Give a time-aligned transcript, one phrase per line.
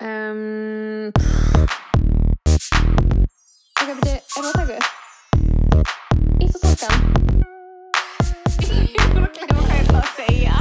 [0.00, 1.10] Um,
[3.82, 4.86] ok, beti, er það að taka upp?
[6.38, 7.00] Ítt og takkan?
[8.62, 10.56] Ég bara að glemma hvað ég ætla að segja.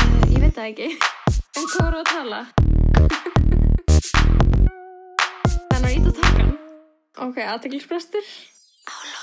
[0.00, 0.88] Uh, ég veit það ekki.
[1.28, 2.40] En hvað voru að tala?
[5.68, 6.52] Þannig að ítt og takkan.
[7.28, 8.26] Ok, aðteglisbrestur.
[8.88, 9.17] Á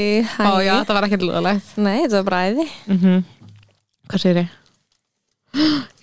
[0.00, 0.42] Æ, hæ.
[0.48, 2.66] Ó já, það var ekkert lúðalegt Nei, þetta var bara æði.
[2.88, 3.20] Mm
[4.10, 4.56] Hvað segir ég?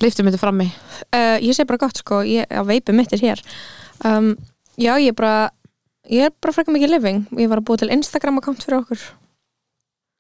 [0.04, 3.41] Liftum þetta frammi uh, Ég segi bara gott sko, ég, að veipi mitt er hér.
[4.05, 4.34] Um,
[4.77, 5.35] Já, ég er bara
[6.07, 7.18] Ég er bara frekar mikið living.
[7.35, 9.02] Ég var að búa til Instagram account fyrir okkur.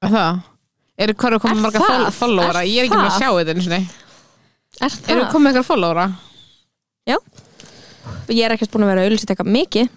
[0.03, 0.39] Er Það?
[0.99, 1.93] Eru hvað eru komið Er marga það?
[1.93, 2.63] fol- followera?
[2.65, 3.21] Er Ég er ekki með að það?
[3.21, 3.79] sjá þetta einu sinni.
[4.81, 5.13] Er það?
[5.15, 6.07] Eru komið eitthvað followera?
[8.27, 9.89] Ég er ekkert búin að vera að auðlýsita eitthvað mikið.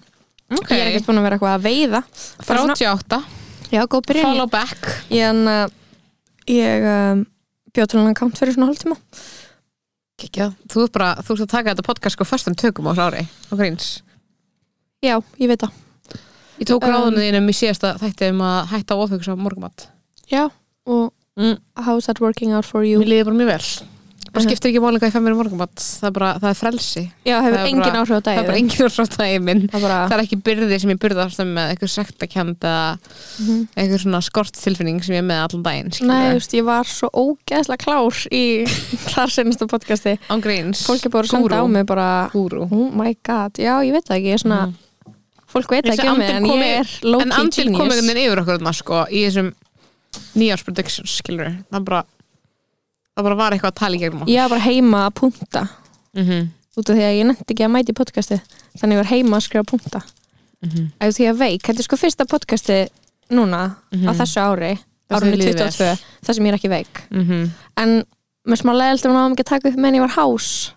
[0.55, 0.71] Ok.
[0.71, 2.01] Ég er ekkert búin að vera eitthvað að veiða.
[2.47, 3.21] Svona- 38
[3.71, 4.33] Já, góð byrjun.
[4.33, 4.89] Follow back.
[5.15, 5.69] En, uh,
[6.51, 7.23] ég um,
[7.75, 8.99] bjóð til hann account fyrir svona hálftíma.
[10.21, 13.07] Kikjað Þú ert bara, þú ert að taka þetta podcast sko fyrstum tökum á þessu
[13.07, 13.89] ári á gríns
[15.01, 15.79] Já, ég veit það.
[16.61, 19.87] Ég tók Um, ráðunni þínum í síðasta þætti um að hætta að ofhugsa morgumat
[20.29, 20.51] Já,
[20.85, 21.57] og mm.
[21.87, 23.01] how's that working out for you?
[23.01, 23.65] Mér líði bara mjög vel
[24.31, 24.51] Bara Mhm.
[24.51, 27.03] skiptir ekki máli hvað ég fæ mér í morgumat Það er bara, það er frelsi.
[27.27, 29.63] Já, hefur það er engin áhrif á Það er bara enginn frá það í minn.
[29.67, 32.99] Það er bara, Það er ekki byrði sem ég byrðast með eitthvað sektakend eða
[33.41, 33.69] Mhm.
[33.77, 37.09] eitthvað svona skorttilfinning sem ég er með allan daginn Nei, þú veist, ég var svo
[37.11, 38.65] ógeðslega klár í
[39.11, 40.19] þar senasta podcasti.
[40.31, 40.87] Án gríns.
[40.87, 42.69] Fólk er bara að senda á mig bara Gúrú.
[42.71, 44.75] Oh my god, já, ég veit það ekki ég er svona,
[45.51, 48.15] Fólk veit það ekki um mig en ég er En low-key andil kom einhvern genius.
[48.15, 49.53] veginn yfir okkur þarna, sko, í þessum
[50.39, 52.05] nýjárs predictions skilur það bara
[53.17, 55.63] það bara var eitthvað að tala í gegnum okkur Ég var bara heima að punta
[56.15, 56.49] mm -hmm.
[56.77, 58.41] út af því að ég nefndi ekki að mæti podcasti
[58.79, 60.03] þannig ég var heima að skrifa punta
[60.61, 60.87] Mm -hmm.
[61.01, 62.89] Eða því að veik, þetta er sko fyrsta podcasti
[63.31, 64.77] núna á þessu ári
[65.09, 65.71] Það árunni sem líður vel.
[65.73, 67.51] 22, þar sem ég er ekki veik Mhm.
[67.77, 68.05] en
[68.47, 70.73] með smá leiðaldum náðum ekki að taka upp meðan ég var hás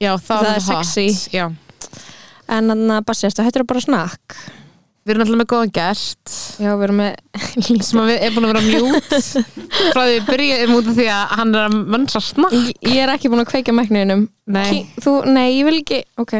[0.00, 0.86] Já, það, Það er hot.
[0.86, 1.28] sexy.
[1.36, 1.52] Já.
[2.48, 4.36] en þannig að bassist, þetta er bara snakk
[5.06, 6.30] Við erum alltaf með góðan gest.
[6.58, 9.12] Já, við erum með sem er búin að vera mjút
[9.94, 12.56] frá því við byrjuðum út af því að hann er að mönsa snakk.
[12.56, 14.24] Ég ég er ekki búin að kveika mæknuðinum
[14.56, 16.34] Nei, Þú, nei, ég vil ekki Ok,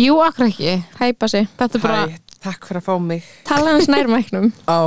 [0.00, 0.78] jú, akkur ekki.
[1.02, 1.50] Hæpa sig.
[1.60, 2.16] Þetta er bara, Hæ,
[2.48, 3.28] takk fyrir að fá mig.
[3.52, 4.80] Tala hans nær mæknum Á.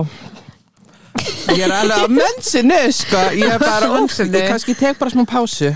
[1.54, 3.22] Ég er alveg að mennsinu sko.
[3.38, 4.38] Ég er bara, óf, Mensinu.
[4.42, 5.70] ég kannski tek bara smá pásu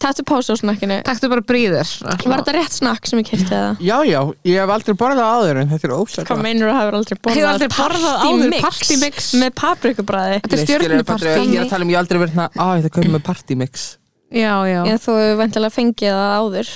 [0.00, 3.72] Taktu pásu á snakkinu taktu bara bríðir Var þetta rétt snakk sem ég kyrti eða?
[3.84, 7.00] Já, já, ég hef aldrei borðað áður en þetta er ósætt Hvað meinur að hafa
[7.00, 9.30] aldrei borðað Hefur aldrei borðað áður partymix?
[9.40, 11.32] Með paprikubræði Þetta er stjörnupartí.
[11.36, 13.88] Ég er að tala um ég hef aldrei verið hérna Á, þetta komið með partymix
[14.30, 14.84] Já, já.
[14.86, 16.68] Ég þú hefur vendilega fengið það áður.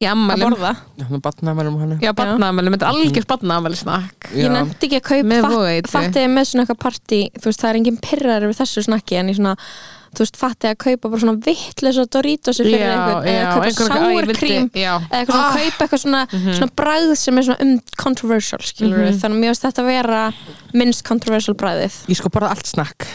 [0.00, 0.70] Í að ammælum borða.
[2.00, 4.28] Já, er barnaamæli, þetta er algjör barnaamæli snakk.
[4.32, 5.92] Ég nefndi ekki að kaupa Með fatt- vógeitri.
[5.92, 9.28] Fattið með svona eitthvað partí Þú veist, það er engin pyrrar við þessu snakki En
[9.30, 9.54] ég svona,
[10.10, 13.70] þú veist, fattið að kaupa bara svona vittlis og Doritos fyrir einhvern Eða kaupa
[14.74, 15.56] Já, eða eitthvað svona Ah.
[15.56, 16.54] kaupa eitthvað svona, Mhm.
[16.58, 19.20] svona bragð sem er svona um controversial skilur Mhm.
[19.20, 20.32] þannig að mér finnst þetta að vera
[20.74, 23.06] minnst controversial bragðið Ég sko borða allt snakk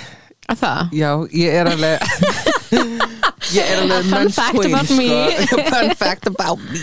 [0.49, 1.99] að það Já, ég er alveg
[3.55, 4.95] Ég er alveg Fun men's fact queen, about sko.
[4.95, 5.07] me.
[5.71, 6.79] Fun fact about me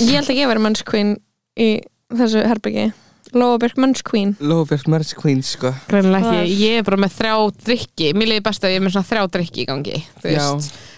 [0.00, 1.16] ég held ekki að vera men's queen
[1.60, 1.80] í
[2.12, 2.92] þessu herbyggi
[3.34, 6.38] Lóabjörg men's queen Lofbjörg men's queen, sko Greinilega Var.
[6.44, 9.10] ekki, ég er bara með þrjá drikki Mér leiði best að ég er með svona
[9.10, 10.46] þrjá drikki í gangi Já.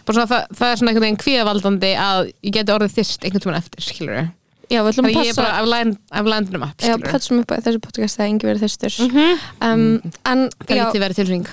[0.06, 3.60] svona, það, það er svona einhvern veginn kvíðavaldandi að ég geti orðið þyrst einhvern tímann
[3.60, 4.31] eftir skilur við
[4.72, 7.03] já, við ætlum að ég er passa bara af line- af landinum upp já, skilur
[7.04, 9.38] við pötsum upp á þessu podcast þegar engi verið þyrstur Mhm.
[9.60, 11.47] um, en Það já, lítið verið tilring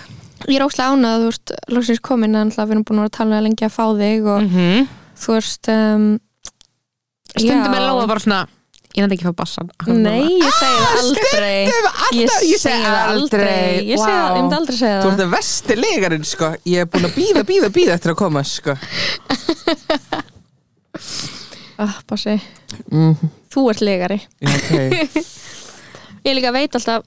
[0.47, 3.11] ég er óslega ánað þú veist, loksins komin en alltaf við erum búin að vera
[3.11, 4.87] að tala lengi að fá þig og Mhm.
[5.19, 6.19] þú veist um,
[7.35, 7.77] Stundum já.
[7.77, 8.47] er lóa bara svona
[8.99, 9.69] Ég nefndi ekki að fá bassan
[10.03, 11.59] nei, ég segi það aldrei.
[12.19, 13.85] ég segi það aldrei.
[13.87, 14.01] ég
[14.35, 15.29] myndi aldrei segja Þú það ert það.
[15.37, 16.49] vesti legarinn, sko.
[16.67, 18.75] Ég er búin að býða, býða, býða eftir að koma, sko.
[21.79, 22.33] Ah, bassi,
[22.91, 23.13] mm,
[23.53, 24.73] þú ert legari Já, ok.
[26.27, 27.05] Ég líka veit alltaf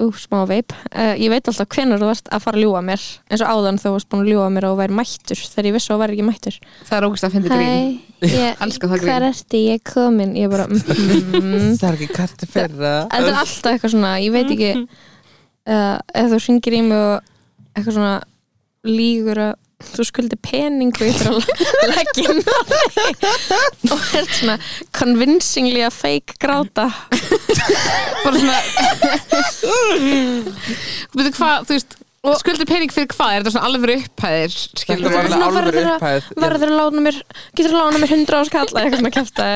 [0.00, 3.02] Ú, smá veip uh, Ég veit alltaf hvenær þú varst að fara að ljúga mér
[3.30, 5.90] eins og áðan þú varst búin að ljúga mér og væri mættur þegar ég vissi
[5.90, 6.58] að þú væri ekki mættur.
[6.88, 7.70] Það er ógust að finna grín.
[7.70, 10.34] Hæ, ég, Elska það hver ertu, ég komin.
[10.40, 12.94] Ég bara, mm, Það er ekki karti fyrra.
[13.12, 14.72] Þetta er alltaf eitthvað svona, ég veit ekki
[15.70, 18.14] uh, ef þú syngir í mig og eitthvað svona
[18.88, 21.38] lígur að þú skuldi pening og ég fyrir
[21.80, 22.34] að leggja
[23.94, 24.56] og er svona
[24.96, 26.90] convincingly að fake gráta
[28.24, 28.58] Bara svona
[31.36, 31.96] hvað, þú veist
[32.36, 33.30] Skuldir pening fyrir hvað?
[33.32, 34.52] Er þetta svona alveg upphæðir?
[34.52, 37.16] Þetta Skilur var Svona verður að- upphæð verður að lána mér
[37.56, 39.46] getur að lána mér 100 ás kalla eitthvað svona kæfta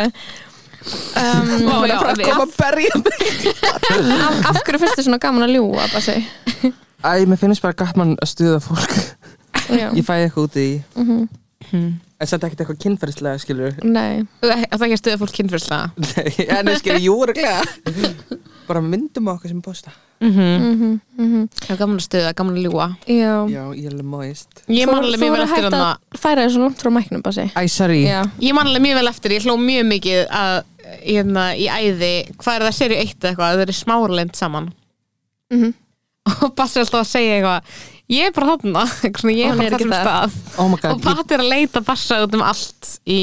[1.20, 5.44] um, Ó, já, er að koma að berja af, af hverju finnst þið svona gaman
[5.48, 6.16] að ljúga Bassi?
[7.04, 8.96] Æ, mér finnst bara gaman að stuða fólk
[9.74, 9.88] Já.
[9.96, 10.68] Ég fæði eitthvað út í
[11.00, 11.92] Mhm.
[12.24, 16.46] En samt ekkert eitthvað kynferðislega, skilur Nei, Það er ekki að stuða fólk kynfyrslega Nei,
[16.56, 17.60] en ég skilur, jú, reglega
[18.68, 19.90] Bara myndum á okkur sem posta.
[20.24, 20.60] Mm -hmm.
[20.64, 21.48] mhm, mhm.
[21.58, 23.34] Það er gaman að stuða, gaman að ljúa Já.
[23.52, 26.62] Já, ég er alveg móist Ég man alveg mjög vel eftir hann að færa þessu
[26.62, 27.50] langt frá mæknum, Bassi.
[27.52, 28.04] Æ, sorry.
[28.06, 30.62] Já, Ég man alveg mjög vel eftir, ég hló mjög mikið að
[31.04, 34.72] hérna, í æði, hvað er það serið eitt eða eitthvað, að það er smáralind saman.
[35.52, 35.74] Mhm.
[36.44, 37.60] og Bassi er alltaf að segja eitthvað
[38.12, 40.30] ég er bara þarna, ég Og er bara er ekki þessum stað.
[40.58, 43.20] Oh my og god, ég, Patti er að leita Bassa út um allt í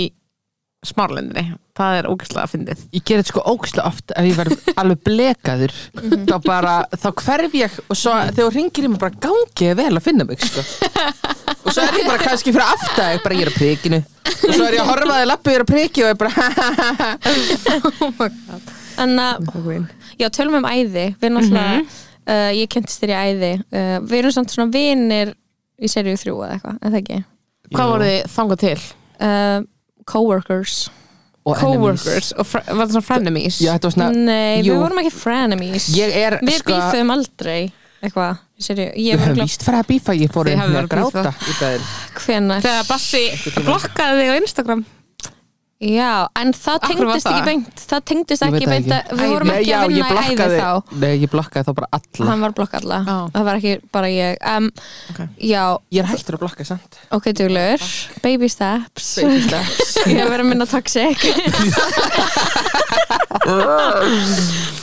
[0.82, 2.80] smáralindinni það er ógæslega að fyndið.
[2.98, 5.74] Ég ger þetta sko ókslega oft Ef ég verð alveg blekaður
[6.28, 9.94] Þá bara, þá hverf ég Og svo þegar þú ringir í mig bara gangi vel
[9.94, 10.62] að finna mig, sko.
[11.66, 14.00] Og svo er ég bara kannski fyrir aftæg Bara ég er á prikinu.
[14.32, 16.18] Og svo er ég að horfa að þið lappi, ég er á priki Og ég
[16.22, 16.32] bara
[19.02, 19.36] en að
[20.20, 21.16] Já, tölum um æði.
[21.22, 21.80] Við náttúrulega,
[22.28, 23.52] uh, ég kentist þér í æði.
[23.72, 25.34] Uh, Við erum samt svona vinir
[25.82, 27.20] í seríu þrjú eða eitthvað, eða ekki?
[27.72, 28.80] Hvað voru þið þangað til?
[29.22, 29.60] uh,
[30.12, 30.80] Coworkers.
[31.42, 32.04] Og enemies.
[32.04, 33.56] Coworkers og fr- var það svona frenemies?
[33.64, 34.74] Já, þetta var svona Nei, jú.
[34.76, 35.88] við vorum ekki frenemies.
[35.98, 37.62] Ég er, Við sko bífum aldrei
[38.02, 38.88] eitthvað, í seríu.
[38.94, 40.86] Ég Við var höfum glögg víst farið að bífa, ég fór Þið hafið að verið
[40.86, 41.88] að gráta í daginn.
[42.22, 42.62] hvenær?
[42.66, 43.24] Þegar Bassi
[43.66, 44.84] blokkaði þig á Instagram
[45.82, 48.98] Já, en það tengdist ekki beint Það tengdist ekki beint ekki.
[49.02, 50.98] að Við vorum ekki já, að ég vinna í æði blokkaði, þá.
[51.02, 52.28] Nei, ég blokkaði þá bara alla.
[52.30, 53.00] Hann var blokk alla.
[53.08, 53.16] Já.
[53.34, 54.38] Það var ekki bara ég.
[54.52, 54.68] Um,
[55.12, 55.20] Ok.
[55.42, 55.64] Já,
[55.98, 57.00] Ég er hættur að blokka, sant?
[57.18, 57.82] ok, duglur
[58.22, 59.10] Baby steps.
[59.24, 59.96] Baby steps.
[60.06, 61.18] Ég hef verið að minna toxic.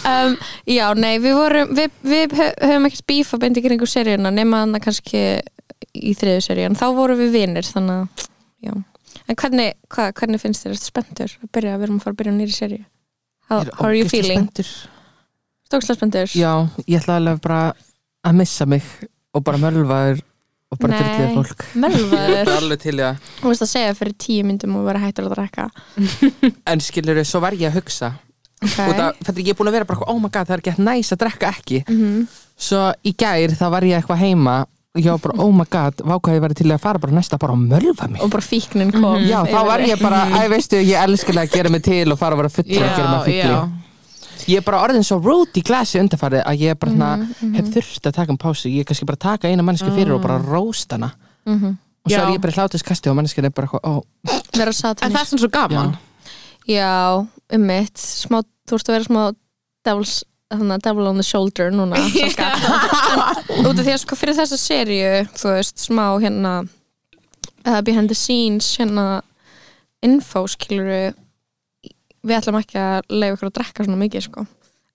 [0.09, 0.35] Um,
[0.69, 4.63] Já, nei, við vorum Við, við hö- höfum ekkert bífa beint í kringu seríuna nema
[4.65, 5.23] þannig kannski
[5.99, 8.27] í þriðu seríun, þá vorum við vinir þannig að,
[8.67, 8.73] já
[9.29, 12.21] En hvernig, hva, hvernig finnst þér, ertu spenntur að byrja, við erum að fara að
[12.23, 12.85] byrja nýri seríu.
[13.49, 14.49] How, how are you feeling?
[15.69, 16.33] Stókslega spenntur?
[16.33, 16.53] Já,
[16.87, 17.61] ég ætla alveg bara
[18.25, 18.87] að missa mig
[19.37, 20.23] og bara mölvaður
[20.69, 21.03] og bara Nei.
[21.03, 21.67] drillið fólk.
[21.85, 25.69] Mölvaður, þú veist að segja fyrir tíu myndum og vera hættur að drekka.
[26.73, 28.15] En skilur svo var ég að hugsa.
[28.59, 28.91] Okay.
[28.91, 31.13] af, þetta ég er búin að vera bara, oh my god, það er ekki næs
[31.15, 31.85] að drekka ekki.
[31.87, 32.29] Mm
[32.59, 34.55] Svo í gær þá var ég eitthvað heima
[35.07, 37.67] var bara, oh my god, vákvað ég væri til að fara bara næsta bara að
[37.71, 38.23] mölva mig.
[38.25, 41.71] Og bara fíknin kom Já, þá var ég bara, æ, veistu, ég elskilega að gera
[41.71, 43.87] mig til og fara að vera fullur og gera mig já, fulli
[44.49, 47.67] Ég er bara orðin svo rude í glasi undarfarið að ég bara mm Mhm, hef
[47.75, 48.69] þurft að taka um pásu.
[48.71, 51.13] Ég er kannski bara að taka eina manneski fyrir og bara róst hana.
[51.45, 51.77] Mhm.
[52.05, 52.29] Og svo Já.
[52.29, 53.69] er ég bara í hlátuskasti og manneskinn er bara
[54.57, 55.99] Vera en það er svona svo gaman.
[56.67, 57.97] Já, um mitt.
[57.97, 59.35] Smá, Þú ert að vera smá
[59.85, 60.25] devils,
[60.55, 62.01] hana, devil on the shoulder núna
[63.69, 68.17] út af því að sko fyrir þessa seríu þú veist, smá hérna uh, behind the
[68.17, 69.23] scenes hérna
[70.05, 71.11] info skiluru
[72.29, 74.47] við ætlum ekki að leifa ykkur að drekka svona mikið sko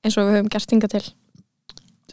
[0.03, 1.03] eins og við höfum gert hinga til.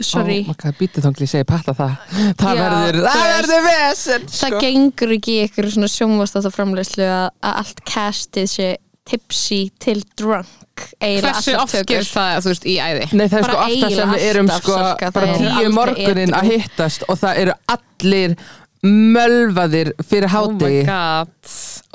[0.01, 0.37] Sorry.
[0.47, 1.97] Ó, maður býtið þangli ég segi patta það
[2.41, 4.61] Það Já, verður, það verður vesen það sko.
[4.63, 8.69] gengur ekki ykkur svona sjónvastáta framleyslu að, að allt castið sé
[9.11, 13.09] tipsy til drunk eiginlega hversu oft gerist það þú veist, í æði?
[13.19, 16.51] Nei, það er Bara sko alltaf sem við erum sko Salka, bara tíu morgunin að
[16.55, 18.37] hittast og það eru allir
[18.81, 20.85] mölvaðir fyrir oh my hádegi.
[20.89, 21.33] God.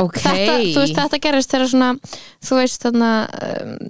[0.04, 0.20] Ok.
[0.22, 1.90] Þetta, þú veist, þetta gerist þegar svona
[2.46, 3.10] þú veist þarna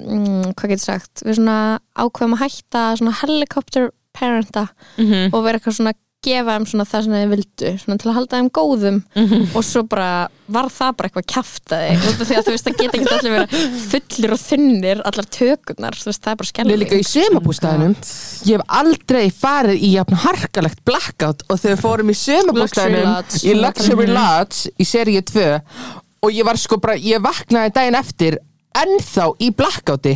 [0.06, 1.58] um, hvað getur sagt, við svona
[2.06, 5.34] ákveðum að hætta svona helicopter parenta Mhm.
[5.36, 5.94] og vera eitthvað svona
[6.26, 8.98] gefa þeim svona það sem þeim vildu svona til að halda þeim góðum.
[9.16, 9.44] Mhm.
[9.56, 10.10] og svo bara
[10.48, 13.36] var það bara eitthvað kjaftaði út af því að þú veist það geta ekki allir
[13.36, 17.06] vera fullir og þunnir allar tökurnar, þú veist það er bara Við skelling líka í
[17.10, 17.96] sömabústæðinum
[18.46, 23.56] Ég hef aldrei farið í jafn harkalegt blackout og þegar við fórum í sömabústæðinum í
[23.62, 25.48] Luxury Lodge í seríu 2
[26.26, 28.38] og ég var sko bara, ég vaknaði daginn eftir
[28.76, 30.16] ennþá í blackouti.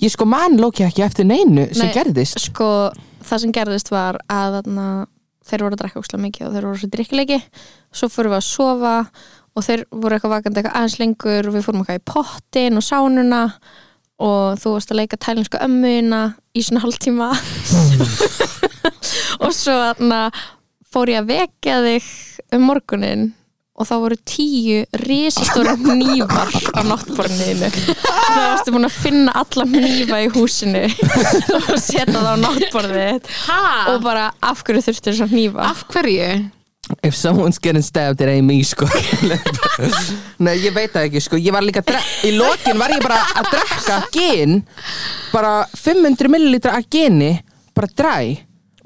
[0.00, 1.94] Ég sko mann lóki ekki eftir neinu sem Nei.
[1.94, 2.38] gerðist.
[2.40, 2.90] sko
[3.26, 4.86] það sem gerðist var að þarna,
[5.50, 7.38] þeir voru að drekka óslega mikið og þeir voru svo drikkilegi
[7.90, 8.96] svo fórum við að sofa
[9.50, 12.86] og þeir voru eitthvað vakandi eitthvað aðeins lengur og við fórum eitthvað í pottin og
[12.86, 13.42] sánuna
[14.20, 17.30] og þú varst að leika tælinsku ömmuna í svona hálftíma.
[19.44, 19.76] Og svo
[20.90, 22.08] fór ég að vekja þig
[22.56, 23.28] um morgunin
[23.80, 27.72] og þá voru tíu risastóra nývar á náttborðinu.
[27.72, 30.86] Þá varstu búin að finna alla nýva í húsinu
[31.58, 33.60] og setja það á náttborðið ha?
[33.94, 36.32] og bara af hverju þurftu þess að nýva af hverju?
[37.06, 38.88] If someone's getting stabbed, it ain't me, sko.
[40.44, 41.38] Nei, ég veit það ekki, sko.
[41.38, 41.84] Ég var líka,
[42.26, 44.56] í lokin var ég bara að drekka gin
[45.30, 47.36] Bara 500 millilitra af gini
[47.76, 48.16] Bara dræ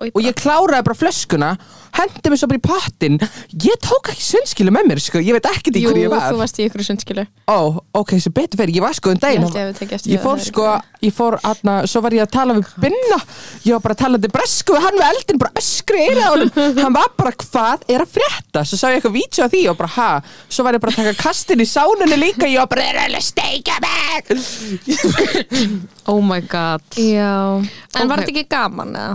[0.00, 1.50] og ég kláraði bara flöskuna
[1.94, 3.18] hendi mig svo bara í pottin
[3.64, 5.22] ég tók ekki sundskilu með mér sko.
[5.22, 7.58] ég veit ekkert í Jú, hverju ég þú var varst í ykkur sundskilu ó,
[7.94, 10.66] ok, sem betur fyrir, ég var sko um daginn ég eftir ég fór sko,
[11.04, 13.18] ég fór aðna, svo var ég að tala við Binna,
[13.64, 16.50] ég var bara að tala til bresku við hann við eldin, bara öskri á honum.
[16.84, 18.64] Hann var bara, hvað er að frétta?
[18.66, 20.08] Svo sá ég eitthvað vídeo af því og bara, ha?
[20.48, 22.48] Svo var ég bara að taka kastin í sánunni líka.
[22.50, 24.34] Ég var bara, er að steika mig.
[26.10, 26.82] Oh my god.
[27.00, 27.56] Já,
[27.96, 28.26] en var Ok.
[28.26, 29.14] þetta ekki gaman eða?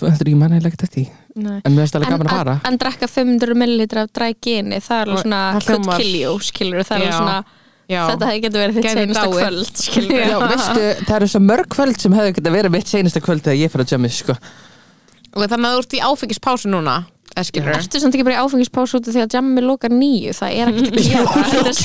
[0.00, 1.60] Þetta er ekki manni leggt eftir Nei.
[1.62, 4.80] en mér finnst alveg gaman að fara en, en drekka 500 millilitra af dry gini
[4.84, 7.38] það er alveg svona það could kill you skilur, það er alveg svona
[7.86, 8.00] Já.
[8.10, 12.00] þetta hefði getur verið þitt seinasta kvöld skilur Já, veistu, það eru svo mörg kvöld
[12.02, 14.34] sem hefði getað verið mitt seinasta kvöld þegar ég fyrir að jammi, sko.
[15.36, 16.96] Og þannig að þú ert í áfengispásu núna
[17.36, 20.70] Ertu samt ekki bara í áfengispás út af því að jammi lokar nýju það er
[20.70, 21.24] ekkert að gera.
[21.52, 21.76] Þetta er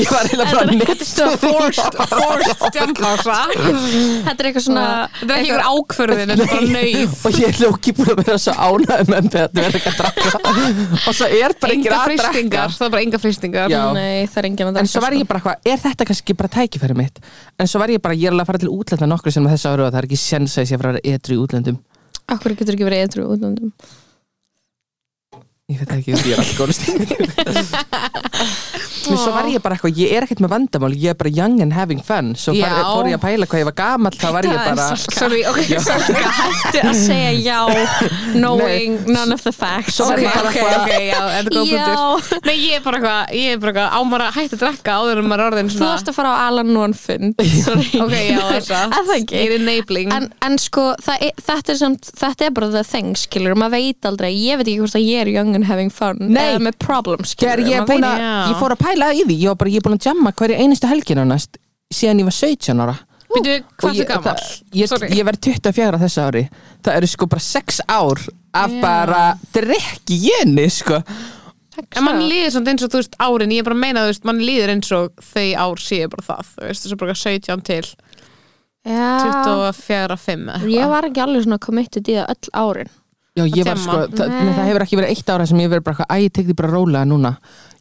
[0.00, 1.02] Ég var eiginlega bara neitt.
[1.42, 4.84] Forced, forced jampása þetta er eitthvað svona
[5.18, 8.22] Þetta er ekki ykkur ákvörðin, þetta er bara nöyð Og ég er lóki búin að
[8.22, 10.28] vera svo ánægð með þetta verður ekki að drakka.
[11.04, 12.64] Og svo er bara ekki að drakka.
[12.80, 15.80] það er bara enga fristingar það er að En svo var ég bara hvað, er
[15.84, 17.20] þetta kannski bara tækifæri mitt?
[17.60, 19.68] En svo var ég bara, ég er alveg að fara til útlanda nokkru sem þess
[19.84, 21.80] og það er ekki sens að ég að að.
[22.30, 23.74] Akkur getur ekki verið eitthvað útlöndum
[25.70, 27.00] Ég veit ekki, ég er alltaf góð stíð.
[29.10, 31.60] Men svo var ég bara eitthvað, ég er ekkert með vandamál, ég er bara young
[31.64, 32.32] and having fun.
[32.38, 32.82] Svo far, Já.
[32.90, 34.86] fór ég að pæla hvað ég var gamall, þá var ég bara...
[35.00, 37.60] Sorry, ok, sorry Hættu að segja já
[38.34, 39.98] knowing none of the facts.
[40.02, 41.86] Var Ok, ok, eitthvað- ok, já, þetta er góð Já.
[41.86, 44.96] punktur Nei, ég er bara eitthvað, ég er bara eitthvað ámar að hætta að drekka
[45.00, 47.88] áður en maður er orðin Þú svona varst að fara á Alan Nón fund Sorry.
[48.04, 49.34] Ok, já, að það.
[49.40, 50.12] Er enabling.
[50.14, 54.10] En, en sko, það þetta, er samt, þetta er bara the thing, skilur, maður veit
[54.12, 56.54] aldrei ég veit ekki hvort að ég er young and having fun Nei.
[56.54, 58.32] eða með problems, skilur Þegar ég, er búin að, Já.
[58.50, 60.58] ég fór að pæla í því, ég var bara, ég er búin að jamma hverju
[60.64, 61.60] einustu helgina næst
[61.92, 62.96] síðan ég var 17 ára.
[63.30, 64.34] Býtu, Og hvað ég, er gammal?
[64.34, 65.08] það- Ég, Sorry.
[65.14, 66.42] ég verð 24 á þessu ári.
[66.82, 68.18] Það eru sko bara 6 ár
[68.54, 68.80] af Já.
[68.82, 71.02] bara drekki jeni, sko.
[71.96, 74.10] En mann líður samt eins og þú veist árin Ég er bara að meina, þú
[74.10, 77.62] veist, mann líður eins og þau ár séu bara það Þú veist, þessu bara 17
[77.64, 77.82] til
[78.84, 82.90] Já, 24, 5 ég var ekki alveg svona committed í það öll árin
[83.46, 84.44] Já, ég var sko, það, Nei.
[84.44, 86.46] nei, það hefur ekki verið eitt ára sem ég verið bara, eitthvað, æ, ég tek
[86.50, 87.32] því bara rólega núna.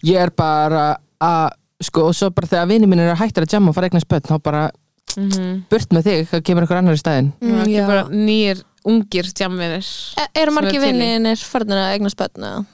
[0.08, 0.84] Ég er bara
[1.20, 1.50] að,
[1.84, 3.92] sko, og svo bara þegar vinið minn er að hættar að jamma og fara að
[3.94, 4.64] eignast börn, þá bara
[5.18, 5.64] Mhm.
[5.70, 6.98] burt með þig, það kemur einhver annar í
[7.66, 9.86] ekki bara nýjir, ungir jamminir
[10.18, 10.84] E, Eru er í.
[10.86, 12.66] vinninir farnir að eignast börn eða?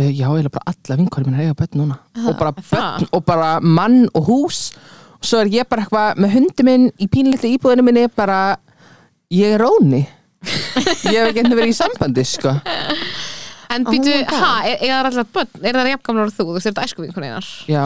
[0.00, 1.98] Uh, já, ég er bara alla vinkværi minna eiga börn núna.
[2.26, 4.72] Og bara börn, og bara mann og hús.
[5.20, 8.56] Og svo er ég bara eitthvað með hundi minn í pínlítið íbúðinu minni, bara,
[9.30, 10.06] ég er róni.
[10.42, 12.54] Ég hef ekki verið í sambandi, sko.
[13.72, 14.40] En Oh býtu, my God.
[14.42, 15.60] ha, er, er það alltaf börn?
[15.64, 17.84] Er það jafngamlar og þú, þú veist, er þetta æskuvinkunni einar Já,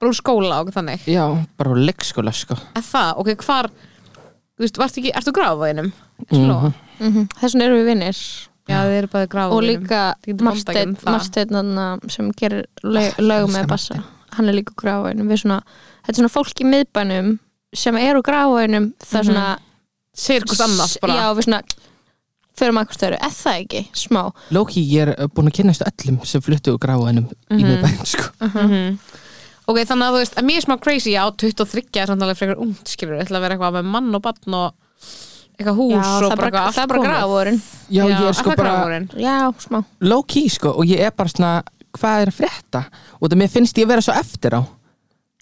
[0.00, 1.02] Bara úr skóla og þannig?
[1.12, 1.24] Já,
[1.60, 2.56] bara úr leikskóla, sko.
[2.78, 5.90] Er það, ok, hvar Þú veist, varst ekki, ertu gráð á einum?
[6.30, 6.72] Mhm.
[7.00, 8.22] Mm Þess vegna eru við vinnir
[8.70, 11.14] Já, þið eru bara gráð og líka getur Marsteinn bandað um það.
[11.16, 13.96] Marsteinn þarna sem gerir lög, lög með bassa.
[14.36, 15.56] Hann er líka við svona,
[16.04, 17.32] þetta er svona fólk í miðbænum
[17.74, 19.48] sem eru gráinum það er svona
[20.20, 21.16] Sér hvort annað bara.
[21.16, 21.62] Já við svona
[22.60, 24.20] fyrir maður hvort þau eru, eða það ekki, smá
[24.56, 27.26] Lóki, ég er uh, búin að kynast öllum sem fluttu úr gráðanum
[27.56, 28.28] í miðbæn, sko.
[28.44, 29.00] Mhm.
[29.70, 32.38] Ok, þannig að þú veist, að mér er smá crazy á 23 er samt alveg
[32.40, 34.72] frekar ungt, skilur við, ætla að vera eitthvað með mann og barn og
[35.60, 37.12] eitthvað hús já, og það bara, eitthvað það er bara komið.
[37.12, 37.60] gráin
[37.94, 39.06] Já, ég er sko það bara gráðurinn?
[39.20, 39.36] já,
[39.66, 39.78] smá
[40.10, 41.52] low-key, sko, og ég er bara svona,
[42.00, 42.82] hvað er að frétta?
[43.20, 44.62] Og það mér finnst ég vera svo eftir á.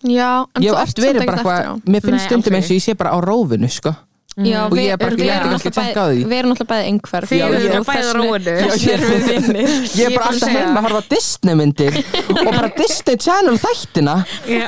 [0.04, 1.74] já, en Ég þú ert samt eitthvað, eftir á.
[1.88, 3.94] mér finnst Nei, stundum eins og ég sé bara á rófinu, sko.
[4.38, 6.18] Já, Og við ég er bara- ég ætti kannski að tekka á því.
[6.18, 7.22] bæði- við erum náttúrulega bæði einhver.
[7.28, 9.68] Þið erum við vinnir
[9.98, 11.94] Ég er bara alltaf heima að horfa á Disney myndir
[12.30, 14.14] og bara Disney Channel þættina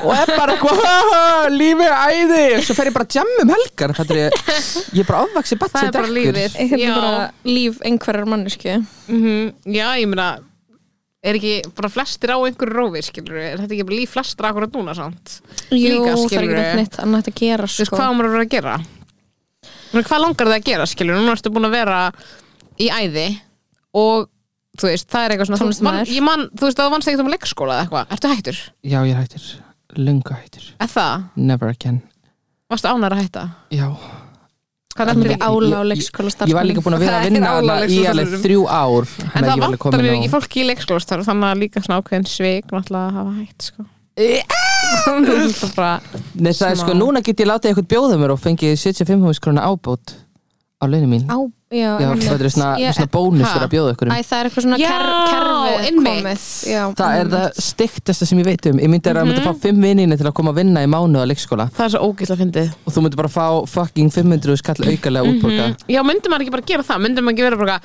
[0.03, 2.43] og er bara eitthvað "Haha, lífið er æði.
[2.67, 4.31] Svo fer ég bara að jamma um helgar er,
[4.91, 9.53] ég er bara ofvaksi batt Það sem er er bara líf einhverjar mannesku Mhm.
[9.65, 10.39] Já, ég meina
[11.23, 14.45] er ekki bara flestir á einhverju rófi, skilur við, er þetta ekki bara líf flestir
[14.47, 15.41] akkurat núna, sant?
[15.69, 17.95] jú, Líka, það er ekki neitt neitt annað að gera Þú veist, sko.
[17.97, 18.75] hvað á maður að vera að gera?
[19.91, 21.97] Hvað langar það að gera, skilur Núna ertu búin að vera
[22.79, 23.27] í æði
[23.97, 24.29] og
[24.79, 26.05] þú veist, það er eitthvað svona þú, Tónlistarmaður.
[26.07, 28.59] man, ég man, þú veist, það vannst ekkert um leikskóla eða eitthvað, ertu hættur?
[28.87, 29.45] já ég er hættur,
[29.99, 31.25] lunga hættur Er það?
[31.35, 32.01] never again
[32.71, 33.43] Varstu ánæður að hætta?
[33.75, 33.87] já,
[34.95, 37.25] Hvað er mikið ég- ála á leikskóla ég var líka búin að vera Það að
[37.25, 38.11] er vinna álag hana í leikskólastarfsmönnum.
[38.11, 39.05] alveg þrjú ár
[39.35, 43.07] En það vantar mjög ekki fólki í leikskólastarf þannig að líka svona ákveðin svik náttúrulega
[43.11, 43.85] að hafa hætt sko.
[44.17, 46.09] Það
[46.41, 49.39] Nei, það er sko, núna get ég látið eitthvað bjóða mér og fengið 75 hús
[49.43, 50.13] krona ábót
[50.81, 51.23] á launum mín.
[51.29, 51.37] Á,
[51.69, 52.25] já, Já, einmitt.
[52.25, 54.79] þetta er svona, Ég- svona bónus fyrir að bjóða ykkur Æ, það er eitthvað svona
[54.81, 56.07] Já, ker kerfi einmitt.
[56.09, 56.45] komið.
[56.71, 58.79] Já, Það er það stiktasta sem ég veit um.
[58.81, 61.21] Ég myndi að mm myndi fá fimm vinninni til að koma að vinna í mánu
[61.21, 61.69] á leikskóla.
[61.71, 62.73] Það er svo ógísla fyndið.
[62.85, 66.65] Og þú myndi bara fá fucking 500 skall aukalega útborga Já, myndi maður ekki bara
[66.65, 66.99] gera það?
[67.05, 67.79] Myndi maður ekki vera bara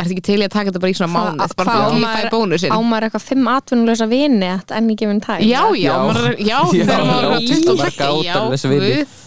[0.00, 2.22] Ertu ekki til í að taka þetta bara í svona mánuð bara fyrir að lífa
[2.22, 5.96] í bónusin á maður eitthvað fimm atvinnulösa vini en í gefin tæm Já, já, Já.
[6.22, 7.04] er- já, Já, er
[7.36, 8.38] já, 20 marga Já,
[8.72, 8.94] vini.
[8.96, 9.18] guð.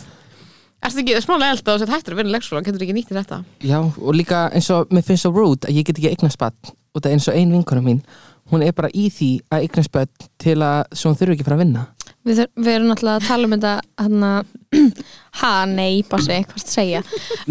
[0.86, 2.64] Ertu ekki, það er smálega eld að þú sett hættur að vinna í leikskóla?
[2.66, 3.38] Getur ekki nýtt í þetta?
[3.66, 6.54] Já, og líka eins og mér finnst svo rude að ég get ekki eignast bann
[6.94, 8.02] og það er eins og ein vinkona mín
[8.52, 11.50] hún er bara í því að eignast bann til að svo hún þurfi ekki að
[11.50, 11.86] fara að vinna
[12.26, 14.30] við, við erum náttúrulega að tala um þetta hana,
[15.42, 17.02] ha, nei, bási, hvað það segja?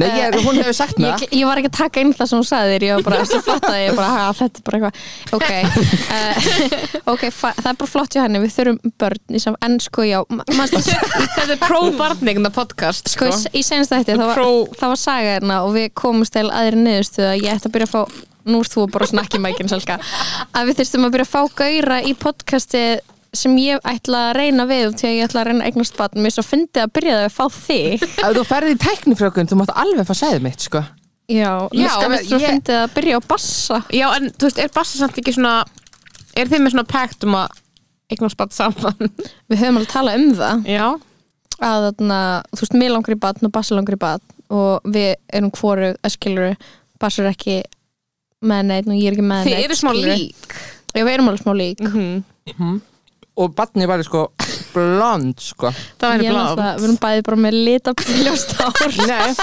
[0.00, 2.40] Nei, ég, hún hefur sagt mér ég, ég var ekki að taka inn það sem
[2.40, 4.98] hún sagði þér ég var bara, svo fattaði ég bara, ha, þetta er bara eitthvað.
[5.38, 5.50] Ok,
[6.18, 6.50] uh,
[7.14, 10.20] ok það er bara flott hjá henni, við þurfum börn í sam, en sko, já,
[11.34, 14.44] Þetta er pro-barningna podcast sko, í, í senast þetta, það var,
[14.80, 17.90] það var saga hérna og við komumst til aðri niðurstuð að ég ætti að byrja
[17.90, 19.96] að fá nú er þú bara snakki mækinn selga
[20.52, 22.82] að við þyrstum að byrja að fá gaura í podcasti
[23.38, 26.34] sem ég ætla að reyna við til að ég ætla að reyna eignast batn mér
[26.34, 28.04] svo fyndið að byrja að fá þig.
[28.24, 30.84] Ef þú ferði í tæknifrökun, þú mátt alveg fá sæðið mitt, sko.
[31.32, 31.88] Já, Já,
[32.26, 33.80] svo ég- fyndið að byrja að bassa.
[33.96, 35.54] Já, en þú veist, er Bassa samt ekki svona
[36.34, 37.60] Er þið með svona pækt um að
[38.12, 39.12] eignast bara saman?
[39.48, 40.64] við höfum alveg talað um það.
[40.68, 40.86] Já.
[41.64, 42.18] Að þarna,
[42.52, 45.92] þú veist, mér langar í batn og bassa langar í batn og við erum hvoru
[46.04, 46.50] eskiluru,
[47.00, 47.60] bassar ekki
[48.44, 50.58] með neitt og ég er ekki með Þið neitt eru smá lík.
[50.94, 51.80] Já, við erum alveg smá lík.
[51.86, 52.74] Mhm.
[53.36, 54.28] Og barnið var sko
[54.74, 55.70] blond, sko.
[55.98, 58.98] Það væri náttúrulega, við erum bæði bara með lita ljóst hár.
[59.10, 59.34] Nei.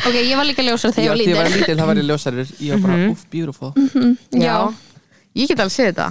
[0.00, 1.60] Ok, ég var líka ljósar þegar Já, ég því ég var var lítil.
[1.60, 3.10] lítil, það var í ljósarir Ég var bara, Mhm.
[3.12, 3.72] uff, beautiful.
[4.32, 4.56] Já,
[5.36, 6.06] Ég get alveg séð þetta.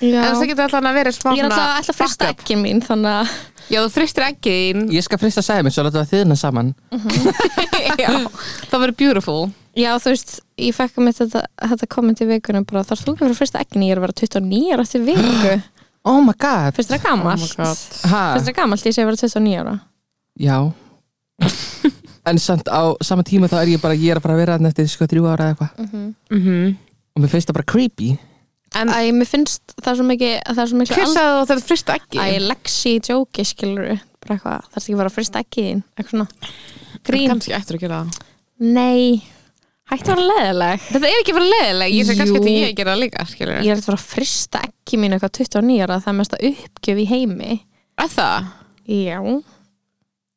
[0.00, 0.22] Já.
[0.24, 2.42] En það getur alltaf að vera smá Ég er alltaf alltaf frista backup.
[2.44, 3.28] ekkin mín Þannig að
[3.68, 4.84] Já, þú fristir ekki þín.
[4.96, 6.70] Ég skal frista sæðið mitt, svo láta það þiðna saman.
[8.00, 8.08] Já,
[8.70, 9.42] það verður beautiful.
[9.78, 13.22] Já, þú veist, ég fekk mitt þetta, þetta komment í vikunum bara Þar þú ekki
[13.26, 15.52] fyrir frista ekkin Ég er að vera 29 ára eftir viku
[16.04, 16.74] Oh my god.
[16.76, 17.42] Fyrst það gamalt?
[17.42, 17.78] Oh my God.
[18.12, 19.74] ha, Fyrst það gamalt, ég sé að vera 29 ára?
[20.38, 20.58] Já.
[22.28, 24.56] En samt á sama tíma þá er ég bara Ég er að fara að vera
[24.58, 26.10] þarna eftir sko þrjú ára eða eitthvað.
[26.34, 26.76] Mm
[27.16, 28.08] Og mér finnst það bara creepy.
[28.78, 31.46] En Æ, mér finnst það svo mikið Það er svo mikið hver sagði þú að
[31.48, 32.18] það er frist ekki?
[32.20, 33.88] Æ, lexi í djóki, skilur
[34.20, 36.28] Bara eitthvað, það er ekki að vera frista ekkin Eitthvað svona
[37.08, 37.30] Grín.
[37.32, 38.28] Kanski ættur að gera það.
[38.58, 39.22] Nei,
[39.88, 42.94] hætti að vera leðileg Þetta er ekki bara leðileg, ég segi kannski að ég gera
[42.94, 46.12] það líka, skilur Ég er að fara að frista ekki mín eitthvað 29 ára það
[46.12, 47.58] er mest að uppgjöf í heimi.
[47.98, 48.50] Er það?
[48.88, 49.20] Já.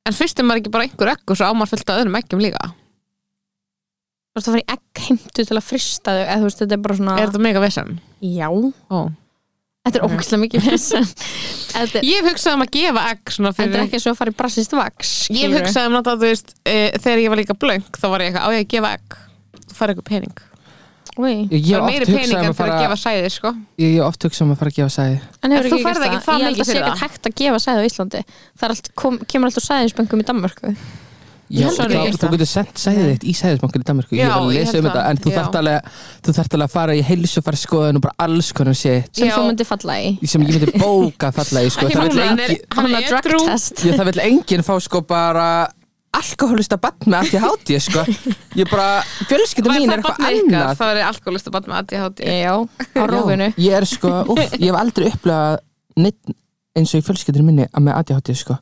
[0.09, 2.17] En fyrst er maður ekki bara einhver egg og svo á maður fullt af öðrum
[2.19, 2.69] eggjum líka.
[4.31, 6.83] Þú veist að fara í eggheimtu til að frista þau eða þú veist þetta er
[6.85, 7.89] bara svona Er þetta mega vesen?
[8.23, 8.99] Já, Ó.
[9.83, 11.09] þetta er ógæslega mikið vesen.
[11.71, 14.17] Þetta Ég hef hugsað um að gefa egg svona þetta er fyrir ekki svo að
[14.21, 17.39] fara í brassist vaks Ég hef hugsað um náttúrulega, þú veist, e, þegar ég var
[17.39, 19.19] líka blöng þá var ég eitthvað, á ég að gefa egg
[19.81, 20.41] fara eitthvað pening.
[21.19, 23.49] Úi, Ég Það er meiri pening um en að fyrir fara að gefa sæði, sko.
[23.81, 25.99] Ég hef oft hugsað um að fara að gefa sæði En En þú ekki færð
[25.99, 27.01] gert ekki það Ég held mikið að sé fyrir ekki það.
[27.03, 28.21] hægt að gefa sæði á Íslandi?
[28.55, 30.75] Það er allt, kom, kemur alltaf sæðisböngum í Danmarku
[31.51, 34.53] Já, það er þú getur sendt sæðið þitt í sæðisbankur í Danmarku Ég var að
[34.55, 35.09] lesa um þetta það.
[35.09, 35.35] En þú Já.
[35.35, 35.89] þarft alveg
[36.23, 39.09] Þú þarft alveg að fara í heilsufæri skoðun og bara alls konar shit.
[39.11, 40.13] Sem þú myndir falla í.
[40.31, 41.89] Sem ég myndi bóka falla í sko.
[41.91, 45.49] Það er, er er það vill enginn fá sko bara
[46.17, 48.03] alkoholista bann með ADHD sko.
[48.59, 50.75] ég bara, fjölskylda mín er eitthvað annað.
[50.81, 54.67] Það er alkoholista bann með ADHD Já, á rófinu Já, ég er sko, úf, ég
[54.67, 55.61] hef aldrei upplegað
[56.77, 58.59] eins og í fjölskyldinu minni að með ADHD sko.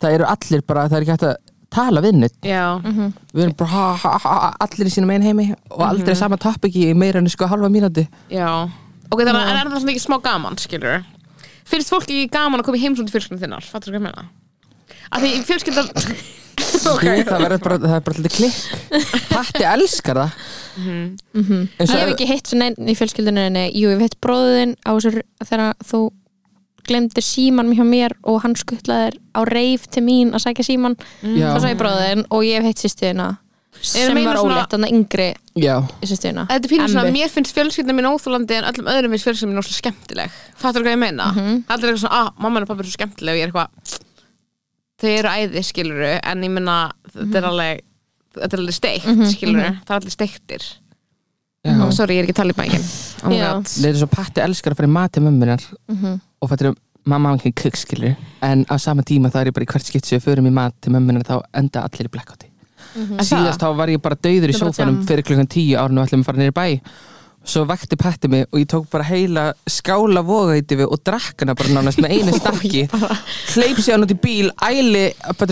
[0.00, 1.36] það eru allir bara, það er ekki hægt að
[1.70, 5.50] tala við neitt Já, við erum bara ha, ha, ha, allir í sínum einn heimi
[5.70, 8.48] og aldrei sama topic í meira en sko halva mínúti já.
[9.10, 11.00] Ok, þannig að er það svona ekki smá gaman, skilur
[11.70, 13.66] Finnst fólki ekki gaman að koma í heimsóndi fjölskyldin þinnar?
[13.70, 14.24] Fattur þú hvað ég meina?
[15.14, 15.90] Að því fjölskyldan
[16.88, 17.24] okay.
[17.26, 19.26] það, verður bara, það er bara alltaf klikk.
[19.30, 20.38] Patti elskar það.
[20.80, 24.90] Eins Ég hef ekki hitt svona einn í fjölskyldunni Jú, ég hef hitt bróðin á
[24.94, 26.00] þessu þegar þú
[26.86, 31.60] glemdir síman hjá mér og hann skuttlaðir á reif til mín að sækja síman þá
[31.60, 33.28] sagði bróðin og ég hef hitt sýstuðina
[33.80, 35.28] sem var ólétt, þannig yngri
[35.60, 39.14] já, sýstuðina Þetta er pínur svona að mér finnst fjölskyldan mín óþólandi en öllum öðrum
[39.14, 40.38] finnst fjölskyldan mín óslega skemmtileg.
[40.58, 41.30] Fattur hvað ég meina?
[41.30, 43.36] Allir er eitthvað svona, ah, mamma og pappa er svo skemmtileg.
[43.36, 44.00] Og ég er eitthvað
[45.00, 46.76] Þau eru æði, skiluru en ég meina,
[47.14, 47.82] þetta er alveg
[48.36, 50.66] þetta er alveg steikt, skiluru það er allir steiktir.
[51.60, 51.74] Já.
[51.92, 52.84] Sorry, ég er ekki í bækin
[53.24, 53.48] oh my Já.
[53.52, 53.72] God.
[53.84, 55.64] Leður svo Patti elskar að fara í mat til mömmunar
[56.40, 56.72] og fattur
[57.08, 59.88] mamma hann ekki kukk skilur en á sama tíma þá er ég bara í hvert
[59.88, 62.48] skipt sem við förum í mat til mömmunar þá enda allir í blackouti
[63.24, 65.06] síðast þá var ég bara dauður í bara sófanum jam.
[65.08, 66.66] fyrir klukkan tíu árun og ætlum að fara nýri bæ
[67.44, 71.56] svo vakti Patti mig og ég tók bara heila skála vogaðið við og drakk hana
[71.58, 72.84] bara nánast með einu stakki
[73.54, 75.06] hleyp sér hann út í bíl æli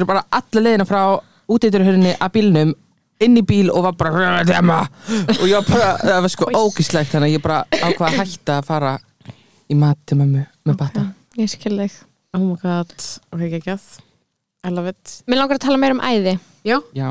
[0.04, 1.02] bara, alla leiðina frá
[1.48, 2.74] úteiturhörunni að bílnum
[3.24, 7.32] inn í bíl og var bara og ég var bara, það var sko ógislegt þannig
[7.32, 8.92] að ég bara ákvað að hætta að fara
[9.68, 11.96] í mat til mömmu með bata Ég skil þig
[12.36, 12.92] Oh my god,
[13.32, 13.76] ok, ekki ekki
[14.66, 17.08] I love it Mér langar að tala meira um æði Já, já,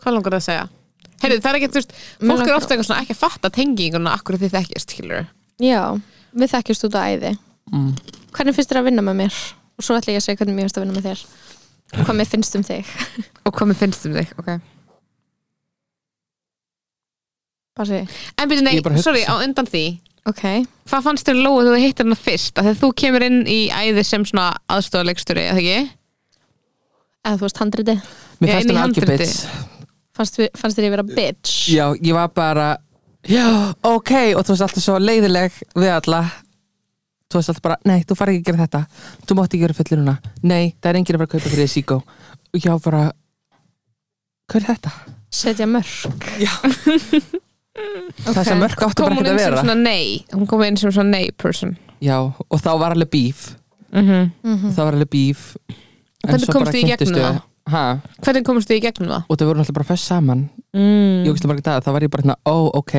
[0.00, 0.66] hvað langar það að segja?
[1.22, 4.12] Heyrðu, það er ekki, þú veist, fólk er ofta eitthvað svona ekki að fatta tenginguna
[4.16, 5.26] akkur þið þekkist, skilur
[5.62, 5.80] Já,
[6.36, 7.32] við þekkjast út á æði.
[7.72, 7.90] Mm.
[8.36, 9.38] Hvernig finnst þér að vinna með mér?
[9.76, 11.22] Og svo ætla ég að segja hvernig mér finnst að vinna með þér.
[11.96, 12.94] Hvað mér finnst um þig.
[13.46, 14.50] Og hvað mér finnst um þig, ok.
[17.76, 18.02] Basi.
[18.36, 19.86] En byrju, nei, bara sorry, á undan því.
[20.26, 20.42] Ok,
[20.90, 22.56] Hvað fannst þér lóa þegar þú hittir hana fyrst?
[22.58, 25.92] Þegar þú kemur inn í æði sem svona aðstofalegsturi, eða ekki?
[27.26, 27.96] eða þú veist handriti
[28.40, 29.36] mér fannst það algjör bits
[30.16, 31.54] Fannst, við- fannst þér ég vera bitch?
[31.74, 32.68] já, ég var bara
[33.28, 33.46] já,
[33.84, 36.22] ok, og þú veist alltaf svo leiðileg við alla.
[37.26, 38.80] Þú veist alltaf bara, nei, þú fari ekki að gera þetta.
[39.26, 40.14] Þú mátti ekki gera fulluruna,
[40.46, 41.96] nei, það er enginn að fara að kaupa fyrir því síkó
[42.56, 43.02] og var bara
[44.46, 44.92] hvað er þetta?
[45.36, 46.52] Setja mörg Já.
[48.32, 49.60] það sem mörg áttu Kom bara hún ekki inn að sem vera.
[49.64, 50.24] svona nei.
[50.32, 51.74] Hún kom inn sem svona nei person.
[52.04, 53.46] Já, og þá var alveg bíf
[53.96, 57.36] mm það var alveg bíf en Hvernig svo komstu bara í gegnum kynntistu- það?
[57.72, 57.82] Ha,
[58.22, 59.24] Hvernig komast þið í gegnum það?
[59.28, 60.44] og það voru alltaf bara fest saman.
[60.76, 61.24] Mm.
[61.26, 62.94] ég veist margir dag, þá var ég bara hérna, ó, ok.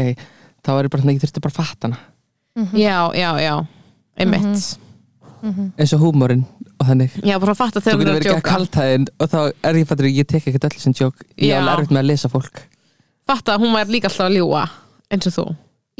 [0.66, 2.00] Þá var ég bara hérna, ég þurfti bara að fatta hana.
[2.74, 3.54] Já, já, já.
[4.18, 4.64] Einmitt.
[5.78, 6.42] Eins og húmórin
[6.82, 7.14] og þannig.
[7.22, 8.56] Já, bara að fatta þú þegar hún getur er að verið ekki að djóka.
[8.56, 9.38] kaltæðin og þá
[9.70, 11.22] er ég fattur, ég tek ekkert öll sem djók.
[11.38, 12.64] Ég er alveg erfitt með að lesa fólk.
[13.30, 14.64] Fatta að hún var líka alltaf að ljúa
[15.14, 15.46] eins og þú.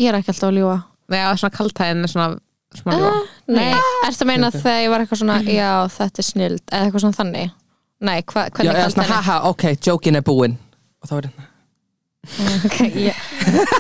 [0.02, 0.76] Ég er ekki alltaf að ljúa
[1.08, 2.28] Nei, að svona kaltæðin er svona
[2.76, 3.14] smá ljúa
[3.48, 3.70] Nei,
[4.10, 7.18] ertu að meina þegar ég var eitthvað svona Já, þetta er snild, eða eitthvað svona
[7.22, 7.54] þannig
[8.00, 10.58] Nei, hva, já, hvernig eða kallt svona, haha, ok, djókin er búin
[11.02, 11.48] og þá er hérna
[12.66, 13.16] okay, ég...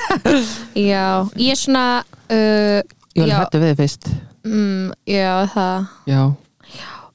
[0.91, 1.85] Já, ég er svona
[2.31, 2.79] uh,
[3.13, 3.37] ég var Já.
[3.41, 4.09] hættu við þið fyrst.
[4.47, 5.87] Mm, Já, það.
[6.07, 6.21] Já,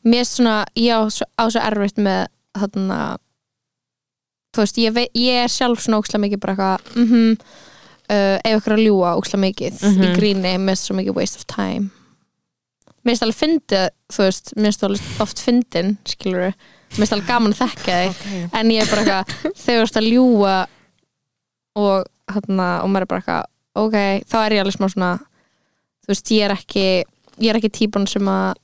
[0.03, 2.25] Mér er svona, ég á svo, á svo erfitt með
[2.59, 3.01] þarna
[4.53, 7.37] Þú veist, ég, vei, ég er sjálf svona ókslega mikið bara eitthvað mm -hmm,
[8.12, 10.15] uh, ef ykkur að ljúga ókslega mikið í Mhm.
[10.19, 11.88] gríni, mér er svo mikið waste of time.
[13.03, 16.53] Mér finnst alveg fyndið þú veist, mér finnst alveg oft fyndin skilur
[16.92, 18.42] mér finnst alveg gaman að þekka þig okay.
[18.61, 20.57] en ég er bara eitthvað, þú ert að ljúga
[21.83, 23.46] og hérna og maður er bara eitthvað,
[23.83, 23.96] ok,
[24.28, 25.12] þá er ég alveg smá svona
[26.02, 26.85] þú veist, ég er ekki
[27.42, 28.59] ég er ekki típan sem að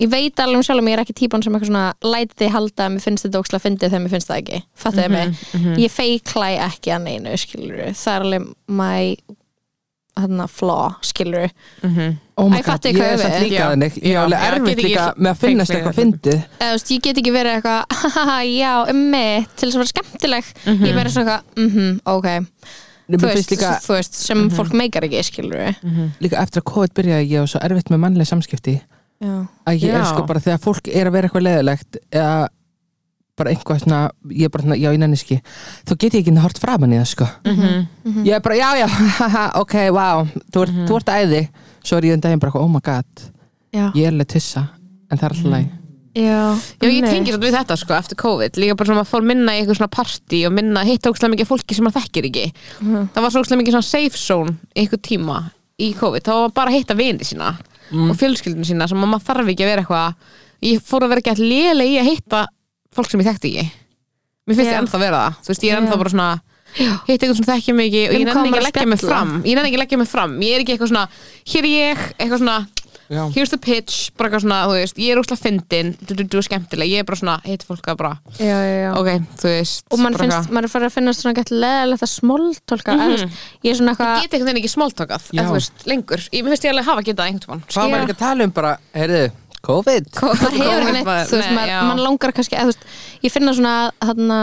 [0.00, 2.86] ég veit alveg um sjálf ég er ekki típan sem eitthvað svona læti þig halda
[2.86, 5.74] að mér finnst þetta ókslega fyndið þegar mér finnst það ekki fattu þið mig, Mhm.
[5.84, 8.48] ég feiklæ ekki að neinu, skilur það er alveg
[8.80, 9.16] my
[10.18, 11.48] hérna, flaw, skilur
[11.82, 12.16] Mhm.
[12.36, 13.44] oh my Æ, god, ég hvað er samt við?
[13.50, 13.94] líka þannig.
[14.02, 16.44] Ég er alveg erfitt líka með að finnast eitthvað fyndið.
[16.60, 20.44] Ég get ekki verið eitthvað já, emmi, til þess að vera skemmtileg.
[20.66, 22.28] Ég verið svona eitthvað, mhm, ok.
[23.10, 25.74] Þú veist, líka, þú veist, sem fólk meikar ekki, skilur
[26.22, 28.76] líka eftir að COVID byrjaði ég og svo erfitt með mannlega samskipti.
[29.20, 29.34] Já,
[29.66, 30.04] að ég er Já.
[30.14, 32.48] sko bara þegar fólk er að vera eitthvað leðilegt eða
[33.40, 34.00] bara eitthvað svona
[34.30, 35.40] ég er bara svona, já ég nenni ekki.
[35.88, 37.28] Þá get ég ekki hort framan í það sko.
[37.48, 38.22] Mhm.
[38.28, 38.86] ég er bara, já já,
[39.18, 41.42] haha, ok, wow þú ert, þú ert æði,
[41.82, 43.28] svo er ég en daginn bara, oh my god,
[43.74, 44.66] já, ég er alveg tussa
[45.10, 45.76] en það er alltaf læg já
[46.10, 47.10] Já, ég einmitt.
[47.12, 48.56] tengi þetta við þetta sko eftir COVID.
[48.58, 51.30] Líka bara svona að fór minna í eitthvað svona partí og minna að hitta ógstlega
[51.36, 52.42] mikið fólki sem maður þekkir ekki.
[53.14, 55.36] Það var svo ógstlega mikið svona safe zone eitthvað tíma
[55.78, 57.52] í COVID, þá var bara að hitta vini sína
[57.94, 61.32] og fjölskyldinu sína sem maður þarf ekki að vera eitthvað ég fór að vera ekki
[61.36, 62.42] að lélega í að hitta
[62.94, 63.70] fólk sem ég þekkti ekki.
[64.46, 64.74] Mér finnst Já.
[64.74, 66.30] ég ennþá vera það, þú veist, ég er ennþá bara svona
[66.70, 69.32] hitta eitthvað sem þekkja mig ekki og ég nenni ekki að leggja mig fram.
[69.44, 71.08] Ég nenni ekki að leggja mig fram, ég er ekki eitthvað svona
[71.52, 72.58] hér er ég, eitthvað svona
[73.10, 73.22] já.
[73.34, 75.00] here's the pitch, bara eitthvað svona, þú veist.
[75.02, 76.90] Ég er úrslega fyndin, du, du, du er skemmtileg.
[76.94, 78.90] Ég er bara svona, hitt fólk að bara já, já, já.
[79.00, 79.10] ok,
[79.42, 79.84] þú veist.
[79.90, 83.10] Og mann finnst, eitthvað- maður er farið að finna svona gett leðilegt að smóltólka mm
[83.10, 83.30] Mhm.
[83.66, 85.42] ég er svona ég eitthvað get einhvern veginn ekki smóltókað Já.
[85.42, 87.62] þú veist, lengur, ég mér finnst ég alveg hafa getað einhvern
[89.66, 90.10] COVID?
[90.20, 92.84] Maður hefur ekki neitt, Nei, þú veist, maður, maður langar kannski, eða þú veist,
[93.26, 94.38] ég finna svona þarna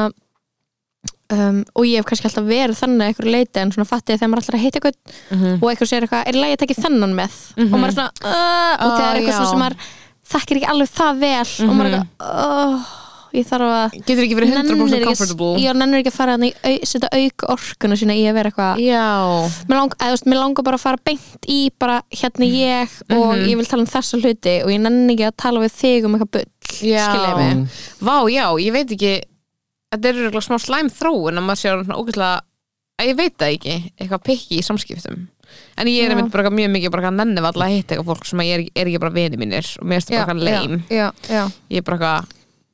[1.33, 4.31] um, og ég hef kannski alltaf verið þannig að einhverju leiti en svona fatti þegar
[4.31, 5.55] maður alltaf að heita eitthvað Mhm.
[5.61, 7.39] og einhver segir eitthvað, er lægi að taka þennan með?
[7.57, 9.39] Og maður er svona, uh, og Ó, það er eitthvað já.
[9.39, 9.77] svona sem maður
[10.27, 12.93] þekkir ekki alveg það vel og maður er eitthvað, uh,
[13.33, 15.49] ég þarf að getur ekki verið 100% nennir ekki, comfortable?
[15.63, 18.81] Ég nennir ekki að fara að setja auk orkuna sína í að vera eitthvað
[19.67, 23.47] mér veist, mér langar bara að fara beint í bara hérna ég og Mhm.
[23.47, 26.15] ég vil tala um þessa hluti og ég nenni ekki að tala við þig um
[26.15, 26.45] eitthvað bull
[26.77, 27.67] Mm.
[28.03, 29.21] vá, já, ég veit ekki.
[29.93, 32.41] Þetta er örugglega smá slæm þróun að maður sé ógæslega
[32.99, 35.27] að ég veit það ekki, eitthvað pikki í samskiptum.
[35.77, 38.39] En ég er einmitt bara mjög mikið bara nenni valla að hitta eitthvað fólk sem
[38.43, 41.43] ég er, er ekki bara vini mínir og mér það bara eitthvað leim já, já,
[41.71, 42.25] ég er bara eitthvað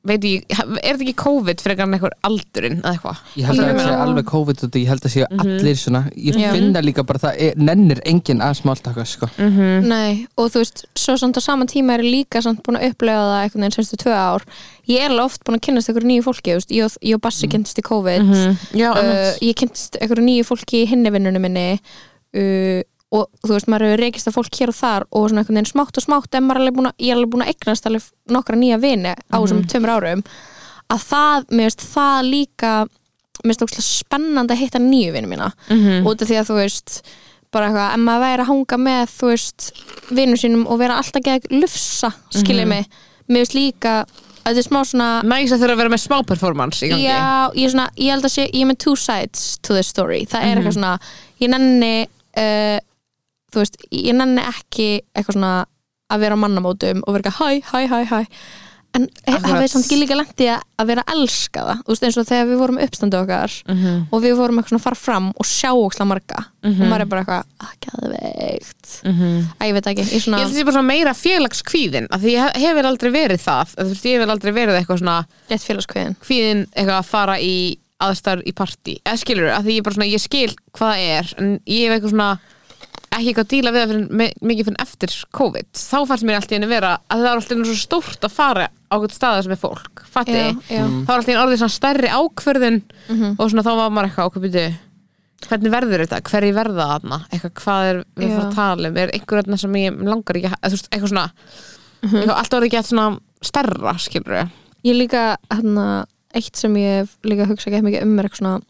[0.04, 3.68] veit ég, er þetta ekki COVID frekar en eitthvað aldurinn eða eitthvað Ég held að
[3.70, 6.50] það sé alveg COVID og ég held að séu allir svona Ég Já.
[6.52, 9.28] finna líka bara það er, nennir enginn að smáltaka sko.
[9.38, 9.88] Mhm.
[9.88, 12.90] Nei, og þú veist, svo samt á saman tíma er ég líka samt búin að
[12.92, 14.44] upplega það einhvern veginn semstu tvö ár
[14.88, 17.20] ég er alveg oft búin að kynnast einhverju nýju fólki veist, ég, og- ég og
[17.24, 18.56] Bassi kynntist í COVID Mhm.
[18.76, 21.80] Já, uh, ég kynntist einhverju nýju fólki í hinni vinnunum minni
[22.36, 22.82] uh,
[23.14, 25.70] og þú veist, maður hefur reykist að fólk hér og þar og svona einhvern veginn
[25.70, 29.14] smátt og smátt en maður er alveg búin að, er eignast alveg nokkra nýja vini
[29.14, 30.24] á þessum tveimur árum.
[30.92, 32.72] Að það, mér veist, það líka
[33.44, 35.52] mér veist ókslega spennandi að hitta nýju vini mína.
[35.70, 36.08] Mhm.
[36.08, 37.00] út af því að þú veist
[37.54, 39.66] bara eitthvað, ef maður væri að hanga með þú veist,
[40.10, 42.88] vinnum sínum og vera alltaf gegn lufsa, skiljið mig?
[43.30, 43.92] Mér veist líka,
[44.44, 47.06] þetta er smá svona Næs að þurfa að vera með smá performance í gangi.
[47.06, 49.92] Já, ég, er svona, ég held að sé, ég er með two sides to this
[49.94, 50.92] story, það er eitthvað svona
[51.44, 52.78] ég nenni uh,
[53.54, 55.54] þú veist, ég nenni ekki eitthvað svona
[56.12, 58.22] að vera á mannamótum og vera hæ, hæ, hæ, hæ.
[58.94, 59.42] En Akkurat.
[59.50, 62.58] hafið samt ekki líka lendi að að vera elskaða, þú veist eins og þegar við
[62.60, 64.06] vorum uppstandu okkar Mhm.
[64.12, 66.44] og við vorum eitthvað svona að fara fram og sjá óksla marga.
[66.62, 69.02] Og maður er bara eitthvað, að geðveikt.
[69.02, 69.46] Mhm.
[69.58, 72.06] að ég veit ekki, ég svona Ég held að þetta er bara svona meira félagskvíðin
[72.10, 73.74] af því ég hef- hefur aldrei verið það.
[73.74, 77.78] Þú veist, ég hefur aldrei verið eitthvað svona rétt félagskviðin kvíðin eitthvað að fara í
[78.00, 81.34] aðstæður í partí, eða skilur að því ég bara svona, ég skil hvað það er
[81.38, 82.38] en ég hef eitthvað svona
[83.18, 86.54] ekki eitthvað að díla við það fyrir, mikið fyrir eftir COVID þá fannst mér alltaf
[86.56, 89.54] henni vera að það er alltaf einu svo stórt að fara á eitthvað staða sem
[89.54, 90.40] er fólk, fatti.
[90.70, 92.80] Þá var alltaf einu orðið svona stærri ákvörðun
[93.38, 94.66] og svona þá var maður eitthvað ákveð byrju
[95.44, 97.16] hvernig verður þetta, hverju verða þarna?
[97.28, 98.48] Eitthvað hvað er við að fara Já.
[98.48, 98.96] að tala um?
[99.02, 101.24] Er einhver þarna sem ég langar ekki að- veist, eitthvað svona
[102.04, 103.08] eitthvað, alltaf orðið ekki svona
[103.44, 104.54] stærra skilur við
[104.88, 105.84] ég líka hérna,
[106.34, 108.62] eitt sem ég líka hugsa ekki mikið um er eitthvað svona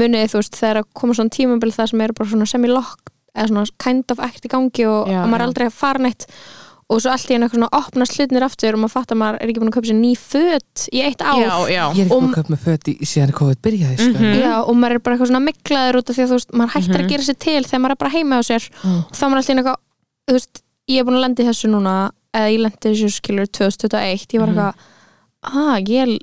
[0.00, 3.46] munið þú veist þegar að koma svona tímabil það sem er bara svona semi-lock eða
[3.52, 5.48] svona kind of ekkert í gangi og, Já, og maður er já.
[5.50, 6.26] aldrei að fara neitt.
[6.90, 9.36] Og svo allt í einu eitthvað svona opnast hlutnir aftur og maður fattar að maður
[9.38, 11.38] er ekki búin að kaupa sér ný föt í eitt ár.
[11.38, 14.18] Já, já, Ég er ekki búin að köpa með föt í síðan COVID byrjaði sko.
[14.18, 14.40] Mhm.
[14.40, 16.74] Já, og maður er bara eitthvað svona miklaður út af því að þú veist, maður
[16.74, 18.66] hættir að gera sér til þegar maður er bara heima á sér.
[18.82, 19.78] Og þá er maður alltaf inn eitthvað,
[20.26, 21.94] þú veist, ég er búin að lendi þessu núna,
[22.34, 24.74] eða ég lendi þessu skilur 2021, ég var eitthvað
[25.46, 26.18] ah, ég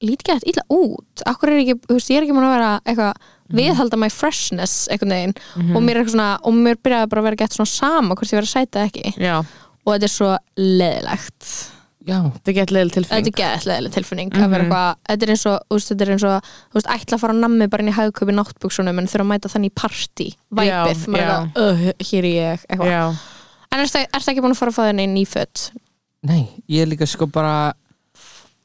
[0.00, 2.56] lít ekki eitthvað illa út, akkur er ekki, þú veist, ég er ekki búin að
[2.56, 5.36] vera eitthvað, viðhalda my freshness einhvern veginn,
[5.76, 8.32] og mér er eitthvað svona og mér byrjaði bara að vera gett svona sama hvort
[8.32, 9.38] ég verið að sæta ekki, já.
[9.86, 11.54] Og þetta er svo leðilegt
[12.06, 13.32] Já, þetta er gett þetta tilfinning.
[13.32, 16.50] Er geðslega tilfinning að vera eitthvað, þetta er eins og, veist, þetta er eins og
[16.76, 19.50] veist, ætla að fara að nammi bara inn í hagköpi náttbuksunum en þurfa að mæta
[19.50, 21.02] þannig í partí væpið,
[21.58, 23.18] uh, hér er ég eitthvað,
[23.74, 25.64] en er það ekki búin að fara að fá þenni ný föt?
[26.30, 27.74] nei, ég er líka sko bara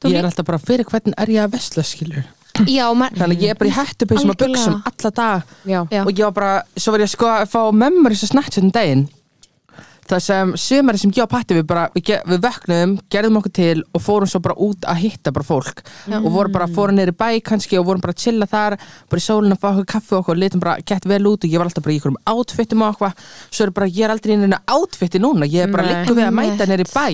[0.02, 2.24] Þú Ég líka- er alltaf bara fyrir hvernig er ég að vesla skilur
[2.68, 4.60] Já, maður, Þannig að ég er bara í hættupeysum og Algjörlega.
[4.60, 7.62] buksum alla dag já, já, og ég var bara, svo var ég sko að fá
[7.74, 9.08] memories að snatcha um daginn.
[10.12, 13.84] Það sem sömari sem ég og Patti við bara, við, við vöknum, gerðum okkur til
[13.96, 15.80] og fórum svo bara út að hitta bara fólk.
[16.18, 18.76] Og vorum bara, fórum neyri bæ kannski og vorum bara að chilla þar,
[19.08, 21.54] bara í sólinu að fá okkur kaffi og okkur, litum bara gett vel út og
[21.54, 23.16] ég var alltaf bara í einhverjum outfitum og okkur
[23.54, 26.18] svo er bara, ég er aldrei inn í einu outfiti núna ég er bara líka
[26.18, 27.08] við að mæta neyri bæ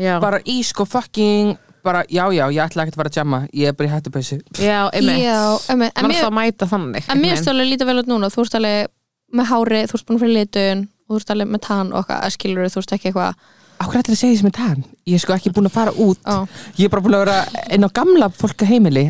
[0.00, 1.54] já, bara í sko fucking
[1.86, 4.40] bara, já, já, ég ætla ekkert að fara að jamma ég er bara í hættupeysu.
[4.60, 5.26] Já, einmitt.
[5.70, 8.58] Er mér, alltaf að mæta þannig en mér stóðlega lítið vel út núna þú ert
[8.60, 8.92] alveg
[9.40, 12.34] með hári, þú ert búin fyrir litun og þú ert alveg með tann og okkar,
[12.34, 13.48] skilur þú ert ekki eitthvað
[13.80, 14.80] Akkur ætla að segja þess með tann?
[15.08, 16.18] Ég er sko ekki búin að fara út.
[16.28, 16.44] Ó.
[16.76, 19.06] Ég er bara búin að vera inn á gamla fólka heimili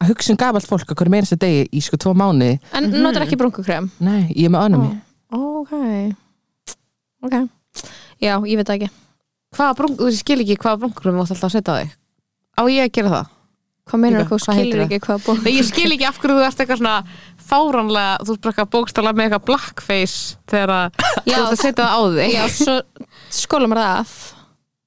[0.00, 2.88] að hugsa um gamalt fólk að hverju meira þess degi í sko tvo mánu en
[3.00, 4.86] notar ekki brunkukrem Nei, ég er með önum
[5.32, 5.72] ok.
[7.26, 7.36] Ok,
[8.22, 8.90] já, ég veit það ekki.
[9.56, 11.94] Hvaða brunk, þú skil ekki hvaða brunkur þú mátt alltaf að setja á þig
[12.56, 13.32] á ég að gera það?
[13.86, 14.84] hvað meinar Líka, þú, hvað heitir það?
[14.86, 16.94] ekki hvað brunkukrem Nei, ég skil ekki af hverju þú ert eitthvað svona
[17.46, 21.86] fáránlega, þú ert bara eitthvað bókstala með eitthvað blackface þegar að þú ert að setja
[21.86, 22.76] það á þig já, svo
[23.38, 24.14] skóla mér það af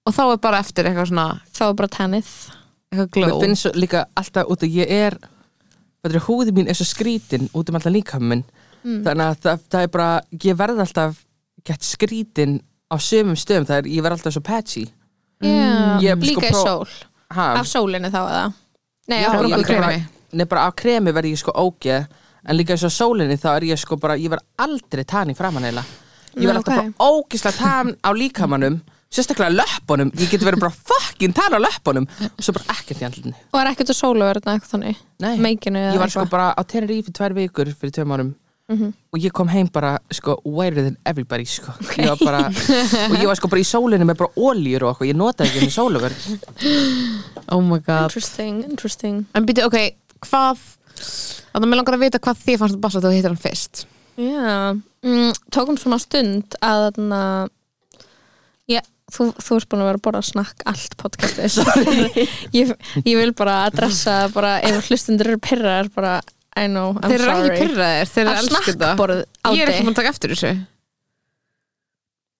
[0.10, 2.32] og þá er bara eftir eitthvað svona þá er bara tennið
[2.89, 5.19] eitthvað Mér glow finnst svo líka alltaf út að ég er
[5.99, 8.43] Þetta er húði mín er svo skrítin út um alltaf líkaminn
[8.79, 9.01] Mm.
[9.03, 10.05] Þannig að það, það er bara
[10.39, 11.17] Ég verð alltaf
[11.67, 12.53] gett skrítin
[12.88, 14.84] á sömum stöðum Það er, ég verð alltaf svo patchy
[15.43, 15.99] yeah.
[15.99, 16.93] Sko líka í pró- sól,
[17.35, 18.43] ha, af sólinni þá eða?
[19.09, 19.85] Nei, af brúnkukremi.
[19.85, 20.27] kremi.
[20.37, 22.05] Nei, bara af kremi verð ég sko ógeð.
[22.47, 25.35] En líka eins og sólinni þá er ég sko bara Ég verð aldrei tann í
[25.35, 25.83] framan eila
[26.39, 26.79] Ég verð alltaf ok.
[26.79, 30.11] bara ógeðslega tann á líkamannum Sérstaklega löppunum.
[30.21, 32.05] Ég get verið bara fucking tann á löppunum.
[32.29, 34.99] Og svo bara ekkert í andlinni og er ekkert að sóla verða eitthvað þannig?
[35.25, 38.29] Nei, meikinu ég var sko bara á Tenerife í tvær vikur fyrir tveim árum
[38.69, 38.89] Mhm.
[39.13, 41.71] og ég kom heim bara sko whiter than everybody sko.
[41.97, 42.41] Ég var bara,
[43.10, 45.65] og ég var sko bara í sólinu með bara ólíur og eitthvað, ég notaði ekki
[45.65, 46.27] með sóluverð.
[47.49, 48.10] Oh my god.
[48.12, 49.25] Interesting, interesting.
[49.34, 49.79] En byrju, ok,
[50.27, 50.62] hvað
[50.99, 53.86] þannig að mér langar að vita hvað þið fannst basta þegar þú hittir hann fyrst.
[54.19, 57.21] Já, mm, tókum svona stund að þarna
[58.69, 61.55] ég, þú, þú ert búin að vera að borða snakk allt podcastið
[62.60, 62.73] ég,
[63.05, 66.19] ég vil bara adressa bara ef hlustundur eru pyrrar bara
[66.60, 67.50] I know, I'm Þeir eru sorry.
[67.54, 68.60] ekki pyrraðir, þeir eru Að elsku
[69.39, 70.52] á Ég er ekki búin að taka eftir þessu.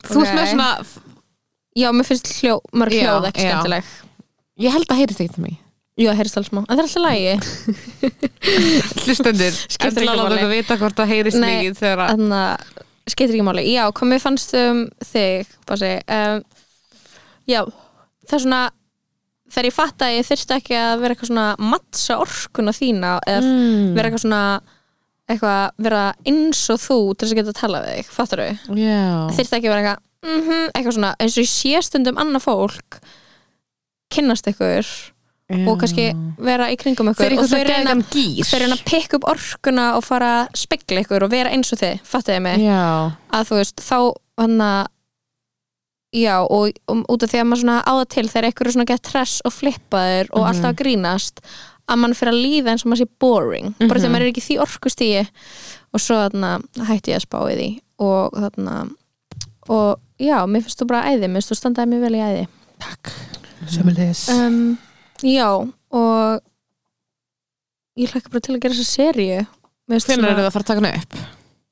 [0.10, 0.70] Þú ert með svona
[1.80, 3.52] Já, mér finnst hljó, mörg hljóð ekki já.
[3.54, 3.90] skemmtileg.
[4.60, 5.58] Ég held að heyrist ekki til mig
[6.00, 7.34] Já, heyrist alls smá, en það er alltaf lægi
[9.06, 10.38] Hlustendur, Skiptir endilega ekki láta máli.
[10.40, 13.64] okkur vita hvort það heyrist mikið þegar að Þannig að skeitir ekki máli.
[13.74, 16.44] Já, mér fannst um þig Basi, um,
[17.50, 17.62] Já,
[18.30, 18.62] það er svona
[19.54, 23.40] þegar ég fatt að ég þyrst ekki að vera eitthvað svona mattsa orkuna þína eða
[23.46, 23.88] mm.
[23.96, 24.44] vera eitthvað svona
[25.30, 28.78] eitthvað, vera eins og þú til þess að geta að tala við þig, fattar þau?
[28.80, 29.08] Já
[29.38, 33.00] þyrst ekki að vera eitthvað mm eitthvað svona, eins og ég sé stundum annað fólk
[34.10, 34.90] kynnast ykkur
[35.50, 40.06] og kannski vera í kringum ykkur og þau reyna, þau að pikka upp orkuna og
[40.06, 42.66] fara að spegla ykkur og vera eins og þið, fattar þið mig?
[42.68, 42.84] Já
[43.34, 43.98] að þú veist, þá
[44.44, 44.82] hann að
[46.16, 49.04] já, og um, út af því að maður svona áða til þegar er svona gett
[49.04, 50.48] tress og flippaður og Mhm.
[50.50, 51.40] alltaf að grínast
[51.90, 53.74] að mann fyrir að líða eins og maður sé boring.
[53.80, 54.02] Bara Mhm.
[54.02, 55.28] þegar maður er ekki því orkustíi
[55.94, 57.70] og svo þarna hætti ég að spá í því.
[58.00, 58.90] Og þarna
[59.70, 61.26] og já, mér finnst þú bara æði.
[61.30, 62.48] Mér finnst þú standaði mjög vel í æði.
[62.80, 63.12] Takk,
[63.68, 64.78] sömulegis um,
[65.22, 65.50] já,
[65.92, 66.42] og
[68.00, 68.96] ég hlakka bara til að gera þessa
[69.90, 71.18] finnst Hvernig eru það að fara að taka hana upp?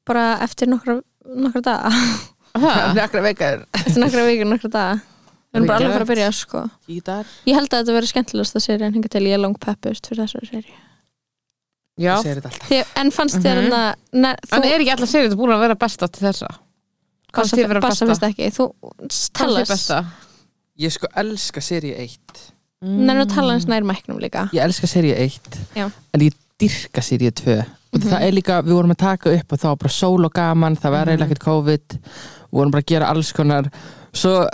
[0.08, 1.92] bara eftir nokkra, nokkra daga
[2.64, 2.96] Það?
[2.98, 6.32] Nekra veikar eftir nokkra vikur, nokkra daga við erum bara alveg að fara að byrja
[6.36, 6.62] sko.
[6.92, 10.10] Ég held að þetta verður skemmtilegast að seríu en hinga til ég er lang peppust
[10.10, 10.76] fyrir þessari seríu
[11.98, 14.36] Já alltaf Þi, en fannst þér mm -hmm.
[14.54, 16.48] En er ekki allar serið búin að vera besta til þessa?
[17.34, 18.06] Hvað bassa, þið vera besta?
[18.06, 20.04] fyrst ekki þú Hvað tala besta?
[20.78, 25.16] Ég sko elska seríu 1 nefnir að tala hans nær mæknum líka Ég elska seríu
[25.18, 25.90] 1 Já.
[26.14, 28.10] En ég dyrka seríu 2 og Mhm.
[28.12, 30.76] það er líka, við vorum að taka upp og það var bara sól og gaman,
[30.76, 32.00] það var eiginlega ekkert COVID
[32.52, 33.70] vorum bara að gera alls konar.
[34.16, 34.46] Svo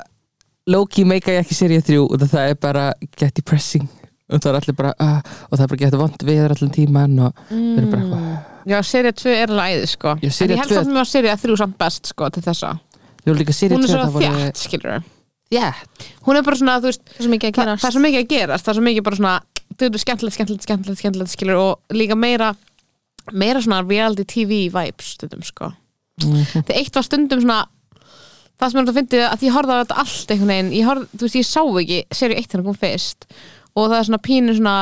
[0.72, 2.86] Loki meika ég ekki seríu 3 og það er bara
[3.20, 3.90] get depressing.
[4.32, 7.20] Og það er allir bara uh, og það er bara gett vond viður allan tíman
[7.20, 10.14] og við erum bara eitthvað Já, serið 2 er æði sko.
[10.24, 12.78] Já, En ég held samt með að serið 3 samt best sko til þessa.
[13.24, 15.04] Er líka Hún 2 er svo það voru þjætt, skilur
[15.52, 17.90] Þjætt Hún er bara svona, þú veist það er svo mikið að það, gera það
[17.90, 19.36] er svo mikið að gerast, það er svo mikið bara svona
[19.74, 22.50] þú veit, skemmtilegt, skemmtilegt, skemmtilegt, skemmtilegt skilur og líka meira
[23.32, 25.72] meira svona reality TV vibes stundum sko.
[26.22, 26.66] Mhm.
[26.68, 27.62] þegar eitt var stundum svona
[28.60, 31.10] það sem er að fyndi að ég horfði á þetta allt einhvern veginn, ég horfði,
[31.18, 33.28] þú veist, ég sá ekki serið eitt hennar kom fyrst.
[33.74, 34.78] Og það er svona pínu svona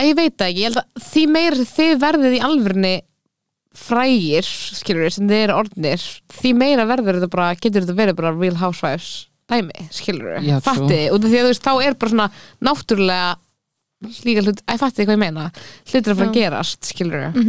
[0.00, 2.94] að ég veit ekki, ég held að því meira sem þið verðið í alvörni
[3.80, 4.46] frægir,
[4.80, 6.06] skilur við, sem þið eru orðnir
[6.40, 9.10] því meira verður þetta bara, getur þetta verið bara Real Housewives
[9.50, 10.64] dæmi, skilur við Já, true.
[10.66, 12.28] fatti, og því að þú veist, þá er bara svona
[12.66, 13.30] náttúrulega
[14.24, 15.46] líka hlut, að fatti hvað ég meina?
[15.90, 17.48] Hlutir að fara að gerast, skilur við.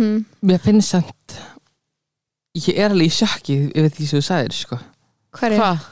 [0.50, 1.38] Mér finnst samt
[2.58, 4.80] ég er alveg í sjokki yfir því sem þú sagðir sko
[5.40, 5.60] hverju?
[5.62, 5.90] hvað?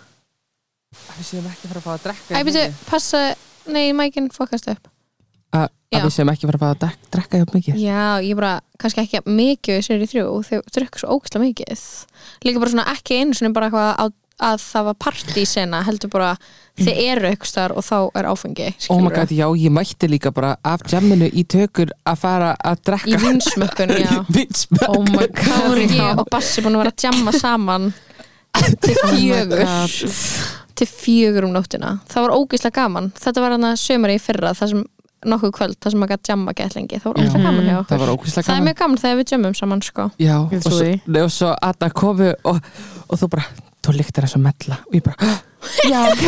[1.19, 3.19] Við séum ekki að fara að fá að drekka Æ, byrju, passa,
[3.69, 4.89] nei, mækinn fokast upp
[5.55, 5.97] að Já.
[5.97, 8.51] að við séum ekki fara að fá að drekka, drekka hjá mikið Já, ég bara,
[8.81, 11.85] kannski ekki mikið í sér í þrjú, þau drukku svo ógæslega mikið
[12.45, 14.05] líka bara svona ekki einu sinni bara eitthvað á,
[14.39, 16.29] að það var partí sena heldur bara,
[16.79, 20.31] þið eru eitthvað starf og þá er áfengi, Oh my god, já, ég mætti líka
[20.35, 24.13] bara af jamminu í tökur að fara að í drekka vinsmökkun, já.
[24.29, 27.89] Vinsmökkun Oh my voru god ég og Bassi búin að vera að jamma saman
[28.79, 29.65] til fjögur.
[30.79, 31.97] Til fjögur um nóttina.
[32.07, 34.85] Það var ógeðslega gaman, þetta var hann að sömur í fyrra, það sem
[35.27, 37.89] nokkuð kvöld það sem maður gætt jamma gett lengi, það var ógeðslega gaman hjá okkur.
[37.89, 38.67] Það það er gaman.
[38.69, 40.05] mjög gaman þegar við jammum saman sko.
[40.23, 40.91] Já, og svo,
[41.25, 42.61] og svo að það komu og,
[43.09, 43.47] og þú bara,
[43.85, 45.29] þú lyktar eins og mella og ég bara,
[45.87, 46.25] já ok.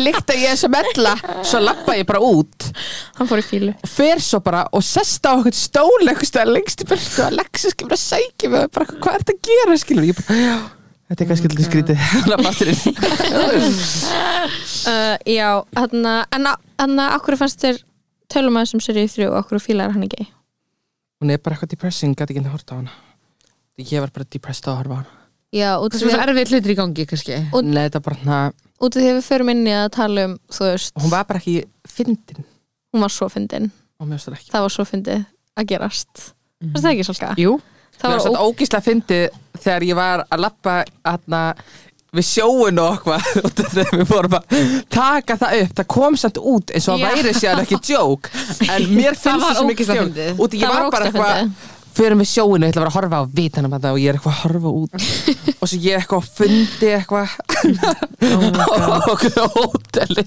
[0.00, 1.12] Lyktar ég eins og mella?
[1.46, 2.68] Svo lappa ég bara út.
[3.18, 6.88] Hann fór í fílu fer svo bara og sest á okkur stól eitthvað lengst í
[6.88, 10.08] byrtu og Alexis kemur að sækja mig bara, hvað er þetta að gera skilur?
[10.08, 10.56] Ég bara, já,
[11.10, 12.06] þetta er kannski lítið skrítið.
[12.14, 12.80] Hann að batterinn
[14.86, 16.48] uh, já, hann en
[16.80, 17.82] hann að okkur fannst þér
[18.32, 20.30] tölum að þessum í þrjú og okkur fílar hann ekki?
[21.20, 22.96] Hún er bara eitthvað depressing, gæti ekki að horta á hana.
[23.80, 25.25] Ég var bara depressed á að horfa á hana
[25.56, 27.38] já, út af því að, erfið hlutir í gangi, kannski.
[27.52, 28.40] Og- Nei, þetta bara hana,
[28.80, 31.24] út af því að við förum inn í að tala um þú veist, hún var
[31.28, 31.56] bara ekki
[31.88, 32.44] fyndin.
[32.94, 33.70] Hún var svo fyndin.
[34.00, 34.50] Og finnst það ekki.
[34.52, 35.24] Það var svo fyndið
[35.56, 36.22] að gerast.
[36.66, 37.32] Fannst það ekki svolga?
[37.40, 37.56] Jú,
[37.96, 39.26] það var finnst þetta ógíslega fyndið
[39.64, 41.42] þegar ég var að lappa hana,
[42.16, 43.30] við sjóun og eitthvað.
[43.44, 44.58] Og þegar við fórum að
[44.92, 45.72] taka það upp.
[45.80, 48.30] Það kom samt út eins og að væri sér ekki djók
[48.68, 50.44] en mér Það finnst það svo mikið stjórn fyndið.
[51.96, 54.18] Fyrir við sjóinu, ég ætla að vera að horfa á vitanum að og ég er
[54.18, 54.92] eitthvað að horfa út
[55.60, 57.28] og svo ég eitthvað að fundi eitthvað
[59.10, 60.24] okkur á hóteli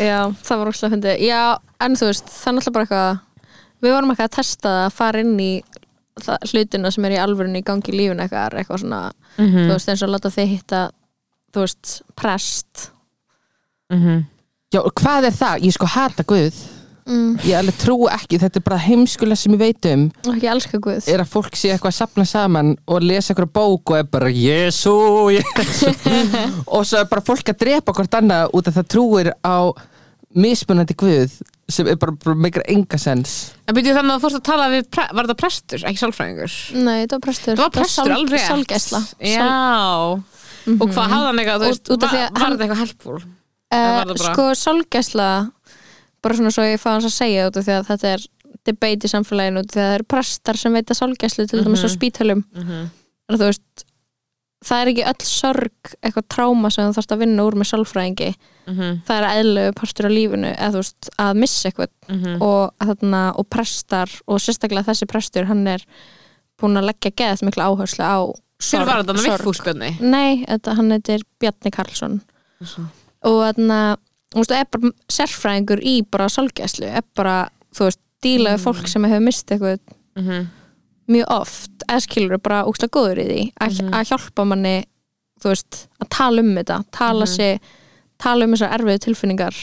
[0.00, 1.40] Já, það var óslega fyndið Já,
[1.84, 3.24] en þú veist, það er náttúrulega bara eitthvað
[3.78, 5.50] Við vorum eitthvað að testa að fara inn í
[6.18, 9.02] það, hlutina sem er í alvörunni í gangi í lífinu eitthvað, eitthvað svona,
[9.38, 9.68] Mhm.
[9.68, 10.80] þú veist, eins og láta þið hitta
[11.54, 12.88] þú veist, prest
[13.92, 14.24] Mhm.
[14.74, 15.62] Já, og hvað er það?
[15.64, 16.56] Ég sko hata Guð
[17.08, 17.32] mm.
[17.48, 20.06] Ég alveg trú ekki, þetta er bara heimskulega sem ég veit um.
[20.34, 21.08] Ekki elska Guð.
[21.10, 24.30] Er að fólk sé eitthvað að sapna saman og lesa eitthvað bók og er bara
[24.32, 24.94] Jésu,
[25.34, 25.92] Jésu
[26.74, 29.56] og svo er bara fólk að drepa hvort annað út af það trúir á
[30.36, 31.38] mismunandi Guð
[31.68, 33.32] sem er bara, bara meikar enga sens.
[33.68, 36.54] En byrjuð þannig að þú fórst að tala við, pre- var þetta prestur, ekki sálfræðingur?
[36.80, 37.58] Nei, þetta var prestur.
[37.58, 38.44] Það var prestur, alveg.
[38.46, 39.00] Sálgæsla.
[39.20, 39.48] Já,
[40.78, 42.56] og hvað hafði hann eitthvað, þú Út- veist, út af því var, að var hann-
[42.56, 43.26] þetta eitthvað var
[43.68, 45.28] uh, það Sko, sálgæsla
[46.22, 48.26] bara svona svo ég fá hans að segja af því að þetta er
[48.68, 52.44] debate í samfélaginu því að það eru prestar sem veita sálgæslu til dæmis á spítölum
[52.54, 52.90] Mhm.
[53.28, 53.84] en þú veist
[54.64, 58.30] það er ekki öll sorg eitthvað tráma sem þú þarfst að vinna úr með sálfræðingi
[58.68, 62.42] Mhm, það er eðlögu partur á lífinu eða þú veist að missa eitthvað mhm.
[62.42, 65.84] og, þarna, og prestar og sérstaklega þessi prestur hann er
[66.60, 68.18] búin að leggja geðast mikla áherslu á
[68.58, 69.38] þetta, sorg.
[69.38, 70.00] Vigfúsbjörni?
[70.02, 72.20] Nei, þetta, hann heitir Bjarni Karlsson
[73.22, 73.96] og þarna
[74.34, 78.88] þú veist, er bara sérfræðingur í bara sálgæslu, er bara, þú veist díla við fólk
[78.90, 79.78] sem hefur mistið eitthvað
[80.18, 80.46] Mhm,
[81.08, 83.90] mjög oft, eða skilur bara úkslega góður í því, að, Mhm.
[83.94, 84.84] að hjálpa manni
[85.40, 87.34] þú veist, að tala um þetta tala Mhm.
[87.36, 87.60] sig,
[88.18, 89.54] tala um þessar erfiðu tilfinningar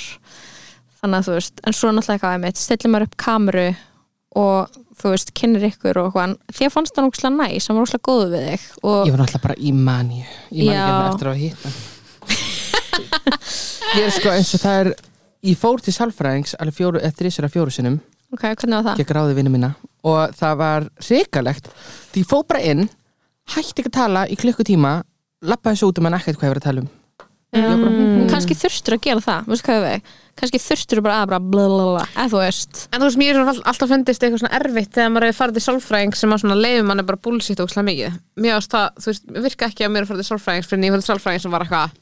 [1.03, 3.75] þannig að þú veist, en svo náttúrulega eitthvað einmitt, stillir maður upp kameru
[4.35, 8.07] og þú veist, kynir ykkur og hvað að fannst hann úkslega næs, hann var úkslega
[8.07, 10.87] góður við þig og Ég var náttúrulega bara í mani Ég man Já.
[10.87, 11.69] ekki eftir að hitta
[13.95, 14.91] Ég er sko eins og það er
[15.45, 17.99] Ég fór til sálfræðings alveg fjóru, þessara fjóru sinnum.
[18.33, 19.01] Ok, hvernig var það?
[19.01, 19.71] Gekk ráði vinnu mína.
[20.05, 21.69] Og það var reikalegt
[22.11, 22.85] Því ég fór bara inn
[23.53, 24.99] Hætti ekki að tala í klukkutíma
[25.45, 26.93] Lappaði svo út um hann ekkert hvað ég var að tala um.
[27.55, 28.25] Mm.
[28.27, 30.01] kannski þurftur að gera það
[30.35, 32.81] kannski þurftur bara að bara blablabla, eða þú veist.
[32.89, 35.63] En þú veist, mér er alltaf fundist eitthvað svona erfitt þegar maður hefur farið til
[35.63, 38.17] sálfræðing sem að svona leifum mann er bara bullshit og slæm mikið.
[38.43, 41.07] Mér ást það, þú veist, virka ekki að mér er farið til sálfræðings fyrir til
[41.07, 41.95] sálfræðing sem var eitthvað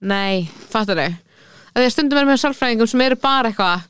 [0.00, 1.10] Nei, fattar þau?
[1.70, 3.82] Að því að stundum er með sálfræðingum sem eru bara eitthvað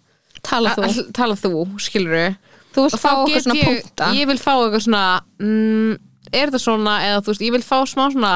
[0.43, 2.35] tala þú, að- Tala þú, skilur
[2.75, 4.09] þú vilt fá okkur svona ég, punkta.
[4.19, 5.05] ég vil fá eitthvað svona
[5.41, 5.99] mm,
[6.31, 8.33] Er þetta svona, eða þú veist, ég vil fá smá svona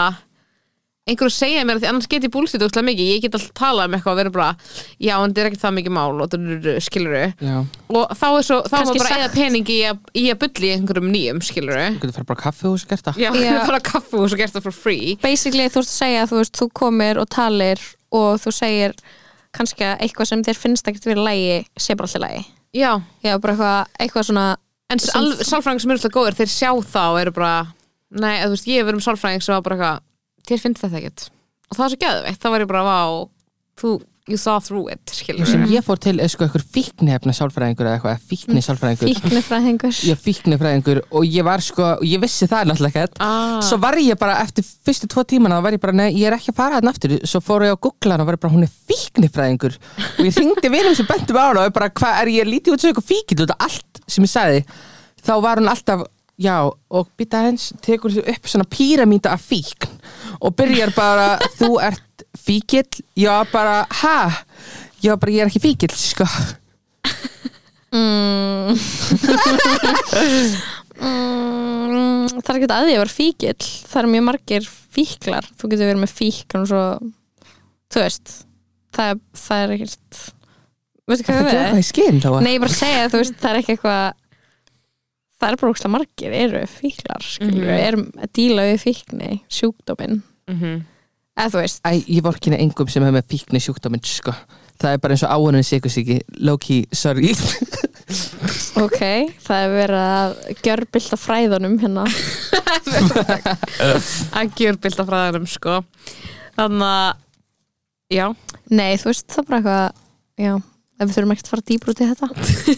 [1.04, 3.50] einhverju að segja mér, af því annars get ég búlsitt óslega mikið, ég get alltaf
[3.60, 4.46] talað um eitthvað og vera bara,
[5.04, 6.14] já, en þetta er ekki það mikið mál.
[6.24, 7.56] Og þetta skilur Já,
[7.92, 10.38] og þá er svo, þá er maður bara eða sagt- pening í að, í að
[10.44, 13.20] bulli í einhverjum nýjum, skilur þú getur fara bara á kaffihús og gert það.
[13.20, 13.58] Já, Já.
[13.66, 15.18] bara kaffu og svo gert það for free.
[15.20, 17.84] Basically þú ert að segja þú veist, þú komir og talir
[18.14, 18.96] og þú segir
[19.54, 22.44] kannski að eitthvað sem þér finnst ekkert verið lægi sé bara alltaf lægi
[22.74, 22.90] já,
[23.22, 24.46] já, bara eitthvað, eitthvað svona
[24.90, 27.52] en sálfræðing sem eru alltaf góður, þeir sjá það og eru bara,
[28.10, 30.02] nei, þú veist, ég hef verið um sálfræðing sem var bara eitthvað,
[30.48, 31.28] þér finnst þetta ekkert.
[31.70, 33.00] Og það var svo geðveitt, þá var ég bara, vá
[33.80, 33.94] þú,
[34.28, 37.98] you saw through it, skilur sem ég fór til er sko eitthvað fíknefna sálfræðingur eða
[37.98, 39.98] eitthvað, fíkni sálfræðingur fíknifræðingur.
[40.08, 41.00] Ég fíknifræðingur.
[41.18, 43.20] Og ég var sko og ég vissi það náttúrulega ekkert.
[43.24, 43.58] Ah.
[43.64, 46.38] svo var ég bara eftir fyrstu tvo tímana þá var ég bara, nei, ég er
[46.38, 47.16] ekki að fara þarna aftur.
[47.28, 49.76] Svo fór ég á Google og var ég bara, hún er fíknifræðingur.
[50.14, 52.84] Og ég ringdi vinum sem bentum á hana og bara, hvað er ég lítið út
[52.84, 54.64] sem eitthvað fíkil út af allt sem ég sagði.
[55.24, 56.06] Þá var hún alltaf,
[56.40, 59.93] já, og býta hens tekur sér upp svona píramíta af fíkn
[60.40, 62.86] og byrjar bara þú ert fíkil,
[63.18, 64.16] já bara ha,
[65.04, 66.26] já bara ég er ekki fíkil sko.
[67.94, 68.74] Mm.
[71.04, 74.64] mm, það er ekki að því að vera fíkil það er mjög margir
[74.94, 75.44] fíklar.
[75.58, 76.82] Þú getur verið með fíkn og svo
[77.94, 78.26] þú veist
[78.94, 80.10] það, er- það er ekkert
[81.04, 81.70] veistu hvað við er?
[82.24, 84.04] þá Nei, ég bara segja, þú veist, það er ekki eitthvað
[85.44, 87.84] það er bara ógstlega margir eru fíklar, skilur, Mhm.
[87.88, 90.18] erum að díla við fíkni, sjúkdóminn.
[90.48, 90.82] Mm
[91.34, 94.30] eða þú veist, Æ, ég vorkina engum sem hefur með fíkni sjúkdóminn sko.
[94.78, 97.32] það er bara eins og áhunum sikursíki low-key, sorry.
[98.78, 99.00] Ok
[99.42, 100.30] það er verið að
[100.62, 102.04] gjörbylta fræðunum hérna.
[104.38, 105.80] Að gjörbylta fræðanum, sko.
[106.58, 107.12] Þannig að
[108.14, 108.26] já,
[108.70, 109.92] Nei, þú veist, það er bara eitthvað
[110.46, 112.26] já, ef við þurfum ekkert að fara dýbr út í þetta.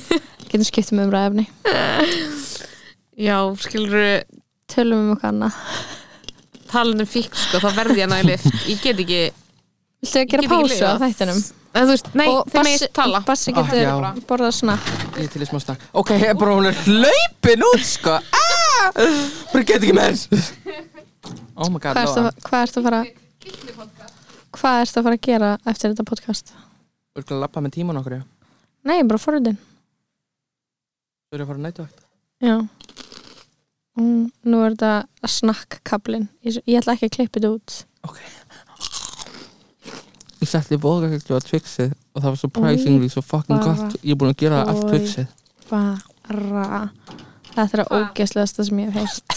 [0.48, 1.44] Getum skipt um umræðefni
[3.16, 4.24] já, skilur
[4.68, 5.60] tölum um eitthvað annað.
[6.66, 8.36] Talandi um fík, sko, þá verði ég að næli
[8.72, 9.20] ég get ekki,
[10.02, 11.38] Viltu að Ég gera pásu á þættinum?
[11.76, 13.20] en veist, nei, Og þeir megist tala.
[13.26, 13.94] Bassi Ah, getur já.
[14.28, 14.90] borðað snakk
[15.20, 15.80] ég til í smá snakk.
[15.94, 18.10] Ok, ég er bara hún er hlaupin út sko.
[18.18, 18.90] ah!
[19.52, 20.26] bara get ekki með
[21.56, 22.26] oh my god, Hvað Lóa.
[22.30, 23.04] að- hvað ertu að fara
[24.56, 26.52] Hvað ertu að fara að gera eftir þetta podcast?
[27.14, 28.22] Þú ert að lappa með tíman okkur, já?
[28.84, 32.00] Nei, bara forriðin Þú ert að fara að nætu vakt
[32.42, 32.56] Já
[33.96, 34.92] mm, Nú er þetta
[35.28, 37.76] snakkkablin ég, ég ætla ekki að klippa þetta út.
[38.06, 38.18] Ok.
[40.42, 43.96] Ég setti bóðgæklu á Twixið og það var surprisingly svo fucking bara- gott.
[44.04, 44.88] Ég er búin að gera það allt.
[44.92, 45.26] Twixið.
[45.70, 46.90] Bara
[47.56, 48.02] Þetta er að Hvað?
[48.12, 49.30] ógeðslegasta sem ég hef heilt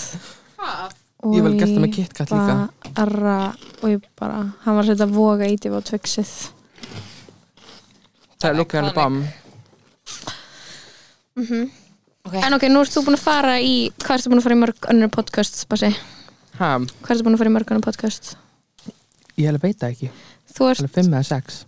[0.59, 0.95] Hvað?
[1.35, 2.55] ég vel gert það með KitKat líka.
[2.99, 3.35] arra
[3.81, 6.33] og ég bara, hann var að setja voga í því á tvixið
[8.39, 9.15] Það er lukkið hann bam
[12.29, 12.43] okay.
[12.45, 14.61] En ok, nú ert þú búin að fara í hvað ertu búin að fara í
[14.63, 15.89] mörg önnur podcast Bassi?
[16.59, 18.35] Ha, Hvað ertu búin að fara í mörg önnur podcast?
[19.39, 20.09] ég held að veit það ekki.
[20.51, 21.59] Þú ert, Alveg fimm eða sex.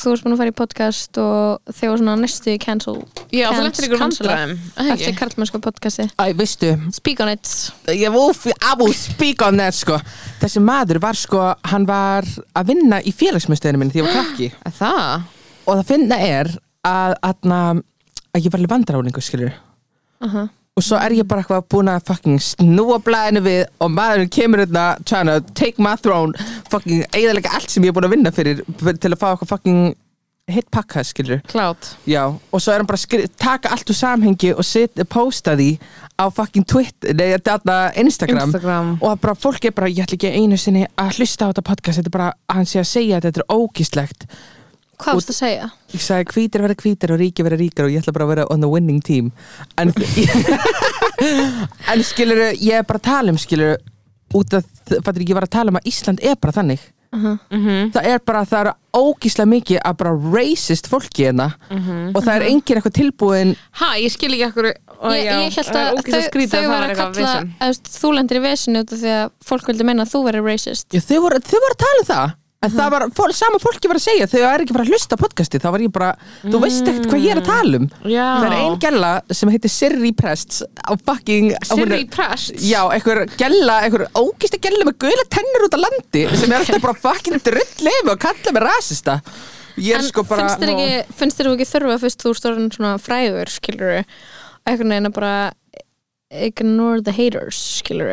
[0.00, 2.94] þú ert búin að fara í podcast og þegar var svona næstu í cancel
[3.34, 4.52] Já, þú lentir ykkur vandræðum
[4.94, 6.06] eftir karlmennsko podcasti.
[6.18, 7.46] Æ, veistu, Speak on it.
[7.90, 9.98] Ég will speak on that sko.
[10.40, 14.52] Þessi maður var sko, hann var að vinna í félagsmyndstöðinu minni því ég var krakki
[20.20, 20.48] Er Það?
[20.78, 24.30] Og uh svo er ég bara eitthvað búin að fucking snúa blæðinu við og maðurinn
[24.32, 26.32] kemur hérna trying to take my throne
[26.70, 29.80] fucking eiginlega allt sem ég er búin að vinna fyrir til að fá eitthvað fucking
[30.50, 31.42] hit pakka skilur.
[32.08, 35.72] Já og svo er hann bara að taka allt úr samhengi og sit, posta því
[36.20, 38.94] á fucking Twitter, nei Instagram, Instagram.
[39.00, 42.00] Og bara fólk er bara ég ætla ekki einu sinni að hlusta á þetta podcast
[42.00, 44.26] þetta er bara að hann sé að segja að þetta er ógíslegt
[45.00, 45.70] Hvað varst að segja?
[45.94, 48.46] ég sagði hvítir verða hvítir og ríki verða ríkar og ég ætla bara að vera
[48.54, 49.32] on the winning team.
[49.80, 49.92] En
[51.92, 53.76] en skilur ég er bara að tala um skilur
[54.36, 54.64] út af,
[55.02, 56.88] fattur ekki, ég var að tala um að Ísland er bara þannig.
[57.10, 57.90] Mhm.
[57.90, 61.48] það er bara, það er ógíslega mikið að bara racist fólki hérna
[62.14, 65.98] og það er engin eitthvað tilbúin Ha, ég skil ekki ekkur Ég, ég held að
[66.06, 67.32] þau, þau var að kalla
[67.66, 70.46] eða, þú lendir í vesinu út af því að fólk vildi meina að þú verið
[70.52, 70.86] racist.
[70.92, 73.88] Já, þau voru, þau voru að tala um það en það var, fól, sama fólki
[73.88, 76.08] var að segja þau er ekki fara að hlusta á podcasti þá var ég bara,
[76.44, 77.86] þú veist ekkert hvað ég er að tala um.
[78.04, 78.26] Já.
[78.36, 82.82] Það er ein gælla sem heitir Sirri Prests á fucking hún Sirri er- Prest Já,
[82.92, 86.84] einhver gælla, einhver ógist að gælla með guðla tennur út á landi sem er alltaf
[86.84, 89.16] bara fucking drullið og kalla mig rasista.
[89.80, 92.68] Ég er En sko bara finnst þér ekki, finnst þér ekki þurfa fyrst þú stóðan
[92.74, 94.02] svona fræður, skilur
[94.68, 95.34] einhvern veginn að bara
[96.30, 98.10] ignore the haters, skilur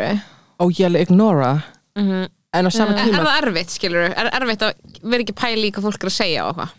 [0.57, 1.51] Ó, ég alveg ignora.
[1.97, 2.27] Mhm.
[2.57, 5.69] En á sama Er, er tíma það erfitt, skilur Er erfitt að vera ekki pæli
[5.69, 6.75] í hvað fólk er að segja og hvað?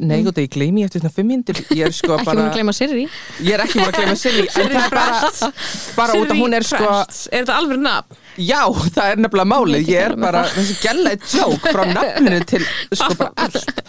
[0.00, 2.44] Nei, og það ég gleymi eftir svona fimm myndir Ég er sko ekki búin bara
[2.46, 3.02] að gleyma Sirri
[3.44, 5.50] Ég er ekki búin að gleyma Sirri En það er bara,
[5.98, 7.26] bara út af hún er sko Prest.
[7.28, 8.22] Er þetta alveg nafn?
[8.40, 8.62] Já,
[8.96, 9.90] það er nefnilega málið.
[9.92, 12.64] Ég er bara, þessi gælla er joke frá nafninu til
[12.96, 13.84] sko bara allt.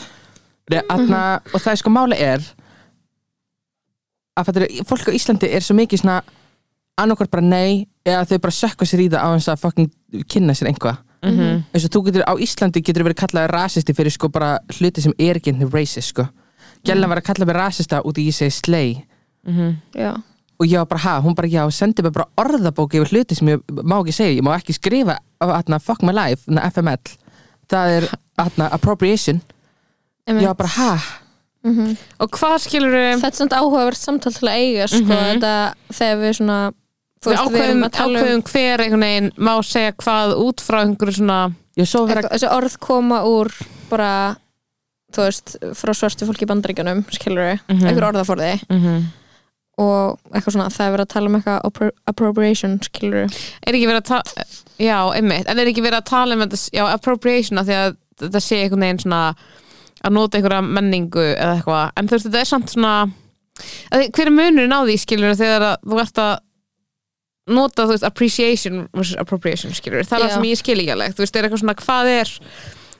[0.73, 1.21] Nei, atna,
[1.53, 2.45] Og það er sko málið er
[4.35, 6.19] að fattur, fólk á Íslandi er svo mikið svona
[7.01, 9.91] annarkvært bara nei eða þau bara sökka sér í það á þess að fucking
[10.31, 11.63] kynna sér einhvað Mhm.
[11.73, 15.13] eins og þú getur á Íslandi getur verið kallað rasisti fyrir sko bara hluti sem
[15.17, 16.27] er ekki enn racist sko.
[16.85, 19.05] Gjallan var að kalla mig rasista út í ég segi slay.
[19.95, 20.11] Já,
[20.59, 23.47] og ég var bara, ha, hún bara, já, sendi mig bara orðabók yfir hluti sem
[23.47, 24.35] ég má ekki segja.
[24.37, 27.17] Ég má ekki skrifa, atna, fuck my life atna, FML,
[27.73, 29.41] það er atna, appropriation,
[30.27, 30.43] einmitt.
[30.43, 30.99] ég var bara, ha.
[32.19, 36.33] Og hvað skilur Þetta er samt áhugavert samtal til að eiga sko, þetta, þegar við
[36.37, 36.59] svona
[37.23, 40.33] Við veist, við ákveðum, erum að tala um ákveðum hver einhvern veginn má segja hvað
[40.45, 41.39] út frá einhverju svona
[41.75, 43.51] þessi orð koma úr
[43.89, 44.09] bara
[45.15, 47.87] þú veist, frá svartu fólki í bandaríkjunum skilur við, Mhm.
[47.87, 48.51] einhver orðaforði.
[49.77, 53.73] Og eitthvað svona, það er verið að tala um eitthvað appro appropriation, skilur við Er
[53.73, 54.45] ekki verið að tala
[54.79, 57.95] Já, einmitt, en er ekki verið að tala um þetta, já, appropriation af því að
[58.21, 59.35] þetta sé einhvern veginn svona
[60.05, 61.91] að nota einhverja menningu eða eitthvað.
[61.97, 62.93] En þú veist, þetta er samt svona
[63.91, 66.33] að, hver er munurinn á því, skilur þegar að þú ert að
[67.45, 71.17] nota, þú veist, appreciation versus appropriation, skilur það er það sem ég skil ekki alveg,
[71.17, 72.31] þú veist, er eitthvað svona hvað er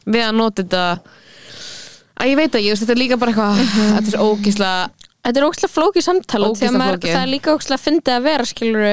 [0.06, 0.84] við að nota þetta?
[2.16, 3.64] Að ég veit ekki, þú veist, þetta er líka bara eitthvað
[3.98, 8.14] þetta er ógislega Þetta er ógæslega flókið samtala að maður, það er líka ógæslega fyndið
[8.14, 8.84] að vera skilur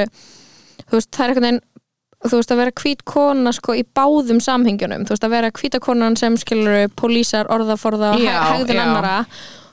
[0.89, 1.61] þú veist, það er veginn
[2.23, 5.81] þú veist, að vera hvít kona sko í báðum samhengjunum, þú veist, að vera hvíta
[5.83, 8.37] konan sem skilur pólísar, orðaforða já.
[8.79, 9.17] annara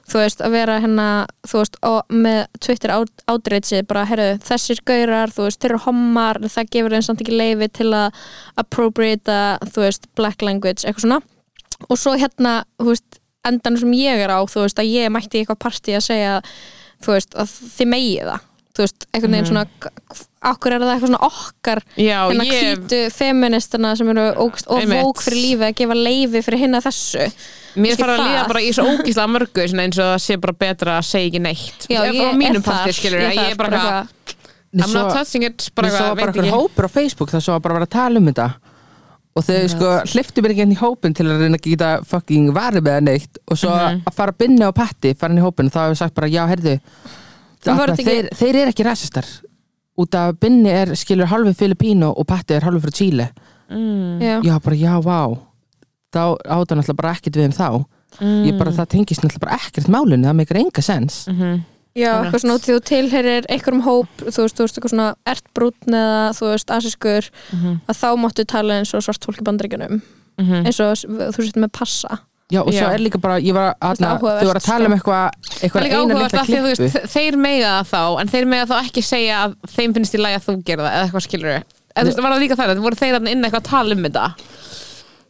[0.09, 1.07] þú veist, að vera hérna
[1.47, 2.93] þú veist, og með Twitter
[3.29, 7.37] ádreitsi bara, herru, þessir gaurar þú veist, þeir eru hommar, það gefur þeim samt ekki
[7.37, 8.19] leifi til að
[8.63, 9.39] appropriata
[9.69, 11.21] þú veist, black language, eitthvað svona.
[11.87, 15.41] Og svo hérna, þú veist endan sem ég er á, þú veist, að ég mætti
[15.41, 16.37] eitthvað partí að segja,
[17.05, 18.48] þú veist, að þið megið það,
[18.79, 19.65] þú veist, einhvern veginn svona
[20.49, 25.01] okkur er það eitthvað svona okkar hérna ég, hvítu feministana sem eru ógst, og Einmitt.
[25.03, 27.25] vók fyrir lífi að gefa leifi fyrir hinna þessu?
[27.75, 28.47] Mér fara að líða það.
[28.53, 31.41] bara í svo ógislega mörgu svona eins og það sé bara betra að segja ekki
[31.43, 31.89] neitt.
[31.91, 34.15] Já, ég frá mínum er þar, ég ég, er er bara eitthvað
[34.69, 36.89] I'm not touching it, bara Mér svo eitthvað, var bara veit einhver ekki hópur á
[36.93, 38.49] Facebook það svo var bara að vera að tala um þetta.
[39.39, 42.49] Og þau sko hliftu mér ekki inn í hópin til að reyna að geta fucking
[42.53, 43.39] varið með það neitt.
[43.49, 44.01] Og svo Mhm.
[44.09, 46.43] að fara að binna á patti fara inn í hópin þá hefur sagt bara já
[46.49, 46.79] heyrðu
[47.63, 49.27] Þeir, þeir eru ekki rasistar
[49.99, 53.29] út af binni er skilur halvi Filipínu og patti er halvi frá Chile.
[53.69, 54.35] Mm, já.
[54.47, 55.21] já bara já vá.
[56.09, 57.67] Þá átta náttúrulega bara ekkert við um þá.
[58.19, 61.25] Mm, ég bara það tengist náttúrulega bara ekkert málunni það meikar enga sens.
[61.27, 61.59] Mhm.
[61.97, 62.29] Já, Alright.
[62.29, 65.47] eitthvað svona út því þú tilherir einhverjum hóp, þú veist, þú veist, eitthvað svona ert
[65.57, 67.29] brúnn eða, þú veist, asískur
[67.89, 70.01] að þá máttu tala eins og svart fólk í bandaríkjunum.
[70.39, 70.65] Mhm.
[70.69, 72.19] eins og þú sért með passa
[72.49, 72.93] Já, og svo Já.
[72.95, 75.85] er líka bara, ég var að, þau voru að tala um eitthvað Það eitthvað er
[75.85, 79.03] líka eina áhugavert litla klippu veist, þeir mega það þá en þeir mega þá ekki
[79.05, 81.67] segja að þeim finnst í lagi að þú gera það eða eitthvað skilur eða
[81.99, 84.25] þú veist, var það líka það, voru þeir inn eitthvað að tala um þetta?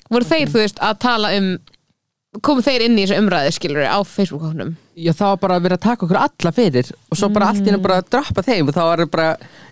[0.10, 1.52] Voru þeir, þú veist, að tala um
[2.46, 5.78] komu þeir inn í þessu umræði skilur á Facebook-hóknum Já, það var bara að vera
[5.80, 8.70] að taka okkur alla fyrir og svo bara allt í hennu bara að droppa þeim
[8.70, 9.30] og þá var bara,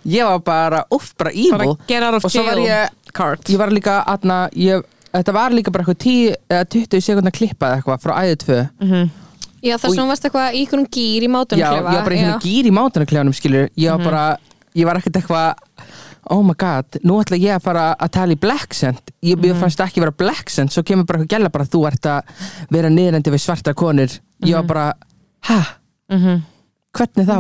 [0.10, 1.76] ég var bara uff, bara bara evil.
[1.88, 3.44] get out of og svo var jail ég, card.
[3.46, 7.78] ég var líka aðna, ég, þetta var líka bara eitthvað 10 eða 20 sekundar klippað
[7.78, 8.60] eitthvað frá æðið tvö.
[9.66, 12.16] Já, þess að hún varst eitthvað í einhverjum gýr í Já, mátunum ég var bara
[12.16, 14.26] í hennu gýr í mátunarklefanum skilur, ég var bara,
[14.78, 15.48] ég var ekkert eitthvað
[16.30, 19.80] oh my god, nú ætla ég að fara að tala í blacksend, ég mm fannst
[19.80, 23.44] ekki vera blacksend, svo kemur bara eitthvað gæla bara þú ert að vera niðrendi við
[23.46, 24.12] svartar konur.
[24.44, 24.94] Ég var bara,
[25.48, 25.60] hæ
[26.98, 27.38] hvernig þá?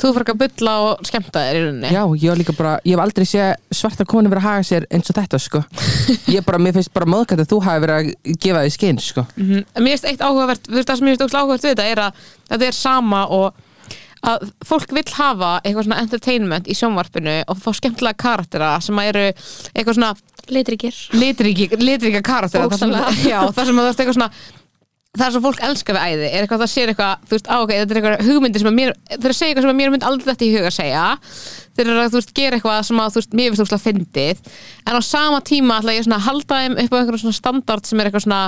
[0.00, 2.74] þú fyrir ekki að bulla og skemmta þér í rauninni Já, ég var líka bara,
[2.86, 5.62] ég hef aldrei séð svartar konur vera að haga sér eins og þetta sko
[6.36, 9.26] ég bara, mér finnst bara móðgætt að þú hafi verið að gefa því skinn sko
[9.36, 9.64] Mhm.
[9.74, 11.90] En mér finnst eitt áhugavert, þú veist það sem mér finnst ógst áhugavert við þetta
[11.94, 13.66] er að þetta er sama og
[14.20, 19.30] að fólk vill hafa eitthvað svona entertainment í sjónvarpinu og fá skemmtilega karaktera sem eru
[19.30, 20.10] eitthvað svona
[20.50, 23.28] Litrikir litriki, litrika karaktera þar sem, Bókstaflega.
[23.32, 24.30] já, þar sem að þú veist eitthvað svona
[25.18, 27.70] það sem fólk elskar við æði er eitthvað það sér eitthvað, þú veist, á ok,
[27.74, 30.28] þetta er eitthvað hugmyndir sem að mér, þeir segja eitthvað sem að mér mynd aldrei
[30.30, 31.04] þetta í huga að segja.
[31.74, 34.42] Þeir eru að, þú veist, gera eitthvað sem að, þú veist, mér finnst veist fyndið,
[34.86, 37.90] en á sama tíma ætla ég svona að halda þeim upp á einhverjum svona standard
[37.90, 38.40] sem er eitthvað svona,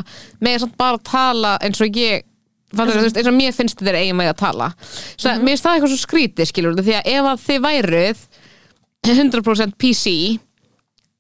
[0.47, 2.29] með samt bara að tala eins og ég
[2.73, 4.71] Fattur, veist, eins og mér finnst þeir eigin með að tala.
[5.21, 8.23] Svo mér finnst það eitthvað svo skrítið skilur því að ef að þið væruð
[9.13, 10.15] 100% PC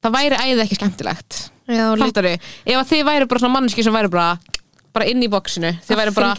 [0.02, 1.40] það væri æði ekki skemmtilegt.
[1.98, 4.30] Lit- Fattar ef að þið væri bara svona manneski sem væri bara
[4.92, 6.32] bara inn í bóksinu þið væri bara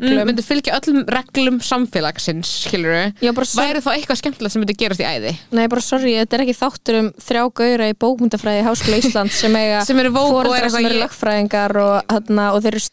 [0.00, 2.94] mm, myndu fylgja öllum reglum samfélagsins skilur
[3.48, 5.32] svo- væri þá eitthvað skemmtilegt sem myndi gerast í æði?
[5.54, 9.38] Nei, bara sorry, þetta er ekki þáttur um þrjá gauðra í bókmyndafræði í Háskóla Íslands
[9.44, 10.12] sem eiga Sem eru
[10.58, 12.84] eru sem eru lögfræðingar og, þarna, og þeir eru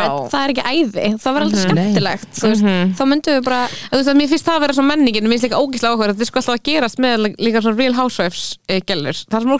[0.00, 0.02] Já.
[0.34, 2.66] það er ekki æði, það var aldrei skemmtilegt þú veist,
[2.98, 3.60] þá myndum við bara
[4.00, 6.24] veist að mér finnst það að vera svo menningin mér finnst líka ógíslega áhuga þetta
[6.26, 9.50] er sko alltaf að gerast með líka svona Real Housewives uh, gælur það sem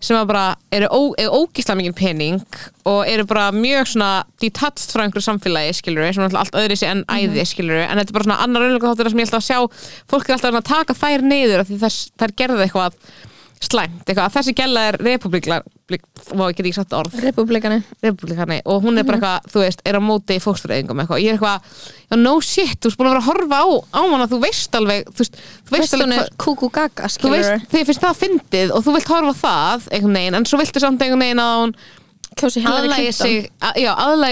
[0.00, 2.40] er er er sem bara eru, ó, eru ógíslega mikið pening
[2.84, 6.76] og eru bara mjög svona detached frá einhverju samfélagi skilur sem er náttúrulega allt öðri
[6.76, 9.40] sér en æði skilur en þetta er bara svona annar raunveruleika þáttur sem ég ætla
[9.40, 9.58] að sjá
[10.08, 12.92] fólk er alltaf að taka þær niður af því þær gerðu eitthvað
[13.60, 15.64] slæmt, eitthvað að þessi gæla er republiklar,
[16.38, 17.16] má ekki ekki sagt orð.
[17.20, 21.20] Republikani republikani og hún er bara eitthvað, þú veist, er á móti í fóstureyðingum eitthvað,
[21.20, 24.00] ég er eitthvað já, no shit, þú ert búin að vera að horfa á, á
[24.00, 27.70] hana þú veist alveg, þú veist, þú veist hún alveg er kúkú gaga þú veist,
[27.74, 31.04] þið finnst það fyndið og þú vilt horfa það einhvern veginn, en svo viltu samt
[31.04, 31.80] einhvern veginn að hún.
[32.40, 33.80] Aðlægi sig, að,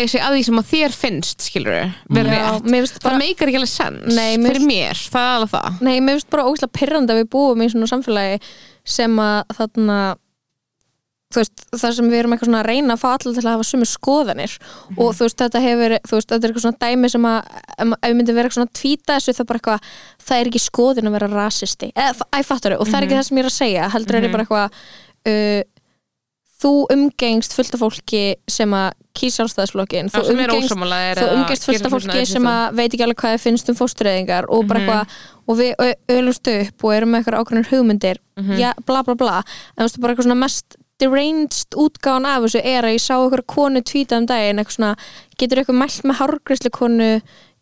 [0.09, 1.75] sig að því sem að þér finnst, skilur
[2.15, 5.83] finnst það meikar ekki alveg sens fyrir mér, það er alveg það.
[5.85, 8.39] Nei, mér finnst bara ógæslega pyrrandi að við búum í svona samfélagi
[8.89, 9.99] sem að þarna
[11.37, 13.67] veist, þar sem við erum eitthvað svona að reyna að fá allir til að hafa
[13.69, 14.55] sömu skoðanir
[14.97, 17.51] og þú veist, þetta hefur, þú veist, þetta er eitthvað svona dæmi sem að,
[17.85, 19.91] ef við myndum vera eitthvað svona að tvíta þessu, er bara eitthvað,
[20.29, 23.29] það er ekki skoðin að vera rasisti, eða, æ, fattar og það er ekki það
[23.29, 24.81] sem ég er að segja, heldur er ég bara eitthvað
[25.33, 25.61] uh,
[26.59, 28.89] þú umgengst fullt af fólki sem að
[29.21, 30.29] kýsa álstæðisflokkin, þú af
[31.69, 32.49] hlutina fólki sem
[32.79, 34.89] veit ekki alveg hvað þið finnst um fóstureyðingar og bara Mhm.
[34.89, 35.07] eitthvað
[35.49, 35.75] og við
[36.09, 38.85] ölumst upp og erum með eitthvað ákveðnir hugmyndir Mhm.
[38.87, 42.83] bla bla bla en þú veist bara eitthvað svona mest deranged útgáðan af þessu er
[42.83, 44.97] að ég sá eitthvað konu tvíta um daginn eitthvað svona,
[45.39, 47.21] getur eitthvað mælt með hárgræslu konu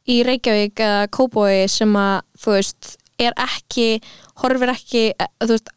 [0.09, 4.01] í Reykjavík eða Kóbói sem að þú veist, er ekki
[4.43, 5.69] horfir ekki, e- þú veist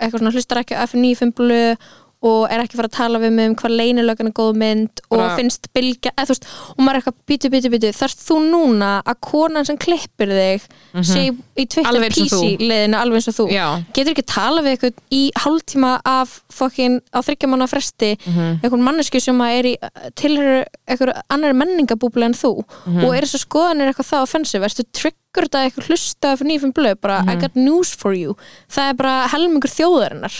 [0.00, 1.76] eitthvað svona hlustar ekki F95 blöð
[2.20, 5.00] og er ekki að fara að tala við mig um hvað leynilögan er góð mynd
[5.10, 8.38] og Bara- finnst bylgja, eða veist, og maður er eitthvað bítu, bítu, bítu, þarst þú
[8.50, 10.60] núna að konan sem klippir þig
[11.04, 12.94] sé í- í Twitter Mhm.
[12.98, 13.48] Alveg eins og þú.
[13.52, 13.84] Já.
[13.94, 18.60] getur ekki tala við eitthvað í hálftíma af fokkin á þryggja mánu fresti Mhm.
[18.62, 19.76] eitthvað mannesku sem að er í
[20.16, 23.04] tilhör eitthvað annar menningabúbli en þú Mhm.
[23.04, 24.84] og er þess að skoðanir eitthvað það offensive, ertu
[25.28, 27.28] tryggur þetta eitthvað hlusta fyrir nýfum blöð, bara Mhm.
[27.30, 28.34] I got news for you,
[28.70, 30.32] það er bara helmingur þjóðarinnar,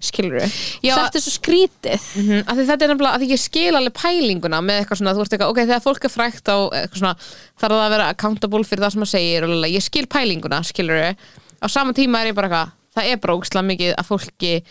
[0.00, 0.80] skilur við Mhm.
[0.82, 0.94] Já.
[0.96, 2.44] þetta er svo skrítið Mm -hmm.
[2.44, 5.32] Því þetta er nefnilega að því ég skil alveg pælinguna með eitthvað svona, þú ert
[5.32, 7.16] eitthvað, ok, þegar fólk er frækt á eitthvað svona,
[7.60, 9.68] þarf það að vera accountable fyrir það sem það segir og lalala.
[9.68, 11.16] ég skil pælinguna, skilur
[11.62, 14.62] á sama tíma er ég bara eitthvað, það er bara ógstlega mikið að fólki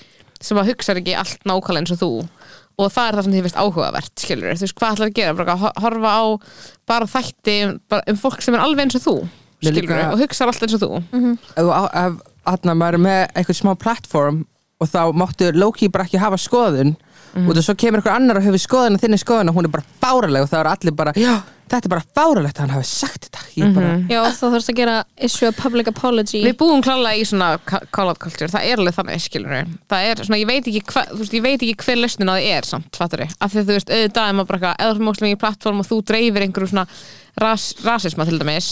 [0.41, 2.27] sem að hugsa ekki allt nákvæmlega eins og þú
[2.79, 5.33] og það er það sem þið finnst áhugavert, skilur þú veist, hvað ætlar að gera,
[5.33, 6.39] bara horfa á
[6.87, 9.29] bara þætti um, bara, um fólk sem er alveg eins og þú,
[9.71, 11.03] skilur og hugsa allt eins og þú.
[11.11, 11.37] Mhm.
[11.55, 11.71] ef,
[12.03, 12.19] ef
[12.53, 14.45] atna, maður er með eitthvað smá plattform
[14.83, 16.95] og þá máttu Loki bara ekki hafa skoðun
[17.33, 19.85] og svo kemur einhver annar og hefur skoðun og þinni skoðun og hún er bara
[20.01, 21.31] fáraleg og það er allir bara, já,
[21.71, 23.41] þetta er bara fáralegt að hann hafi sagt þetta.
[23.57, 26.43] Ég bara, Já, þá þarfst að gera issue a public apology.
[26.45, 29.55] Við búum klálega í svona ca- call-out culture, það er alveg þannig, skilur
[29.89, 32.35] Það er svona, ég veit ekki, hva, þú veist, ég veit ekki hver lausnin á
[32.37, 34.97] því er samt, fattur Af því að þú veist, auðvitað er maður bara eitthvað, eða
[34.99, 36.85] þú mást lengi plattform og þú dreifir einhverju svona
[37.41, 38.69] ras, rasisma til dæmis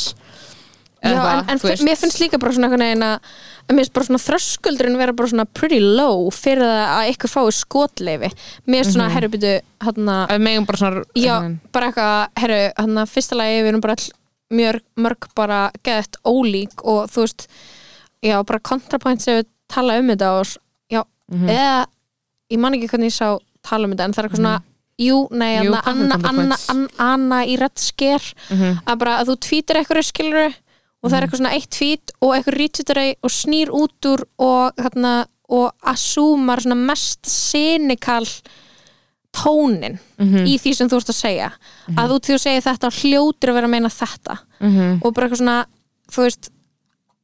[1.02, 1.82] Já, en, en veist.
[1.84, 5.46] mér finnst líka bara svona að að mér finnst bara svona þröskuldurinn vera bara svona
[5.50, 8.30] pretty low fyrir að ykkur fái skotleifi
[8.68, 9.14] mér finnst svona, Mhm.
[9.16, 13.68] herru byttu hann Að megum bara svona já, bara eitthvað, herru, hann fyrsta lagi við
[13.72, 14.12] erum bara all
[14.52, 17.48] mjög mörg bara geðett ólík og þú veist
[18.24, 20.46] já, bara kontrapoint sem við tala um þetta og
[20.92, 21.48] já, Mhm.
[21.50, 21.86] eða
[22.52, 24.62] ég man ekki hvernig ég sá tala um þetta en það er eitthvað svona
[25.32, 25.66] nei, Mhm.
[25.66, 26.58] Jú, Anna, hvað er Anna, Anna?
[26.70, 28.20] Anna, Anna í redd sker
[28.52, 28.84] Mhm.
[28.86, 30.54] að bara að þú tvítir eitthvað skilur
[31.02, 34.74] og það er eitthvað svona eitt tvít og eitthvað rítvítur og snýr út úr og,
[34.78, 38.26] hérna, og assúmar svona mest cynical
[39.32, 40.46] tónin Mhm.
[40.46, 41.52] í því sem þú ert að segja
[41.98, 45.02] að þú til að segja þetta hljótir að vera að meina þetta Mhm.
[45.04, 45.66] og bara eitthvað svona
[46.12, 46.50] þú veist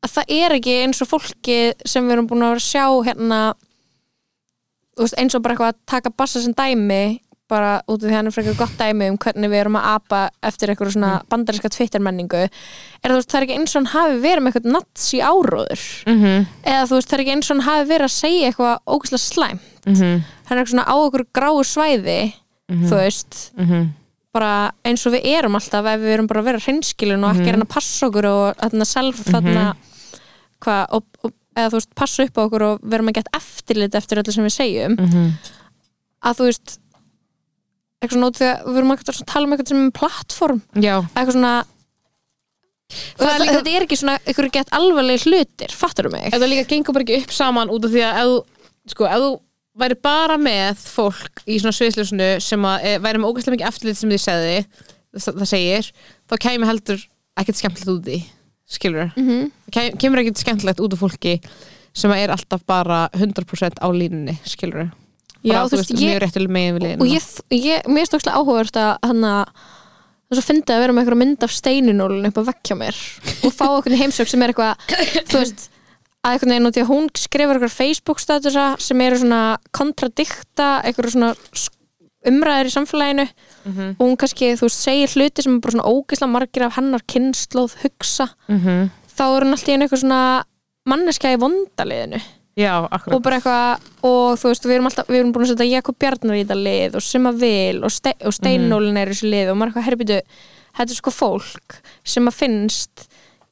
[0.04, 2.86] að það er ekki eins og fólki sem við erum búin að vera að sjá
[3.06, 3.54] hérna
[4.98, 8.18] veist, eins og bara eitthvað að taka bassa sem dæmi bara út af því að
[8.18, 11.70] hann er frekar gott dæmi um hvernig við erum að apa eftir eitthvað svona bandarinska
[11.72, 12.50] Twitter-menningu er
[13.12, 15.86] þú veist, það er ekki eins og hann hafi verið með eitthvað nats í áróður
[16.08, 16.48] Mhm.
[16.66, 19.24] eða þú veist, það er ekki eins og hann hafi verið að segja eitthvað ógæslega
[19.28, 20.24] slæm Mhm.
[20.46, 22.34] hann er eitthvað svona á okkur gráu svæði
[22.70, 23.90] þú veist, Mhm.
[24.34, 27.46] bara eins og við erum alltaf ef við erum bara að vera hreinskilin og ekki
[27.48, 27.54] Mhm.
[27.56, 29.76] reyna að passa okkur og þarna self þarna
[30.62, 34.18] hvað, og, og, eða þú veist, passa upp okkur og vera með gett eftirlit eftir
[34.22, 35.32] öllu sem við segjum Mhm.
[36.26, 36.78] að þú veist
[38.02, 40.62] eitthvað svona út því að við erum að tala um eitthvað sem er plattform
[41.16, 41.56] eitthvað svona
[42.88, 46.32] Það það, líka- þetta er ekki svona eitthvað gett alvarleg hlutir, fattar þú mig?
[46.32, 49.32] það líka gengur bara ekki upp saman út af því að ef sko, ef þú
[49.78, 53.98] væri bara með fólk í svona sviðsljósinu sem að e, væri með ógæslega mikið eftirlit
[54.00, 54.56] sem þið segði
[55.18, 55.92] það, það segir,
[56.32, 57.04] þá kæmi heldur
[57.38, 58.20] ekkert skemmtilegt út í
[58.68, 59.52] skilur Mm -hmm.
[59.76, 61.36] það kemur ekkert skemmtilegt út af fólki
[61.94, 64.92] sem er alltaf bara 100% á línunni skilur
[65.54, 67.24] bara, þú veist, mjög réttileg megin við og línuna ég,
[67.64, 69.46] ég mér er stókslega áhugavert að hann að
[70.28, 72.98] þess að fyndi að vera með eitthvað mynd af steininólun upp að vekkja mér
[73.48, 74.76] og fá okkur heimsök sem er eitthvað
[75.32, 75.70] þú veist,
[76.26, 79.42] að einhvern veginn og því að hún skrifur eitthvað Facebook statusa sem eru svona
[79.72, 81.34] kontradikta eitthvað svona
[82.28, 83.28] umræður í samfélaginu
[83.68, 83.96] Mhm.
[84.00, 87.02] og hún kannski, þú veist, segir hluti sem er bara svona ógeðslega margir af hennar
[87.08, 88.90] kynnslóð hugsa, Mhm.
[89.18, 90.44] þá er hún alltaf eitthvað svona
[90.88, 92.22] manneskja í vondaliðinu
[92.58, 95.68] Já, og bara eitthvað og þú veist, við erum, alltaf, við erum búin að setja
[95.76, 99.30] Jakob Bjarnar í þetta lið og Sima Vil og, ste og Steinólin er í þessu
[99.30, 100.22] lið og maður eitthvað, herrbyrju,
[100.80, 103.06] þetta er sko fólk sem að finnst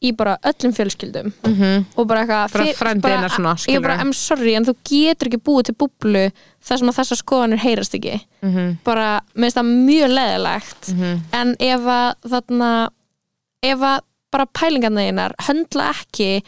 [0.06, 1.86] í bara öllum fjölskyldum Mhm.
[1.98, 2.50] og bara eitthvað
[3.70, 3.98] ég er bara.
[4.04, 6.26] I'm sorry, en þú getur ekki búið til búblu
[6.66, 8.78] þar sem að þessar skoðanir heyrast ekki Mhm.
[8.84, 11.22] bara, mér finnst það mjög leðilegt Mhm.
[11.34, 12.90] en ef að þarna
[13.64, 14.00] ef að
[14.32, 16.44] bara pælingarna einar höndla ekki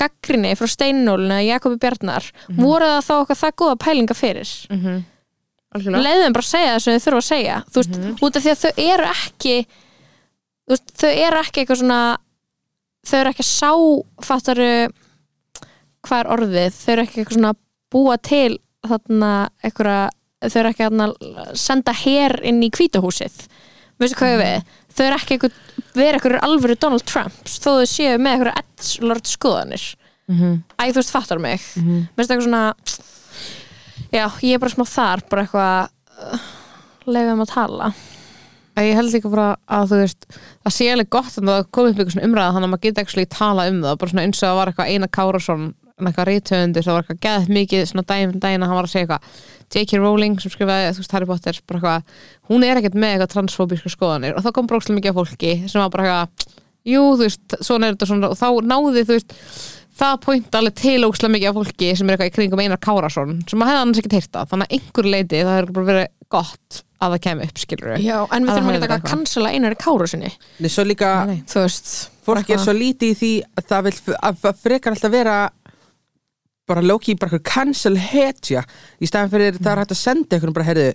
[0.00, 2.26] gaggrinni frá Steinólinu eða Jakobi Bjarnar
[2.56, 4.52] voru það þá okkar það góða pælinga fyrir?
[4.70, 5.00] Mhm.
[5.70, 6.02] Algjörlega.
[6.02, 7.56] leiðum bara að segja það sem þau þurfa að segja.
[7.70, 9.54] Þú veist, út af því að þau eru ekki
[10.66, 12.00] þú veist, þau eru ekki eitthvað svona
[13.06, 13.70] þau eru ekki að sá
[14.26, 14.70] fattaru
[16.06, 16.78] hvað er orðið?
[16.80, 17.52] Þau eru ekki eitthvað svona
[17.90, 18.58] búa til
[18.90, 19.30] þarna
[19.62, 20.10] eitthvað
[20.50, 23.36] þau eru ekki að senda her inn í kvítahúsið
[24.00, 24.70] veistu hvað ég við?
[24.96, 25.58] Þau eru ekki eitthvað
[25.94, 29.88] vera eitthvað alvöru Donald Trumps þó þau séu með eitthvað edgelord skoðanir
[30.30, 30.62] Mhm.
[30.78, 32.08] æ þú veist fattar mig mm -hmm.
[32.16, 32.74] eitthvað svona
[34.12, 35.88] já, ég er bara smá þar bara eitthvað
[36.32, 36.38] uh,
[37.06, 37.92] leifum að tala
[38.76, 40.26] Að Ég held líka bara að þú veist
[40.64, 43.02] það sé alveg gott að það komið upp eitthvað svona umræða þannig að maður geta
[43.02, 45.74] ekki tala um það bara svona eins og það var eitthvað Einar Kárasson
[46.08, 48.94] eitthvað reythöfundur, það var eitthvað geðt mikið svona daginn fyrir daginn að hann var að
[48.94, 49.42] segja eitthvað.
[49.70, 50.00] J.K.
[50.00, 52.14] Rowling sem skrifaði, þú veist, Harry Potter bara eitthvað,
[52.50, 55.84] hún er ekkert með eitthvað transfóbíska skoðanir og þá kom brókslega mikið af fólki sem
[55.84, 56.56] var bara eitthvað,
[56.90, 59.36] jú, þú veist svona er þetta svona, og þá náði, þú veist
[60.00, 63.40] það pointa alveg til ókslega mikið af fólki sem er eitthvað í kringum Einar Kárasson
[63.46, 66.82] sem maður hefði annars ekki heyrta, þannig að einhver leiti það hefur bara verið gott
[67.00, 70.30] að það kemur upp skilur já, en við þurfum ekki að kansala einar káru sinni
[70.60, 71.38] Nei, svo líka Nei.
[71.48, 71.92] þú veist
[72.26, 75.36] fólk er svo lítið í því að það vil að að frekar alltaf vera
[76.70, 78.62] bara Loki bara eitthvað cancel hetja
[79.02, 80.90] í staðan fyrir það er hægt að senda einhvern bara heyrðu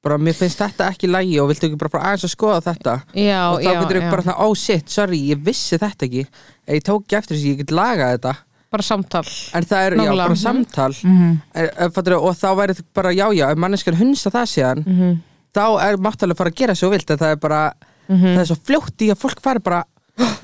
[0.00, 2.94] bara mér finnst þetta ekki lægi og viltu ekki bara, bara aðeins að skoða þetta
[3.20, 4.04] já, og þá já, getur já.
[4.06, 7.50] þú bara það, oh shit, sorry, ég vissi þetta ekki ég tók ekki eftir þessi,
[7.52, 8.32] ég get lagað þetta
[8.70, 9.24] bara samtal
[9.58, 10.28] en það er, já, Nákvæmlega.
[10.30, 13.98] bara samtal mm er, er, fattur, og þá væri þetta bara, já, já, ef manneskjan
[14.00, 15.16] hunsa það síðan -hmm.
[15.58, 17.62] þá er máttalega að fara að gera svo vilt en það er bara,
[18.10, 18.26] Mhm.
[18.34, 19.84] það er svo fljótt í að fólk fari bara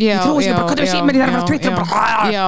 [0.02, 2.30] ég trúi þessu bara, hvað er síminn, ég þarf að fara á Twitter, já, bara,
[2.32, 2.44] já,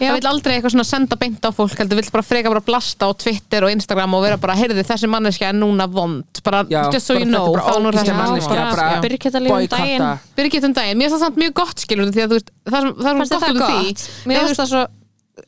[0.00, 3.06] það vil aldrei eitthvað svona senda beint á fólk heldur vill bara freka bara blasta
[3.06, 6.24] á Twitter og Instagram og vera bara, heyrði þessi manneskja er núna vond.
[6.44, 8.18] Bara, Já, just so bara you þetta er know bara þá er nú ógeðsleg þessi
[8.20, 9.00] manneskja, bara- já.
[9.04, 9.76] Birgitta lífum Boykotta.
[9.84, 10.06] daginn.
[10.36, 12.80] Birgit um daginn, mér finnst það samt mjög gott skilur því að þú veist, það
[12.80, 14.08] sem, það sem Fannst þér gott það af því?
[14.30, 14.86] Mér finnst það svo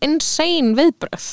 [0.07, 1.26] insane viðbröð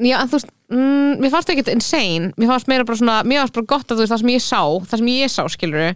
[0.00, 2.30] Já, en þú veist, mm, mér fannst það ekkert insane.
[2.38, 4.44] Mér fannst meira bara svona, mér fannst bara gott að þú veist það sem ég
[4.44, 4.60] sá,
[4.90, 5.86] það sem ég sá, skilur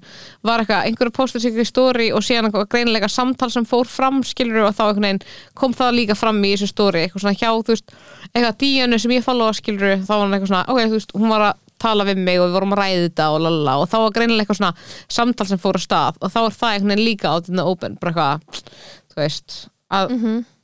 [0.45, 4.23] var eitthvað, einhverju postur sig í stóri og síðan eitthvað greinilega samtal sem fór fram
[4.27, 5.23] skilur og þá einhvern veginn
[5.59, 7.95] kom það líka fram í þessu stóri, eitthvað svona hjá þú veist,
[8.33, 11.35] eitthvað díjanu sem ég followa skilur þá var hann eitthvað svona, ok, þú veist, hún
[11.35, 13.97] var að tala við mig og við vorum að ræða þetta og lalala og þá
[14.01, 17.09] var greinilega eitthvað svona samtal sem fór á stað og þá er það einhvern veginn
[17.11, 18.63] líka out in the open, bara eitthvað
[19.13, 19.57] þú veist,
[19.93, 20.15] að,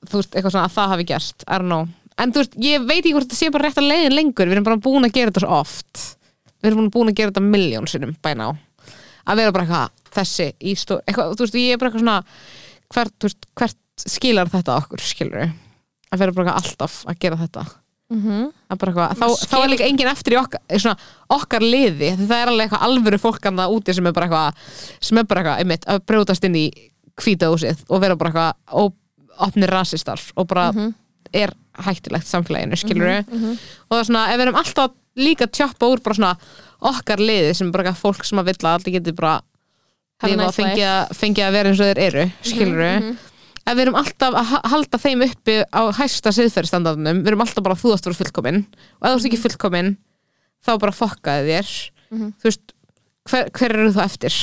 [0.07, 2.87] þú veist, eitthvað svona að það hafi gerst, I don't know en þú veist, ég
[2.87, 4.49] veit ekki hvort þetta sé bara rétt að leiðin lengur.
[4.51, 6.03] Við erum bara búin að gera þetta svo oft.
[6.61, 8.51] Við erum búin að gera þetta miljón sinnum bæna á
[9.31, 12.17] að vera bara eitthvað þessi í stó eitthvað, þú veist, ég er bara eitthvað svona
[12.91, 17.65] hvert, veist, hvert skilar þetta okkur skilur að vera bara eitthvað alltaf að gera þetta.
[18.11, 22.09] Að bara eitthvað, þá, þá er líka engin eftir í okkar, svona, okkar liði.
[22.19, 24.65] Það er alveg eitthvað alvöru fólk annað úti sem er bara eitthvað,
[24.99, 26.65] sem er bara eitthvað einmitt, að brjótast inn í
[27.21, 28.97] hvítahúsið og vera bara eitthvað og
[29.47, 30.73] opnir rasistar og bara
[31.33, 31.55] er
[31.87, 36.03] hættulegt samfélaginu, skilur og það er svona, ef við erum alltaf líka að tjoppa úr
[36.05, 36.35] bara svona
[36.91, 39.41] okkar liði sem bara fólk sem að vill að allir geti bara
[40.21, 42.81] Have a lifa og fengið að, fengi að vera eins og þeir eru skilur
[43.71, 47.65] ef við erum alltaf að ha- halda þeim uppi á hæsta siðferðstandardunum við erum alltaf
[47.65, 49.91] bara þú ást að vera fullkomin og ef þú ert ekki fullkomin
[50.67, 51.71] þá bara fokkaði þér.
[52.11, 52.73] Þú veist,
[53.31, 54.35] hver, hver eru þú eftir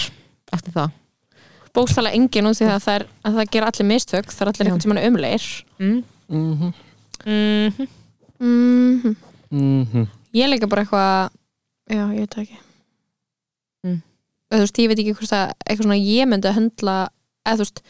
[0.55, 0.95] eftir það?
[1.77, 4.65] Bókstala engin út því að það, er, að það gera allir mistök það er allir
[4.71, 5.45] einhvern tímann umleir.
[5.77, 5.97] Mm.
[6.31, 6.71] Mhm,
[7.25, 7.87] Mm
[8.39, 9.15] mm
[9.51, 10.07] mhm.
[10.33, 11.29] ég er líka bara eitthvað
[11.89, 12.57] já, ég veit ekki
[13.85, 14.01] Mm.
[14.51, 16.95] þú veist, ég veit ekki hvort að eitthvað svona ég myndi að höndla
[17.45, 17.81] eða þú veist,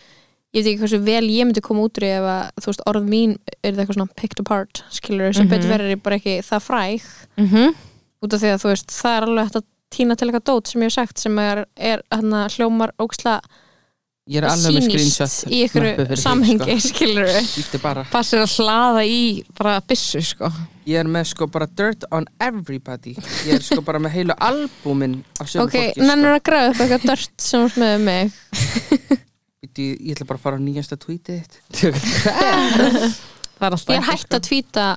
[0.53, 3.07] ég veit ekki hversu vel ég myndi koma út úr ef að, þú veist, orð
[3.07, 5.49] mín er það eitthvað svona picked apart, skilur sem Mhm.
[5.49, 7.01] betur verður ég bara ekki það fræg
[7.37, 7.75] -hmm.
[8.21, 10.67] út af því að þú veist, það er alveg hægt að týna til eitthvað dót
[10.67, 13.39] sem ég hef sagt sem er, er hana, hljómar óksla
[14.27, 16.89] Ég er alveg með screenshot í ykkur samhengi, sko.
[16.91, 17.29] skilur
[17.79, 18.03] bara.
[18.11, 19.21] Passir að hlaða í
[19.55, 20.49] bara byssu sko.
[20.87, 23.15] Ég er með sko bara dirt on everybody.
[23.47, 26.09] Ég er sko bara með heilu sömu ok, fólki sko.
[26.09, 28.37] nennur að græða upp eitthvað dört sem er með mig.
[29.63, 31.95] Bíddu, Ég ætla bara að fara á nýjasta tweetið þitt.
[33.57, 34.89] Það alltaf ég er hægt að tvíta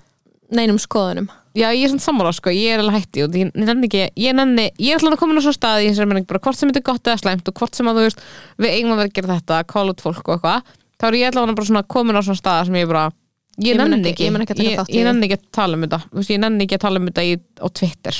[0.51, 3.89] neinum skoðunum Já, ég er svona sammála sko, ég er alveg hætti og ég nenni
[3.89, 6.57] ekki, ég nenni, ég er alltaf komin á svo stað í þessari menning, bara hvort
[6.57, 8.21] sem þetta er gott eða slæmt og hvort sem að þú veist,
[8.63, 10.63] við eigum að vera að gera þetta call out fólk og eitthvað,
[11.01, 13.77] þá er ég alltaf bara svona komin á svona stað sem ég bara ég, Ég
[13.77, 16.01] nenni ekki- ekki, ég mun ekki að taka ég, nenni ekki að tala um þetta.
[16.15, 18.17] Veist, ég nenni ekki að tala um þetta í, á Twitter.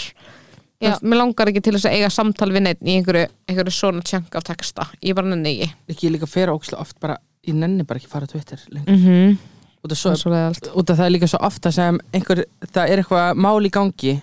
[0.81, 4.03] Veist, mér langar ekki til þess að eiga samtal við neitt í einhverju, einhverju svona
[4.03, 4.89] tjönk af texta.
[5.05, 5.71] Ég bara nenni ekki.
[5.89, 7.17] Ekki ég líka fer ókslega oft bara
[7.47, 8.93] Ég nenni bara ekki að fara á Twitter lengur.
[8.93, 9.39] -hmm.
[9.81, 10.33] Út af svo svo
[10.77, 14.19] út af það er líka svo ofta sem einhver, það er eitthvað mál í gangi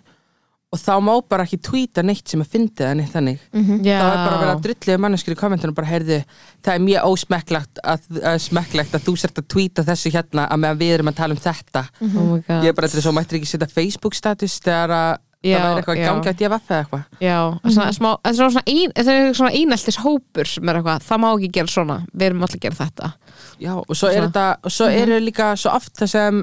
[0.67, 3.43] og þá má bara ekki tweeta neitt sem að fyndi það neitt þannig.
[3.87, 6.17] Já, þá er bara að vera drulliðu manneskir í kommentunum bara heyrðu,
[6.65, 8.49] það er mjög ósmekklegt að, að,
[8.83, 11.85] að þú sért að tweeta þessu hérna að meðan við erum að tala um þetta.
[12.03, 14.95] Oh my god ég er bara til þess að mættir ekki setja Facebook status þegar
[14.97, 15.15] að
[15.45, 17.01] Já, það er eitthvað að DFF eða eitthvað.
[17.21, 21.07] Já, svona, smá, þetta er svona, ein, þetta er svona eineltis hópur sem er eitthvað,
[21.07, 21.97] það má ekki gera svona.
[22.13, 23.09] Við erum alltaf að gera þetta.
[23.61, 26.41] Já, og svo er þetta og svo eru líka svo oft það sem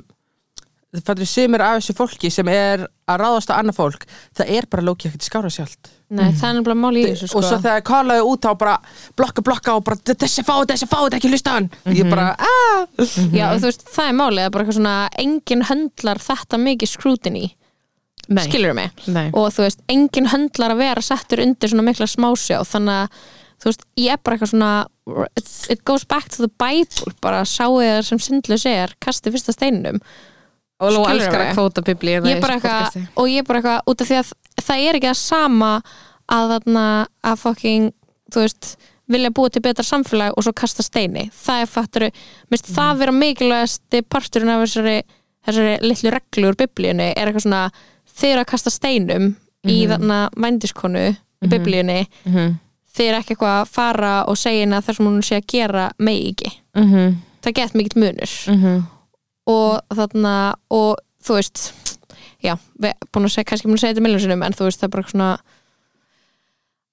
[0.94, 4.04] það fattur sumir af þessu fólki sem er að ráðast á annað fólk
[4.38, 5.90] það er bara lókið ekkert skára sjálft.
[6.14, 8.76] Nei, það er nefnilega mál í þessu sko og svo þegar kallaðu út á bara
[9.18, 11.68] blokka blokka og bara þessi fáið, þessi fáið, ekki hlusta á hann.
[11.90, 12.86] Ég bara, aaa
[13.34, 16.62] Já, og þú veist, það er málið, það er bara eitthvað svona engin höndlar þetta
[16.68, 17.44] mikið scrutiny
[18.28, 19.26] Nei, skilur mig Nei.
[19.32, 23.18] og þú veist, engin höndlar að vera settur undir svona mikla smásjá þannig að
[23.62, 24.70] þú veist, ég er bara eitthvað svona
[25.36, 29.52] it, it goes back to the bible bara sáu það sem syndlaus er kasti fyrsta
[29.56, 30.00] steininum
[30.80, 31.50] og Lóa Skilurðu elskar mig?
[31.52, 34.16] að kvóta biblíuna ég er bara eitthvað, og ég er bara eitthvað út af því
[34.22, 34.32] að
[34.64, 35.70] það er ekki að sama
[36.34, 36.86] að þarna
[37.30, 37.90] að fucking
[38.34, 38.70] þú veist,
[39.14, 42.06] vilja búa til betra samfélag og svo kasta steini, það er fattur
[42.50, 42.74] minnst Mm.
[42.78, 44.96] það vera mikilvægasti parturinn af þessari,
[45.46, 47.64] þessari litlu reglu úr biblíunni er eitthvað svona
[48.18, 49.36] þið eru að kasta steinum
[49.66, 49.90] í Mhm.
[49.92, 51.04] þarna vændiskonu
[51.44, 52.54] í biblíunni mm -hmm.
[52.96, 55.46] þið eru ekki eitthvað að fara og segja henni að það sem hún sé að
[55.46, 57.14] gera megi ekki Mm -hmm.
[57.42, 58.82] það get mikill munur Mhm.
[59.46, 61.72] og þarna og þú veist
[62.42, 64.84] já, við búin að segja, kannski búin að segja þetta miljónsinnum en þú veist, það
[64.84, 65.38] er bara svona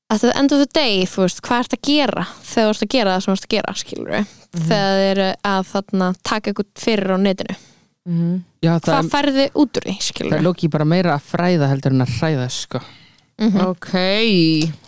[0.09, 2.83] at the end of the day, þú veist, hvað ert að gera þegar þú ert
[2.83, 4.25] að gera það sem þú ert að gera skilur við,
[4.67, 7.55] þegar þið eru að þarna taka eitthvað fyrir á netinu
[8.61, 11.69] Já, það, hvað færði út úr því, það skilur við lókið bara meira að fræða
[11.71, 12.81] heldur en að hræða sko.
[13.41, 13.63] Mhm.
[13.71, 13.91] ok.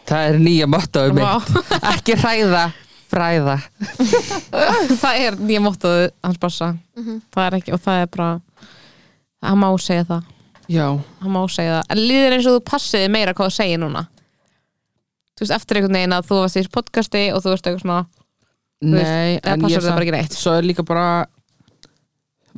[0.09, 1.53] Það er nýja mottoðu mitt.
[1.93, 2.63] Ekki hræða,
[3.13, 3.55] bræða
[5.01, 6.69] það er nýja móttuð hans bassa
[7.33, 8.29] það er ekki, og það er bara
[9.43, 10.29] hann má segja það.
[10.71, 10.87] Já,
[11.23, 14.05] hann má segja það, en líður eins og þú passiði meira hvað þú segir núna?
[15.33, 18.01] Þú veist, eftir einhvern veginn að þú varst í podcasti og þú veist eitthvað svona
[18.05, 20.37] veist, nei, eða en passar ég það bara ekki neitt?
[20.37, 21.07] Svo er líka bara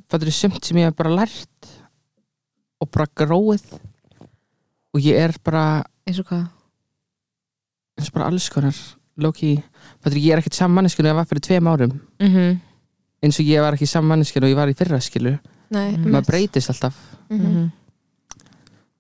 [0.09, 1.69] Það er sumt sem ég hef bara lært
[2.81, 3.65] og bara gróið.
[4.95, 6.45] Og ég er bara eins og hvað?
[7.97, 8.75] Eins og bara alls konar
[9.17, 9.53] Loki,
[10.03, 11.93] er ég er ekkert saman manneskinu ég var fyrir tveim árum.
[12.19, 12.57] Mm -hmm.
[13.23, 15.39] eins og ég var ekki saman manneskinu og ég var í fyrra skilu
[15.71, 16.11] Nei, Mhm.
[16.11, 16.95] maður breytist alltaf.
[17.29, 17.71] Mhm.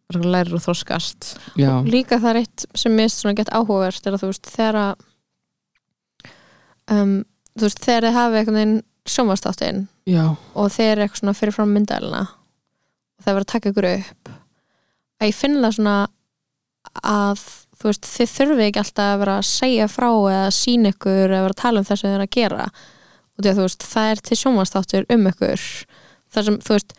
[0.07, 1.37] bara lærir og þroskast.
[1.57, 4.75] Já, líka það er eitt sem mist svona gett áhugavert er að þú veist þegar
[4.75, 4.95] að
[6.91, 7.25] um,
[7.57, 11.55] þú veist þegar þið hafi einhvern veginn sjónvastáttinn já, og þeir eru eitthvað svona fyrir
[11.55, 14.33] fram myndælina og það verður að taka ykkur upp.
[15.21, 15.95] Að ég finn það svona
[17.05, 17.45] að
[17.75, 21.45] þú veist þið þurfi ekki alltaf að vera að segja frá eða sína ykkur eða
[21.45, 22.67] vera að tala um það sem þið eru að gera.
[23.35, 25.65] Og því að þú veist það er til sjónvastáttur um ykkur.
[26.35, 26.95] Það sem þú veist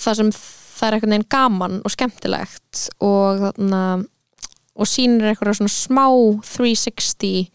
[0.00, 3.82] það sem það er einhvern veginn gaman og skemmtilegt og þarna
[4.80, 6.06] og sýnir eitthvað svona smá
[6.46, 7.50] 360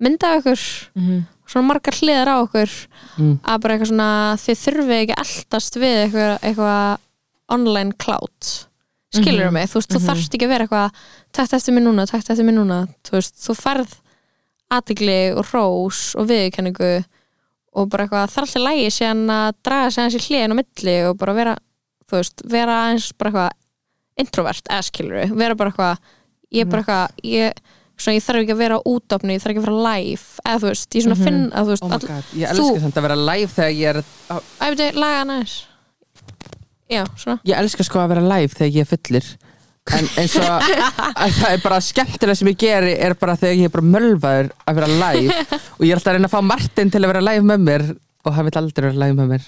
[0.00, 0.62] mynda ykkur.
[0.94, 1.26] Mm -hmm.
[1.48, 2.72] Svona margar hliðar á okkur
[3.18, 4.10] mm, að bara eitthvað svona
[4.44, 7.04] þið þurfi ekki eldast við eitthvað, eitthvað
[7.56, 8.50] online cloud
[9.14, 10.08] skilur Mhm, mig, þú veist, þú mhm.
[10.08, 10.98] þarfst ekki að vera eitthvað
[11.32, 12.80] takt eftir mér núna, takt eftir mér núna.
[13.06, 13.94] Þú veist, þú færð
[14.68, 16.90] aðtigli og rós og viðurkenningu
[17.78, 20.96] og bara eitthvað þar alltaf lægi síðan að draga sig aðeins í hliðin á milli
[21.08, 21.56] og bara vera,
[22.08, 26.14] þú veist, vera aðeins bara eitthvað introvert, eða skilur vera bara eitthvað,
[26.52, 27.62] ég er bara eitthvað ég,
[27.98, 30.60] svona, ég þarf ekki að vera á útofni ég þarf ekki að vera live, eða
[30.62, 31.24] þú veist, ég svona Mhm.
[31.24, 33.88] finn að þú veist, oh all, Ég Þú- elska samt að vera live þegar ég
[33.88, 34.02] er
[34.68, 35.54] æfðu, laga aðeins.
[36.88, 37.40] Já, svona.
[37.44, 39.28] Ég elska sko að vera live þegar ég er fullir
[39.88, 43.64] En eins og að það er bara skemmtilega sem ég geri er bara þegar ég
[43.64, 45.36] er bara mölvaður að vera live.
[45.78, 47.84] Og ég er alltaf að reyna að fá Martin til að vera live með mér
[48.26, 49.44] og hann vil aldrei vera live með mér.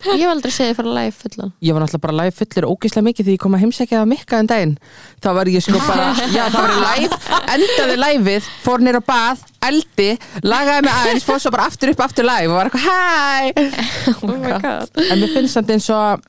[0.00, 1.50] Það ég hef aldrei þið fara live fullan.
[1.62, 4.38] Ég var náttúrulega bara live fullir ógeðslega mikið því ég kom að heimsækja það mikka
[4.40, 4.72] en daginn.
[5.20, 7.18] Þá var ég sko bara, já það var live
[7.54, 10.08] endaði liveið, fór nýr á bað eldi,
[10.48, 13.70] lagaði mig aðeins fór svo bara aftur upp, aftur live og var eitthvað hæ
[14.24, 15.00] oh god.
[15.10, 16.24] En mér finnst samt eins og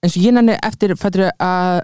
[0.00, 1.82] eins og ég nenni eftir að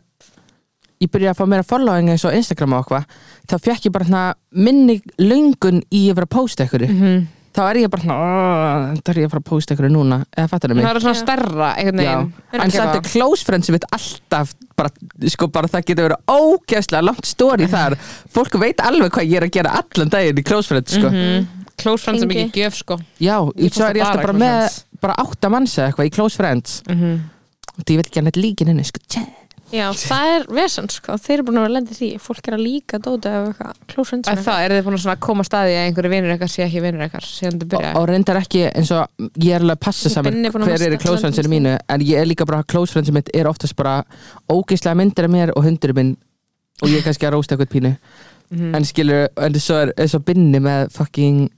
[1.05, 3.05] ég byrja að fá meira following eins og Instagram og eitthvað
[3.53, 4.23] þá fekk ég bara
[4.57, 7.27] minni löngun í að vera að posta ykkur Mhm.
[7.57, 10.19] Þá er ég bara svona "Åh, það er ég að fara að posta ykkur núna.
[10.37, 10.85] Eða fattar það mig?
[10.87, 11.23] Það er svona Já.
[11.25, 12.63] stærra einhvern Já, veginn.
[12.67, 14.91] En samt er close friends mitt alltaf bara,
[15.33, 17.97] sko bara það getur verið ógeðslega langt story þar.
[18.33, 21.09] Fólk veit alveg hvað ég er að gera allan daginn í close friends sko.
[21.11, 21.47] Mhm.
[21.77, 22.45] close friends er Ingi.
[22.49, 22.97] mikið gjöf sko.
[23.21, 24.85] Já, Ég svo er ég alltaf bara bara close með friends.
[25.01, 26.83] bara átta manns eða eitthvað í close friends.
[26.89, 27.21] Mhm.
[27.79, 29.23] og því ég veit ekki hann eitthvað líkin henni sko, tjá
[29.75, 32.11] já, það er vesen sko, þeir eru búin að vera lendið því.
[32.23, 35.19] Fólk er að líka dóta af eitthvað close friends að það, eru þið búin að
[35.27, 38.41] koma að staði að einhverju vinur eitthvað sé ekki vinur eitthvað og, byrja og reyndar
[38.43, 41.75] ekki eins og ég er alveg að passa saman að hver er friendsinu allan mínu
[41.97, 43.99] en ég er líka bara close friendsinu mitt er oftast bara
[44.53, 46.15] ógeðslega myndir af mér og hundur minn
[46.83, 47.97] og ég er kannski að rósta eitthvað pínu.
[48.47, 48.75] Mhm.
[48.79, 51.49] en skilur, en svo er, er svo binni með fucking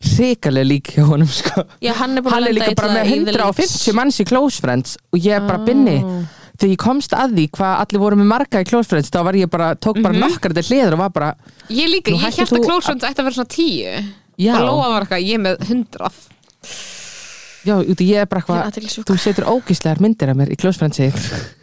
[0.00, 1.62] hrikalega lík hjá honum sko.
[1.84, 5.20] Já, hann er hann að er líka bara með 150 manns í close friends og
[5.20, 5.98] ég er bara binni
[6.60, 9.38] þegar ég komst að því hvað allir voru með marga í close friends þá var
[9.40, 10.20] ég bara, tók bara Mhm.
[10.28, 11.30] nokkar til hliður og var bara,
[11.72, 14.04] ég líka, ég held að close friends ætti að vera svona tíu.
[14.40, 16.20] Já, og Lóa var eitthvað, ég með hundrað.
[17.60, 20.80] Já, ég er bara ég hvað aðteklisjúk þú setur ógíslegar myndir af mér í close
[20.80, 21.10] friendsi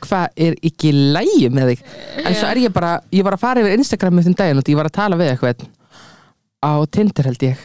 [0.06, 1.80] hvað er ekki lægi með þig?
[2.22, 4.70] En svo er ég bara, ég var að fara yfir Instagram með þeim daginn og
[4.70, 5.66] ég var að tala við eitthvað
[6.62, 7.58] á Tinder held ég.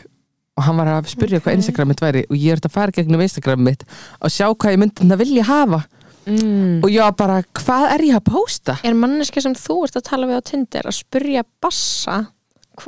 [0.57, 3.21] Og hann var að spyrja hvað Instagram mitt væri og ég er að fara gegnum
[3.25, 3.85] Instagram mitt
[4.21, 5.83] og sjá hvað ég myndi þetta vilja hafa
[6.27, 6.83] mm.
[6.83, 8.77] og ég var bara, hvað er ég að posta?
[8.83, 12.19] er manneski sem þú ert að tala við á Tinder að spurja bassa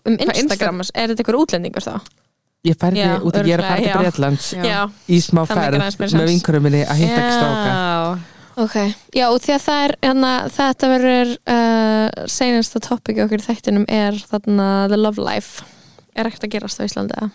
[0.05, 1.97] um Instagram, er þetta eitthvað útlendingur þá?
[2.65, 3.97] Ég færði Já, út og ég er að fara til.
[4.01, 4.79] Breitlands Já.
[5.13, 8.31] í smá meira með vinkurum minni að hitta ekki stráka Já.
[8.55, 8.75] Ok,
[9.11, 13.87] já og því að það er hérna, þetta verður uh, seinasta topic okkur í þættinum
[13.91, 15.67] er þarna The Love Life
[16.15, 17.33] er ekkert að gerast á Íslandi eða?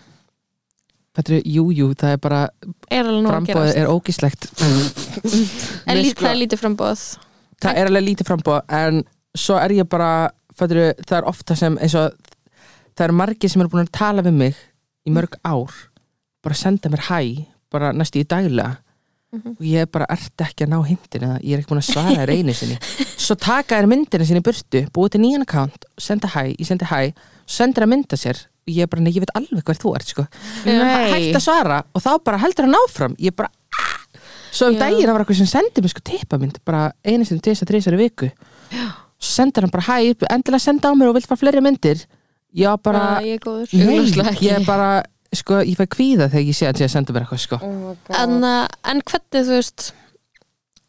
[1.18, 2.40] Er, jú, jú, það er bara
[2.86, 3.08] er
[3.44, 3.76] gerast.
[3.76, 7.00] er ógíslegt en lít, sko, það er lítið frambóð
[7.60, 9.02] það er alveg lítið frambóð en
[9.36, 12.14] svo er ég bara fætru, það er ofta sem eins og
[12.94, 14.60] það eru margir sem eru búin að tala við mig
[15.08, 15.72] í mörg ár.
[16.44, 17.20] Bara senda mér hæ
[17.70, 18.78] bara næstu í daglega.
[19.30, 19.50] Mhm.
[19.60, 21.36] og ég er bara ert ekki að ná hindin eða?
[21.46, 22.78] Ég er ekki búin að svara þér einu sinni.
[23.14, 26.88] Svo taka þér myndina sinni í burtu búið til nýjan account, senda hæ, ég sendi
[26.90, 27.12] hæ
[27.46, 28.40] svo sendir að mynda sér
[28.70, 30.26] ég er bara, nei, ég veit alveg hver þú ert sko.
[30.66, 31.10] Nei.
[31.12, 33.16] hægt að svara og þá bara heldur hann áfram.
[33.18, 33.98] Ég bara "Ah."
[34.50, 37.66] svo um daginn það var eitthvað sem sendi mér sko tippamynd bara einu sinni, tisa,
[37.66, 38.30] þrisar í viku.
[39.20, 42.06] Svo sendir hann bara hæ, endilega senda á mér og vilt fara fleiri myndir.
[42.54, 43.68] Já, bara, bara ég er góður.
[43.72, 45.02] Nei, ég er bara
[45.32, 47.58] sko, ég fæ kvíða þegar ég sé að ég senda mér eitthvað sko.
[47.62, 49.92] oh en, uh, en hvernig þú veist,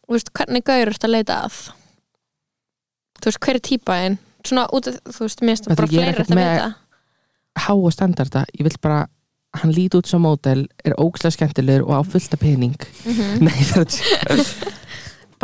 [0.08, 1.60] þú veist hvernig ertu að leita að?
[3.22, 4.18] Þú veist hver er típaðin
[4.48, 6.70] svona út af þú veist mér finnst Þetta bara fleiri að með- vita
[7.60, 9.06] háa standarda, ég vil bara
[9.60, 12.78] hann líti út sem mótel, er ógslega skemmtilegur og á fullta pening.
[13.06, 13.43] Mhm.
[13.43, 13.99] Nei, það
[14.30, 14.45] er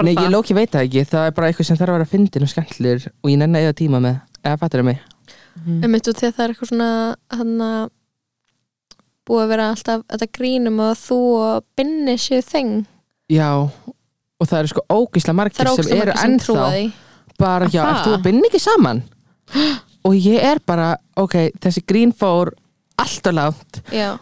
[0.05, 2.45] Nei, ég lóki veit það ekki, það er bara eitthvað sem þarf að vera fyndin
[2.45, 5.05] og skemmtilegur og ég nenni að eða tíma með eða fattur það mig
[5.65, 6.89] mitt út því að það er eitthvað svona
[7.33, 7.89] hann að
[9.27, 12.85] búið að vera alltaf þetta grínum og þú og binni séu þeng.
[13.33, 16.67] Já, og það eru sko ógislega margir er sem eru að ennþá
[17.37, 19.03] bara, já, þú að binna ekki saman?
[20.07, 22.53] og ég er bara, ok, þessi grín fór
[22.97, 23.81] allt og langt.
[23.93, 24.15] Já,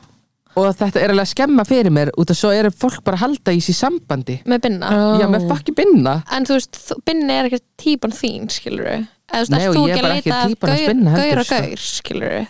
[0.55, 3.25] og þetta er alveg að skemma fyrir mér út af svo eru fólk bara að
[3.25, 4.37] halda í sér sambandi.
[4.47, 4.91] Með binna?
[5.19, 6.13] Já, með fucking binna.
[6.31, 9.75] En þú veist, þú- binni er ekkert típan þín skilur við eða þú Nei, og
[9.75, 11.45] ég er ekki að bara ekki leita að týpan hans gaur, Binna heldur, gaur og
[11.45, 11.59] sko.
[11.65, 12.47] gaur skilur við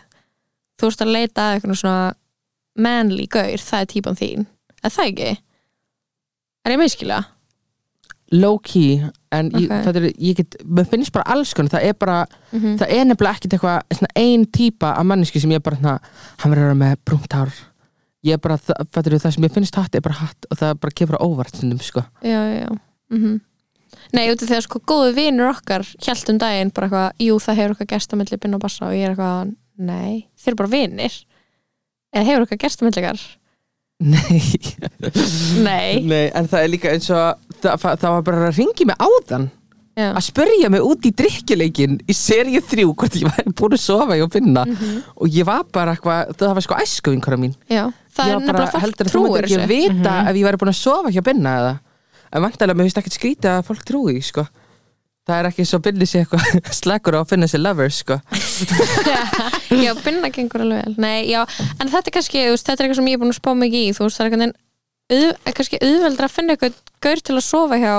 [0.76, 2.14] þú veist að leita að eitthvað svona
[2.86, 4.46] manly gaur, það er típan þín.
[4.84, 5.30] Er það ekki?
[6.66, 7.20] er ég meðskilja?
[8.32, 9.02] Low key,
[9.32, 9.84] en ég, Ok.
[9.86, 13.06] það er, ég get, mér finnst bara alls konar það er bara, Mm það er
[13.06, 16.00] nefnilega ekkit eitthvað svona ein típa af manneski sem ég bara svona,
[16.40, 17.52] hann verður að vera með brúnt hár.
[18.26, 20.80] Ég er bara, það, það, það sem ég finnst hatt er bara hatt og það
[20.82, 22.02] bara kemur á óvart stundum, sko.
[22.24, 22.80] já, já, já.
[23.12, 23.42] Mm
[24.14, 27.38] Nei, út af því að sko góðu vinur okkar hjælt um daginn bara eitthvað, jú
[27.42, 28.86] það hefur okkar gerst á milli binna og bassa.
[28.86, 31.16] Og ég er eitthvað, nei, þeir eru bara vinir.
[32.14, 33.24] Eða hefur okkar gerst á milli ykkar
[34.04, 34.42] Nei.
[35.64, 38.98] Nei, Nei, en það er líka eins og það, það, var bara að ringi mig
[39.00, 39.48] áðan.
[39.96, 43.84] Já, að spurja mig út í drikkjuleikin í seríu þrjú hvort ég væri búin að
[43.86, 44.66] sofa hjá finna.
[44.68, 44.98] Mhm.
[45.16, 47.56] og ég var bara eitthvað, það var sko æsku vinkora mín.
[47.72, 47.86] Já
[48.16, 49.72] það er nefnilega fólk að þú myndir ekki þessu.
[49.72, 51.74] vita ef ég væri búin að sofa hjá binna eða?
[52.36, 54.46] En vantarlega mér finnst ekkert skrítið að fólk trúi sko.
[55.26, 58.20] Það er ekki svo binni sér eitthvað slekkur á að finna sér lovers sko.
[59.86, 60.96] Já, binna gengur alveg vel.
[61.02, 61.42] Nei, já,
[61.80, 63.88] en þetta er kannski, veist, þetta er eitthvað sem ég er búin að spá mikið
[63.90, 64.62] í, þú veist, það er eitthvað
[65.16, 67.94] auð, kannski auðveldra að finna eitthvað gaur til að sofa hjá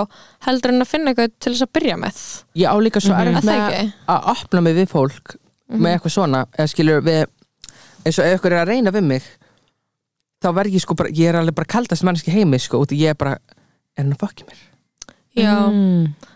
[0.49, 2.23] heldur en að finna eitthvað til þess að byrja með.
[2.63, 3.91] Ég á líka svo Er erfitt það með ekki?
[4.17, 5.37] að opna mig við fólk
[5.77, 7.21] með eitthvað svona eða skilur við
[8.07, 9.29] eins og ef ykkur er að reyna við mig
[10.43, 13.01] þá verð ég sko bara, ég er alveg bara kaldast mannski heimi sko, út í
[13.03, 14.61] ég er bara er hann að fokki mér?
[15.37, 15.53] Já,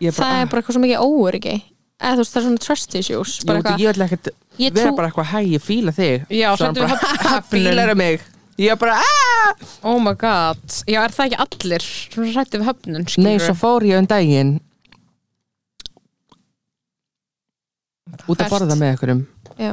[0.05, 1.55] Ég það er ah, bara eitthvað svo mikið óöryggi
[2.01, 4.31] eða þú veist, það er svona trust issues bara út eitthvað, ég vil ekkert
[4.61, 7.49] ég vera bara eitthvað hæ, ég fíla þig Já, Svo hann bara, höfnun.
[7.53, 8.27] fílar mig.
[8.61, 12.69] Ég er bara, aaaah Oh my god, já er það ekki allir svona hrætti við
[12.69, 14.59] höfnun, skilur Nei, svo fór ég um daginn
[18.29, 18.53] út að Hvert?
[18.53, 19.21] borða með einhverjum.
[19.61, 19.73] Já,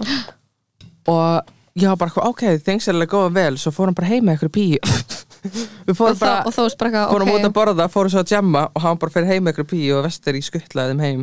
[1.11, 3.57] og ég var bara, eitthvað, ok, things are going well.
[3.59, 4.79] Svo fórum bara heim með einhverju píu.
[5.87, 7.47] Við og, fórum þá, bara og þú veist bara eitthvað, fórum út ok.
[7.47, 10.07] að borða, fórum svo að jamma og hann bara fyrir heim með einhverju píu og
[10.07, 11.21] vestur í skuttlaði þeim heim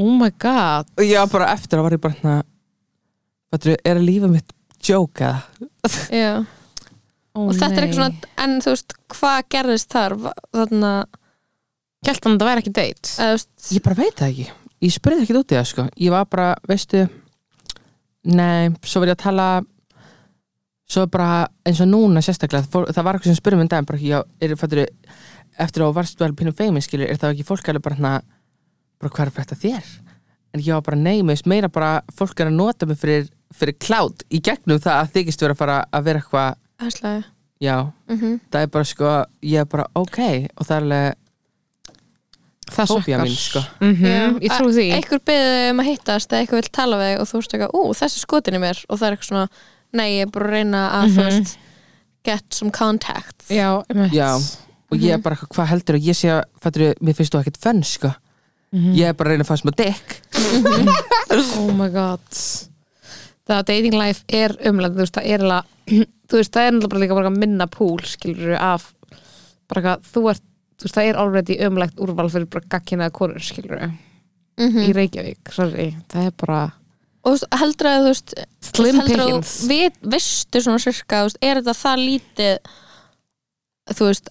[0.00, 0.90] Oh my god.
[0.98, 2.42] Og ég var bara eftir að var ég bara hérna
[3.54, 5.42] er að lífa mitt joke eða?
[6.10, 6.32] já.
[7.34, 10.16] oh, og þetta er eitthvað svona, en þú veist hvað gerðist þar,
[10.54, 11.20] þannig að
[12.04, 13.10] Kjælt hann að það væri ekki date.
[13.14, 14.46] Eða, þú veist, Ég bara veit það ekki.
[14.84, 15.84] Ég spurði ekkert út í það sko.
[16.04, 17.04] Ég var bara, veistu
[18.24, 19.46] Nei, svo var ég að tala
[20.84, 23.88] Svo bara eins og núna sérstaklega fór, Það var eitthvað sem spurði mig um daginn
[23.88, 24.82] bara, já, er, fattur,
[25.64, 28.12] Eftir að þú varst vel pínum feimin skilur Er það ekki fólk alveg bara hana
[29.04, 29.92] Bara hvað er fyrir þér?
[30.54, 34.22] En ég var bara finnst meira bara Fólk er að nota mig fyrir, fyrir klátt
[34.32, 36.56] Í gegnum það að þykist vera að fara að vera eitthvað.
[36.80, 37.24] Aðslega
[37.64, 37.76] Já,
[38.10, 38.16] mm
[38.50, 39.10] það er bara sko
[39.42, 40.18] Ég er bara ok.
[40.58, 41.20] Og það er alveg
[42.74, 43.26] Það sökkar.
[43.28, 43.60] mín sko.
[43.84, 44.84] Mhm, Ég trú því.
[44.96, 47.82] einhver beðið um að hittast eða einhver vil tala við og þú veist eitthvað, ú,
[47.94, 48.78] þessi skotin í mér.
[48.88, 49.48] Og það er eitthvað svona,
[49.92, 51.28] nei, ég er bara að reyna að þú Mhm.
[51.28, 51.58] veist,
[52.24, 53.48] get some contacts.
[53.50, 54.12] Já, einmitt.
[54.16, 54.30] Já,
[54.90, 57.42] og ég er bara eitthvað, hvað heldur og ég sé að, fattur, mér finnst þú
[57.44, 58.14] ekkert fönn sko
[58.74, 58.94] Mhm.
[58.98, 60.16] ég er bara að reyna að fá smá dick
[61.60, 62.24] Oh my god
[63.44, 65.64] Það að dating life er umlæð þú veist, það er alveg
[66.32, 68.86] þú veist, það er náttúrulega bara líka bara minna púl skilur af
[69.68, 70.44] bara eitthvað, þú ert,
[70.80, 73.84] þú veist, það er already umlægt úrval fyrir bara gagkinaða konur skilur
[74.54, 74.80] Mhm.
[74.86, 76.58] í Reykjavík, sorry það er bara
[77.26, 78.34] og heldur að þú veist
[78.68, 82.58] slim heldur að pickings þú við, veistu svona sirka, þú veist, er þetta það lítið
[83.92, 84.28] þú veist,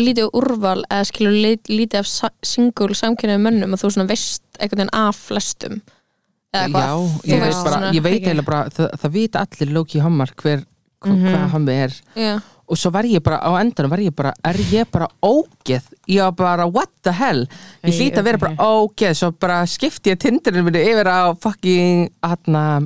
[0.00, 4.42] lítið úrval eða skilur lít- lítið af sa- single samkynniðu mönnum og þú svona veist
[4.58, 5.82] einhvern veginn af flestum
[6.54, 9.72] eða Já, hvað, ég veist bara, svona ég veit eiginlega bara það, það vita allir
[9.74, 10.64] Loki Hammar hver,
[11.02, 11.28] hva, Mhm.
[11.34, 11.92] hvað hann er.
[12.16, 15.82] Já, og svo var ég bara, á endanum var ég bara er ég bara ógeð?
[16.08, 17.46] Ég var bara, what the hell?
[17.84, 21.36] Ég Æ, hlýt að vera bara ógeð svo bara skipti ég tindurinn minni yfir á
[21.38, 22.80] fucking atna,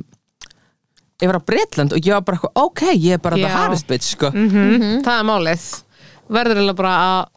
[1.21, 3.55] yfir á Bretland og ég var bara, ok, ég er bara the Já.
[3.55, 4.31] hardest bitch sko.
[4.31, 5.83] Mhm, það er málið
[6.29, 7.27] verður eiginlega bara að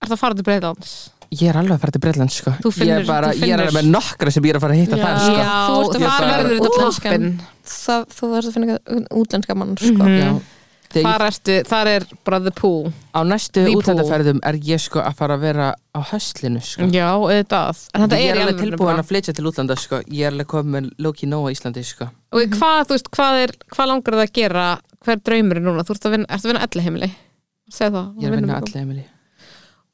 [0.00, 0.92] Er það að fara til Breitlands?
[1.30, 3.42] Ég er alveg að fara til Breitland sko Þú finnur- Ég er bara, þú ég
[3.42, 5.02] er finnur- alveg með nokkra sem ég er að fara að hitta Já.
[5.04, 7.10] þar sko Já, Þú ert að þar fara- verður þetta Útlenskan.
[7.10, 7.40] ploppin
[7.70, 9.92] það, þú verður að finna eitthvað útlenska mann sko.
[9.92, 10.16] Mhm.
[10.20, 10.40] Já.
[10.90, 13.82] Þegar Þar ertu, þar er bara the pool á næstu The pool.
[13.82, 18.18] útlandaferðum er ég sko að fara að vera á höslinu sko Já, auðvitað En þetta
[18.18, 19.02] Ég er er í alveg alvörunni tilbúin bara.
[19.04, 22.40] að flytja til útlanda sko Ég er alveg komið með Loki Nóa Íslandi sko Og
[22.58, 25.84] hvað, þú veist, hvað er Hvað langar það að gera Hver draumur er núna?
[25.86, 27.10] Þú ert að vinna, ertu að vinna elli heimili
[27.70, 29.04] Segð það Ég er að vinna allir Emilí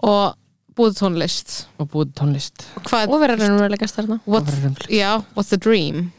[0.06, 0.34] Og
[0.76, 4.50] búið tónlist og búið tónlist Og hvað og verður raunverulega stærna what.
[4.92, 6.10] Já, what's the dream?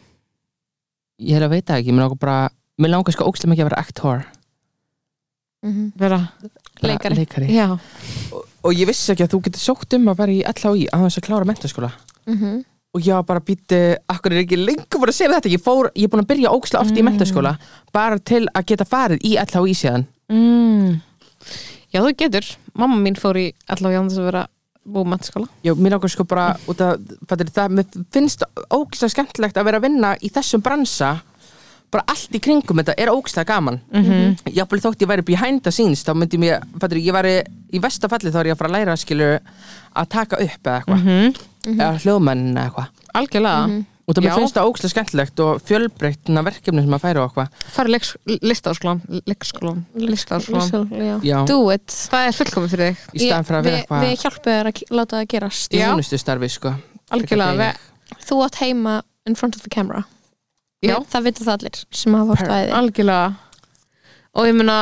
[1.21, 2.37] Ég er að veita ekki, mér langar bara
[2.81, 4.25] Mér langar sko ókslega mikið að vera actor
[5.65, 5.87] Mhm.
[5.97, 6.19] Vera,
[6.79, 7.15] Bara Leikari.
[7.17, 7.47] leikari.
[7.49, 7.65] já
[8.31, 11.01] Og, og ég vissi ekki að þú getur sótt um að vera í LHI að
[11.07, 11.89] þess að klára mentaskóla
[12.27, 12.61] Mhm.
[12.93, 15.89] og ég var bara býtti, akkur er ekki lengur bara að segja þetta, ég fór,
[15.95, 17.57] ég er búin að byrja ókslega oft í mentaskóla,
[17.91, 21.01] bara til að geta farið í LHI síðan mm.
[21.93, 22.45] Já, þú getur.
[22.77, 24.47] Mamma mín fór í allavega án þess að vera
[24.87, 26.81] búið mennskóla Já, mér langar sko bara út
[27.27, 31.17] fattir, það, mér finnst ókslega skemmtilegt að vera að vinna í þessum bransa
[31.91, 33.79] bara allt í kringum þetta er ókslega gaman.
[33.93, 34.53] Mm -hmm.
[34.55, 38.31] Jafnvel þótt ég væri behind the scenes þá myndi mér, fattir, ég væri í vestafalli
[38.31, 39.39] þá er ég að fara að læra skilur
[39.95, 40.99] að taka upp eða eitthvað.
[41.03, 41.79] -hmm.
[41.79, 42.87] eða hljóðmenn eða eitthvað.
[43.13, 47.27] Algjörlega og það mér finnst það ókslega skemmtilegt og fjölbreytna verkefni sem að færa og
[47.27, 47.65] eitthvað.
[47.75, 47.95] Fara í
[50.95, 51.15] Já.
[51.27, 51.95] Já, do it.
[52.13, 53.01] Það er fullkomið fyrir þig.
[53.11, 55.75] Í staðan fyrir að vera við, eitthvað við hjálpum þér að láta það gerast.
[55.75, 55.87] Já.
[55.89, 56.73] þjónustu starfi sko.
[57.17, 57.71] Algjörlega
[58.23, 58.93] þú átt heima
[59.27, 60.05] in front of the camera.
[60.85, 60.95] Já.
[61.11, 63.27] Það vita það allir sem hafa vort æði Algjörlega.
[64.37, 64.77] Og ég meina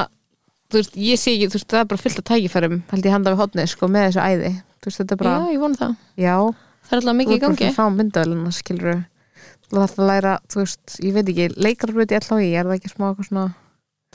[0.66, 3.14] Þú veist, ég sé ekki, þú veist, það er bara fullt af tækifærum held ég
[3.14, 4.50] handa við hotnið, sko, með þessu æði
[4.82, 5.92] Þú veist, þetta er bara, já, ég vona það.
[6.20, 6.34] Já.
[6.86, 7.68] Það er alltaf mikið í gangi.
[7.70, 9.15] Þú fá myndavæluna, skilur Þú þarf að
[9.74, 13.46] læra, þú veist, ég veit ekki leikarbröð í LHI, er það ekki smá eitthvað svona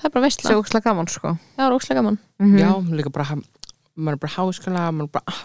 [0.00, 1.32] það er bara veistla, sjókslega gaman, sko.
[1.56, 2.18] Það er ókslega gaman.
[2.40, 2.58] Mhm.
[2.58, 3.36] Já, líka bara
[4.00, 5.40] maður er bara háskóla maður er bara ah,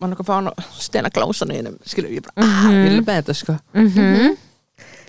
[0.00, 2.70] maður er ekki að fá hann að stena glásan í hennum skilur ég bara, ah,
[2.70, 3.58] ég vil með þetta sko.
[3.74, 4.36] Mhm.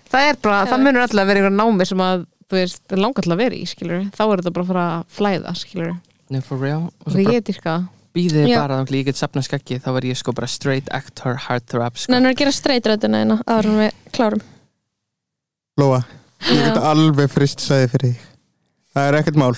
[0.07, 3.02] Það er bara, það munur alltaf að vera einhver námi sem að, þú veist, það
[3.03, 5.95] langar alltaf að vera í, skilur þá er þetta bara að fara að flæða, skilur
[6.30, 6.89] Nei, for real.
[7.07, 7.88] Og og
[8.18, 11.38] bara býðið bara þá ég get sapna skeggi þá verð ég sko bara straight actor
[11.48, 12.11] heartthrob sko.
[12.14, 14.44] Nennir að gera streytröðina eina áður en við klárum.
[15.77, 16.03] Lóa,
[16.49, 18.30] ég get alveg frist sæði fyrir þig.
[18.98, 19.56] Það er ekkert mál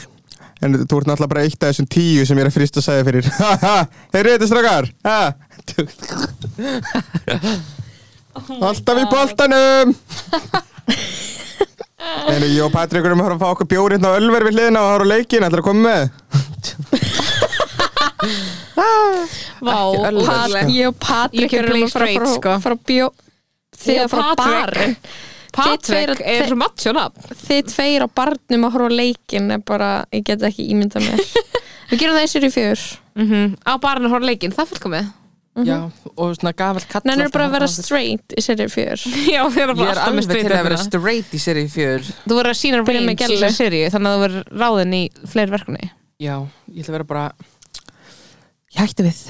[0.59, 3.03] En þú ert náttúrulega bara eitt af þessum tíu sem ég er að frista sæði
[3.07, 3.29] fyrir.
[4.13, 4.89] Heyrðu þetta strákar?
[5.07, 5.19] Ha?
[8.67, 9.93] Alltaf í boltanum!
[12.27, 14.83] En ég og Patrik erum að fara að fá okkur bjórið á Ölver við hliðina
[14.83, 16.03] og horfa á leikin, ætlar að koma með
[18.19, 19.79] Vá,
[20.25, 20.61] Pat, sko.
[20.73, 22.55] ég og Patrik erum að fara straight, að sko.
[22.65, 23.09] fara að bjó
[23.79, 24.73] þið Ég að og fara Patrik.
[24.75, 24.95] barinn
[25.49, 26.51] Patrik er
[26.97, 27.37] nafn.
[27.47, 31.23] þið tveir á barnum að horfa leikin er bara, ég get ekki ímynda mér.
[31.89, 32.83] Við gerum það í sér í fjör.
[33.65, 35.07] Á barinu horf leikin, það er fullkomið
[35.65, 39.01] Já, og svona gafall kall Nennir bara að vera straight í í fjör.
[39.33, 41.41] Já, við erum Ég bara er alltaf með alveg til að vera straight straight í
[41.59, 42.05] í fjör.
[42.23, 45.01] Þú verður að sína Byrja með range í seríu þannig að þú verður ráðin í
[45.33, 45.89] fleiri verkefni.
[46.19, 46.35] Já,
[46.69, 47.25] ég ætla að vera bara
[48.75, 49.21] Ég hætti við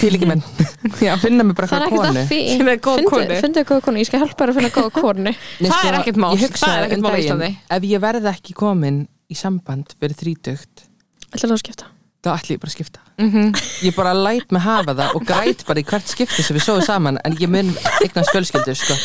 [0.00, 0.42] Fílingi menn
[1.06, 3.38] Já, finna mig bara eitthvað konu Finna góða konu.
[3.40, 5.96] Findu góða konu, ég skal hjálpa þér að finna góða konu Nei, Það sko, er
[6.00, 6.34] ekkert mál.
[6.36, 7.50] ég hugsaði Það er ekkert um mál daginn, Íslandi.
[7.78, 8.98] Ef ég verð ekki komin
[9.32, 10.84] í samband fyrir þrítugt
[11.30, 11.88] ætla það að skipta
[12.20, 13.50] þá ætla ég bara að skipta Mhm.
[13.84, 16.86] Ég bara læt mig hafa það og græt bara í hvert skipti sem við sóðum
[16.86, 17.68] saman en ég mun
[18.00, 18.96] eignast fjölskyldu sko.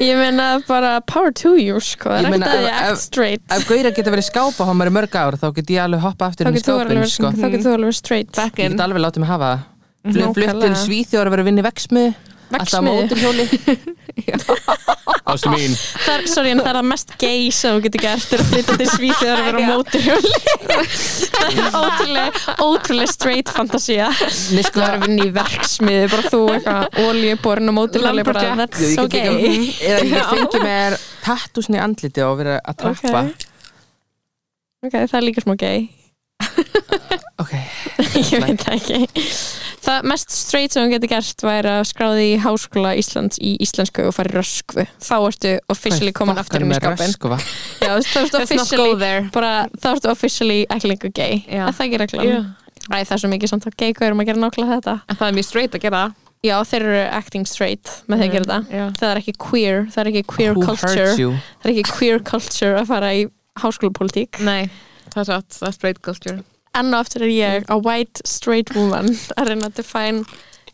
[0.00, 3.44] Ég meina bara power to you sko, það er ekkert að ég act straight.
[3.52, 6.48] Ef Gauðra geta verið skápa mér í mörg ár þá get ég alveg hoppa aftur
[6.48, 7.32] þú skápin sko.
[7.36, 8.32] þá getur þú alveg straight.
[8.36, 9.68] Back Ég get alveg látið mig hafa það.
[10.02, 10.82] Flutt flutt til Nákvæmlega.
[10.82, 13.46] Svíþjóður að vera að vinna í veksmið Alltaf móturhjóli
[15.32, 18.34] Ástu mín Það er, sorry, en það er það mest gay sem þú getur gert
[18.36, 20.32] er að flytja til Svíþjóðar að vera á móturhjóli
[21.32, 24.10] það er ótrúlega ótrúlega straight fantasía.
[24.52, 28.26] Nei, þú sko, er að vinna í verksmiði bara þú eitthvað oljuborinn á móturhjóli
[28.60, 29.72] that's so gay.
[29.80, 33.24] Eða ég fengi mér tattusni í andliti og vera að trappa.
[34.82, 35.88] Ok, það er líka smá gay.
[37.42, 37.52] Ok,
[38.32, 42.38] ég veit það ekki það mest straight sem þú getur gert væri að skráði í
[42.42, 44.86] Háskóla Íslands í íslensku og fara í röskvu.
[45.02, 47.14] Þá ertu officially komin aftur inn í skápin
[47.82, 49.28] já, þá ertu officially there.
[49.34, 49.52] bara,
[49.82, 52.28] þá ertu officially ekki lengur gay það ekki reglan?
[52.30, 52.42] Já.
[52.90, 54.94] Æ, það er svo mikið samt að gay gaurum að gera nákvæmlega þetta.
[55.06, 56.14] En það er mjög straight að gera það.
[56.42, 58.86] já, þeir eru acting straight með því að gera þetta Já.
[58.98, 61.12] það er ekki queer, það er ekki queer Who culture.
[61.14, 63.20] það er ekki queer culture að fara í
[63.62, 64.66] háskólapolítík Nei,
[65.12, 66.38] það er satt, það er straight culture
[66.78, 70.24] enn og aftur er ég a white straight woman að reyna að define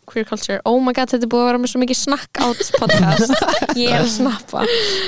[0.09, 0.57] queer culture.
[0.65, 3.33] Oh my god þetta er búið að vera með svo mikið snakk átt podcast,
[3.81, 4.63] ég er að snappa.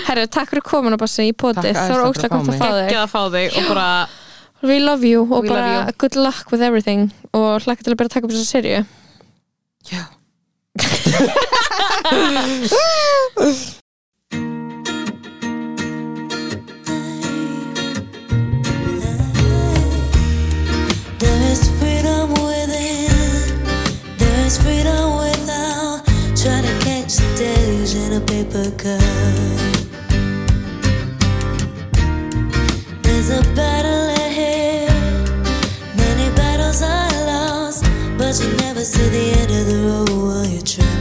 [0.06, 1.74] Herru takk fyrir komin að bassa í potið.
[1.74, 2.86] Þá er óslag hvort að fá þig.
[2.86, 3.90] Ekki að fá þig og bara
[4.62, 5.98] we love you og we bara you.
[5.98, 7.10] good luck with everything.
[7.34, 8.86] Og hlaka til að bara taka upp þessu serju
[9.90, 10.06] já.
[24.52, 26.04] is freedom without
[26.36, 29.02] trying to catch the days in a paper cup.
[33.04, 34.92] There's a battle ahead,
[35.96, 37.86] many battles are lost,
[38.18, 41.01] but you never see the end of the road while you try.